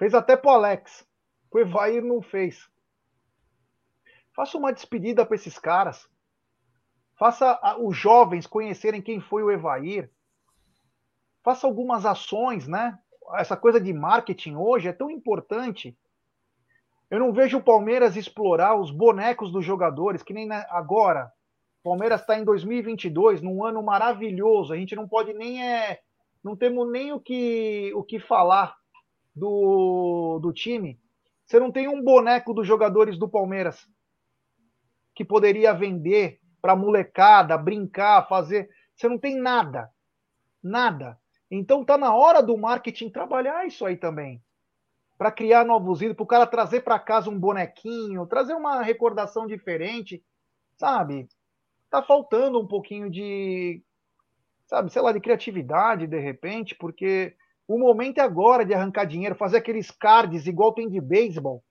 [0.00, 1.06] Fez até pro Alex.
[1.52, 2.68] O Evair não fez.
[4.34, 6.08] Faça uma despedida para esses caras.
[7.16, 10.10] Faça os jovens conhecerem quem foi o Evair
[11.42, 12.98] faça algumas ações, né?
[13.34, 15.96] Essa coisa de marketing hoje é tão importante.
[17.10, 21.32] Eu não vejo o Palmeiras explorar os bonecos dos jogadores, que nem agora.
[21.80, 24.72] O Palmeiras está em 2022, num ano maravilhoso.
[24.72, 26.00] A gente não pode nem é,
[26.42, 28.76] não temos nem o que o que falar
[29.34, 30.98] do, do time.
[31.46, 33.88] Você não tem um boneco dos jogadores do Palmeiras
[35.14, 38.70] que poderia vender para molecada, brincar, fazer.
[38.94, 39.90] Você não tem nada,
[40.62, 41.18] nada.
[41.50, 44.42] Então tá na hora do marketing trabalhar isso aí também.
[45.18, 49.46] Para criar novos ídolos, para o cara trazer para casa um bonequinho, trazer uma recordação
[49.46, 50.24] diferente,
[50.76, 51.28] sabe?
[51.90, 53.82] Tá faltando um pouquinho de,
[54.66, 57.36] sabe, sei lá, de criatividade de repente, porque
[57.72, 61.62] o momento é agora de arrancar dinheiro, fazer aqueles cards igual tem de beisebol,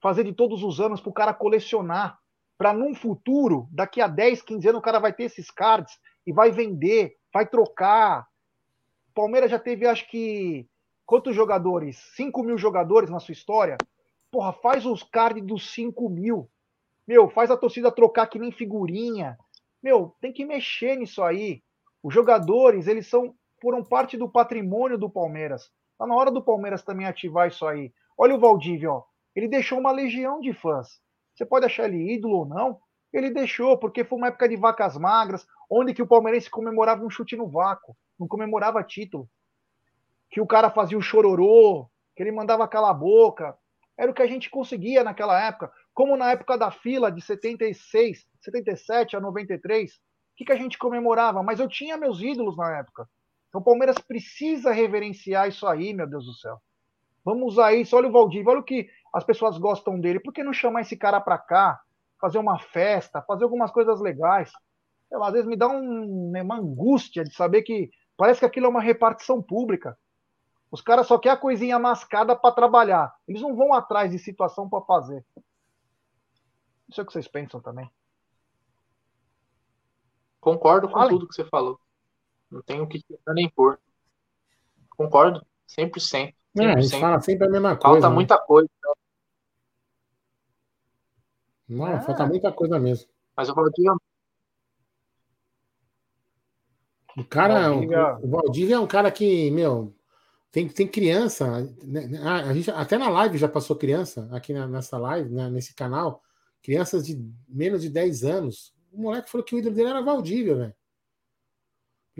[0.00, 2.18] fazer de todos os anos para o cara colecionar,
[2.58, 5.96] para num futuro, daqui a 10, 15 anos, o cara vai ter esses cards
[6.26, 8.26] e vai vender, vai trocar,
[9.14, 10.66] Palmeiras já teve, acho que,
[11.06, 11.96] quantos jogadores?
[12.16, 13.76] 5 mil jogadores na sua história?
[14.28, 16.50] Porra, faz os cards dos 5 mil.
[17.06, 19.38] Meu, faz a torcida trocar que nem figurinha.
[19.80, 21.62] Meu, tem que mexer nisso aí.
[22.02, 25.70] Os jogadores, eles são foram parte do patrimônio do Palmeiras.
[25.98, 27.92] Tá na hora do Palmeiras também ativar isso aí.
[28.16, 29.04] Olha o Valdívia, ó.
[29.34, 31.00] Ele deixou uma legião de fãs.
[31.34, 32.80] Você pode achar ele ídolo ou não,
[33.12, 37.10] ele deixou, porque foi uma época de vacas magras, onde que o palmeirense comemorava um
[37.10, 39.28] chute no vácuo não comemorava título.
[40.30, 43.56] Que o cara fazia o chororô, que ele mandava calar a boca.
[43.98, 45.72] Era o que a gente conseguia naquela época.
[45.94, 49.90] Como na época da fila de 76, 77 a 93.
[49.92, 49.96] O
[50.36, 51.42] que, que a gente comemorava?
[51.42, 53.08] Mas eu tinha meus ídolos na época.
[53.50, 56.58] Então o Palmeiras precisa reverenciar isso aí, meu Deus do céu.
[57.22, 57.94] Vamos usar isso.
[57.94, 60.20] Olha o Valdívia, olha o que as pessoas gostam dele.
[60.20, 61.80] Por que não chamar esse cara para cá?
[62.18, 64.50] Fazer uma festa, fazer algumas coisas legais.
[65.12, 67.90] Lá, às vezes me dá um, né, uma angústia de saber que
[68.20, 69.98] Parece que aquilo é uma repartição pública.
[70.70, 73.16] Os caras só querem a coisinha mascada para trabalhar.
[73.26, 75.24] Eles não vão atrás de situação para fazer.
[76.86, 77.90] Isso é o que vocês pensam também.
[80.38, 81.80] Concordo com tudo que você falou.
[82.50, 83.78] Não tenho o que tirar nem pôr.
[84.90, 85.90] Concordo, 100%.
[85.92, 86.34] 100%.
[86.58, 87.94] É, a gente fala sempre a mesma coisa.
[87.94, 88.14] Falta né?
[88.14, 88.68] muita coisa.
[91.68, 92.00] Não, é.
[92.00, 93.08] falta muita coisa mesmo.
[93.36, 93.92] Mas o Valdir
[97.16, 98.18] o cara, Valdívia...
[98.22, 99.94] o Valdívia é um cara que, meu,
[100.50, 101.60] tem, tem criança.
[101.82, 105.50] Né, né, a, gente até na live já passou criança, aqui na, nessa live, né,
[105.50, 106.22] nesse canal,
[106.62, 108.74] crianças de menos de 10 anos.
[108.92, 110.74] O moleque falou que o ídolo dele era Valdívia, velho.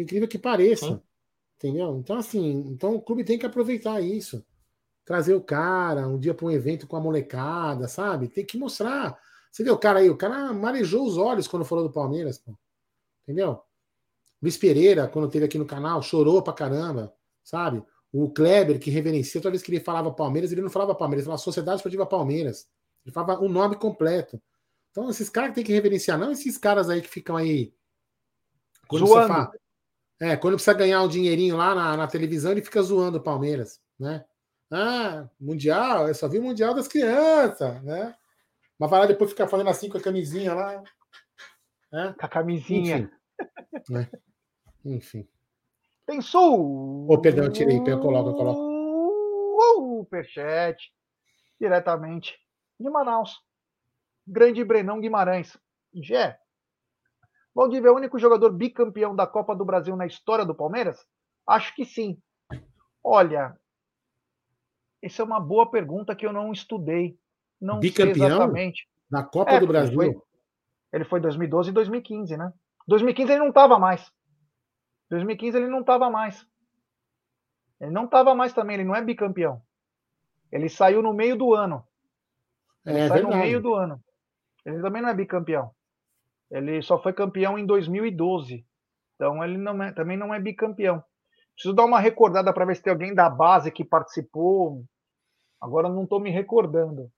[0.00, 0.86] Por incrível que pareça.
[0.86, 1.00] Sim.
[1.58, 1.98] Entendeu?
[1.98, 4.42] Então, assim, então o clube tem que aproveitar isso.
[5.04, 8.28] Trazer o cara um dia para um evento com a molecada, sabe?
[8.28, 9.18] Tem que mostrar.
[9.50, 12.56] Você vê o cara aí, o cara marejou os olhos quando falou do Palmeiras, pô.
[13.24, 13.60] Entendeu?
[14.40, 17.12] Luiz Pereira, quando teve aqui no canal, chorou pra caramba,
[17.44, 17.84] sabe?
[18.10, 21.26] O Kleber, que reverencia, toda vez que ele falava Palmeiras, ele não falava Palmeiras, ele
[21.26, 22.66] falava Sociedade Esportiva Palmeiras.
[23.04, 24.40] Ele falava o nome completo.
[24.92, 27.74] Então, esses caras que tem que reverenciar, não esses caras aí que ficam aí
[28.88, 29.28] Quando Zoando.
[29.28, 29.52] fala-
[30.20, 33.80] é, quando precisa ganhar um dinheirinho lá na, na televisão, ele fica zoando o Palmeiras,
[33.98, 34.24] né?
[34.70, 38.14] Ah, Mundial, eu só vi o Mundial das crianças, né?
[38.78, 40.82] Mas vai lá depois ficar fazendo assim com a camisinha lá.
[41.92, 42.14] Né?
[42.18, 42.98] Com a camisinha.
[42.98, 43.10] Enfim.
[43.92, 44.10] né?
[44.84, 45.28] Enfim.
[46.22, 47.06] Sul.
[47.08, 48.70] Ô, perdão, eu tirei, eu coloco, eu coloco.
[50.00, 50.92] Superchat.
[51.60, 52.38] Diretamente
[52.78, 53.40] de Manaus.
[54.26, 55.56] Grande Brenão Guimarães.
[55.94, 56.38] Gé.
[57.54, 61.04] Valdívia é o único jogador bicampeão da Copa do Brasil na história do Palmeiras?
[61.46, 62.20] Acho que sim.
[63.02, 63.56] Olha,
[65.02, 67.18] essa é uma boa pergunta que eu não estudei.
[67.60, 68.26] Não Bicampeão?
[68.26, 68.88] exatamente.
[69.10, 69.94] Na Copa É, do Brasil.
[69.94, 70.16] Foi,
[70.92, 72.52] ele foi 2012 e 2015, né?
[72.86, 74.10] 2015 ele não estava mais.
[75.10, 76.46] 2015 ele não estava mais.
[77.80, 79.60] Ele não estava mais também, ele não é bicampeão.
[80.52, 81.84] Ele saiu no meio do ano.
[82.84, 83.42] Ele É sai no verdade.
[83.48, 84.02] meio do ano.
[84.64, 85.74] Ele também não é bicampeão.
[86.50, 88.64] Ele só foi campeão em 2012.
[89.14, 91.02] Então ele não é- também não é bicampeão.
[91.54, 94.82] Preciso dar uma recordada para ver se tem alguém da base que participou.
[95.60, 97.10] Agora não estou me recordando.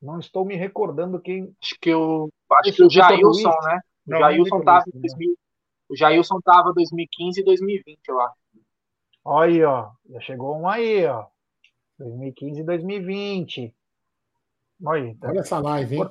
[0.00, 1.54] Não estou me recordando quem.
[1.62, 3.64] Acho que o, acho que o Jailson, Luiz?
[3.64, 3.80] né?
[4.06, 5.00] O Jailson Vitor tava Luiz, em né?
[5.08, 5.38] 2000
[5.88, 8.34] O Jailson tava 2015 e 2020, eu acho.
[9.24, 9.90] Olha aí, ó.
[10.10, 11.26] Já chegou um aí, ó.
[11.98, 13.74] 2015 e 2020.
[14.84, 15.14] Olha aí.
[15.16, 16.08] tá- Olha essa live, hein?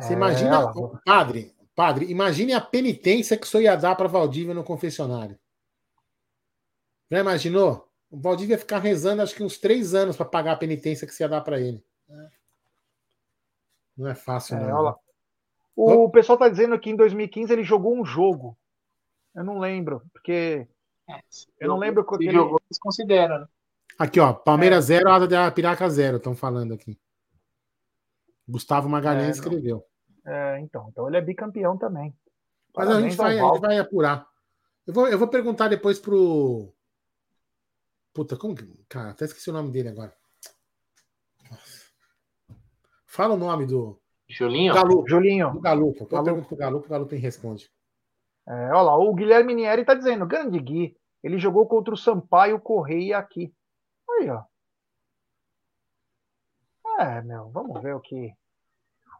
[0.00, 1.00] Você É, imagina, lá.
[1.04, 5.38] padre, padre, imagine a penitência que o senhor ia dar para Valdívia no confessionário.
[7.10, 7.88] Já imaginou?
[8.10, 11.12] O Valdívia ia ficar rezando acho que uns três anos para pagar a penitência que
[11.14, 11.82] você ia dar para ele.
[13.96, 14.66] Não é fácil, É, não.
[14.66, 14.96] olha lá.
[15.74, 18.56] O pessoal tá dizendo que em 2015 ele jogou um jogo.
[19.34, 20.66] Eu não lembro, porque
[21.10, 21.20] É,
[21.58, 23.48] Eu não lembro que ele- jogou, eles consideram, né?
[23.98, 24.32] Aqui, ó, É.
[24.34, 26.98] Palmeiras 0, Asa de Arapiraca 0, estão falando aqui.
[28.46, 29.82] Gustavo Magalhães É, escreveu.
[30.30, 32.14] É, então, então ele é bicampeão também.
[32.76, 34.28] Mas a gente vai, a gente vai apurar.
[34.86, 36.72] Eu vou, eu vou perguntar depois pro.
[38.12, 38.66] Puta, como que.
[38.88, 40.14] Cara, até esqueci o nome dele agora.
[41.50, 41.88] Nossa.
[43.06, 43.98] Fala o nome do.
[44.28, 44.74] Julinho?
[44.74, 45.08] Galupo.
[45.08, 46.04] Julinho, Do Galupo.
[46.04, 46.24] Eu Galupo.
[46.24, 47.70] pergunto pro Galupo, o Galupo responde.
[48.46, 52.60] é, olha lá, o Guilherme Nieri tá dizendo, grande Gui, ele jogou contra o Sampaio
[52.60, 53.50] Correia aqui.
[54.10, 54.42] Aí, ó.
[57.00, 58.34] É, meu, vamos ver o que.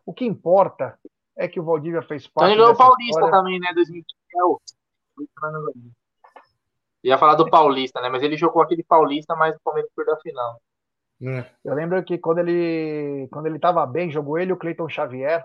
[0.09, 0.98] O que importa
[1.36, 3.30] é que o Valdívia fez Então parte ele ganhou o Paulista história.
[3.30, 3.74] também, né?
[3.74, 4.06] 2015.
[4.35, 4.59] É o-
[7.05, 8.09] Ia falar do Paulista, né?
[8.09, 10.62] Mas ele jogou aquele Paulista, mas o Palmeiras perdeu a final.
[11.22, 11.44] É.
[11.62, 15.44] Eu lembro que quando ele quando ele tava bem, jogou ele e o Cleiton Xavier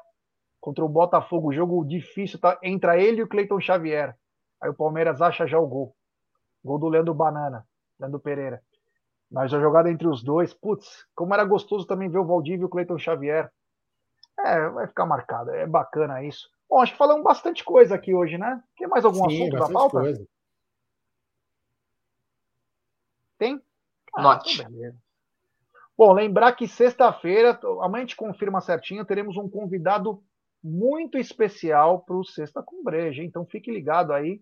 [0.62, 2.58] contra o Botafogo, jogo difícil, tá?
[2.64, 4.16] Entra ele e o Cleiton Xavier.
[4.62, 5.94] Aí o Palmeiras acha já o gol.
[6.64, 7.68] Gol do Leandro Banana,
[8.00, 8.62] Leandro Pereira.
[9.30, 12.66] Mas a jogada entre os dois, putz, como era gostoso também ver o Valdívia e
[12.66, 13.52] o Cleiton Xavier.
[14.40, 16.50] É, vai ficar marcado, é bacana isso.
[16.70, 18.62] Bom, acho que falamos bastante coisa aqui hoje, né?
[18.78, 20.00] Tem mais algum Sim, assunto da pauta?
[20.00, 20.28] coisa.
[23.38, 23.62] Tem?
[24.18, 24.62] Note.
[24.62, 24.98] então beleza.
[25.96, 30.24] Bom, lembrar que sexta-feira, amanhã a gente confirma certinho, teremos um convidado
[30.64, 33.22] muito especial para o Sexta com Breja.
[33.22, 33.28] hein?
[33.28, 34.42] Então fique ligado aí.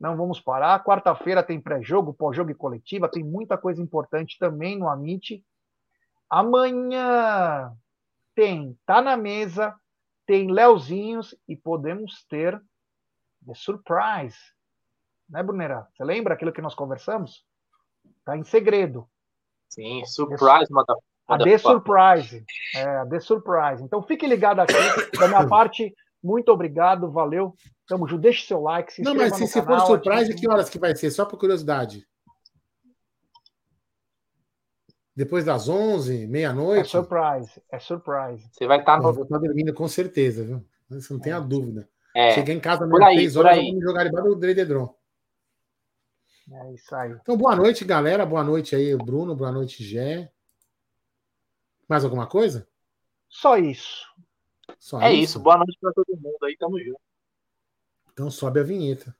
[0.00, 0.82] Não vamos parar.
[0.84, 3.10] Quarta-feira tem pré-jogo, pós-jogo e coletiva.
[3.10, 5.44] Tem muita coisa importante também no Amit.
[6.30, 7.72] Amanhã
[8.38, 9.74] tem Tá na Mesa,
[10.24, 12.56] tem Leozinhos e podemos ter
[13.44, 14.38] The Surprise.
[15.28, 15.88] Né, Brunera?
[15.92, 17.44] Você lembra aquilo que nós conversamos?
[18.24, 19.08] Tá em segredo.
[19.68, 20.96] Sim, surprise, mother-
[21.26, 21.58] A The.
[21.58, 22.44] Surprise.
[22.76, 23.82] É, a The Surprise.
[23.82, 24.72] Então fique ligado aqui.
[25.18, 25.92] Da minha parte,
[26.22, 27.56] muito obrigado, valeu.
[27.88, 28.22] Tamo junto.
[28.22, 30.78] Deixe seu like, se Não, mas no se, se for surprise, ative- que horas que
[30.78, 31.10] vai ser?
[31.10, 32.06] Só por curiosidade.
[35.18, 36.88] Depois das 11, É meia-noite?
[36.90, 37.60] surprise.
[37.72, 38.48] É surprise.
[38.52, 39.12] Você vai estar Eu no.
[39.12, 40.64] vou estar dormindo com certeza, viu?
[40.90, 41.88] Você não tem a dúvida.
[42.14, 43.64] É, Cheguei em casa por às aí, 3 por horas, aí.
[43.64, 44.94] eu vou me jogar debaixo do Drededron.
[46.52, 47.10] É isso aí.
[47.20, 48.24] Então, boa noite, galera.
[48.24, 49.34] Boa noite aí, Bruno.
[49.34, 50.30] Boa noite, Gé.
[51.88, 52.68] Mais alguma coisa?
[53.28, 54.06] Só isso.
[54.78, 55.40] Só é isso.
[55.40, 57.00] Boa noite pra todo mundo aí, tamo junto.
[58.12, 59.12] Então sobe a vinheta.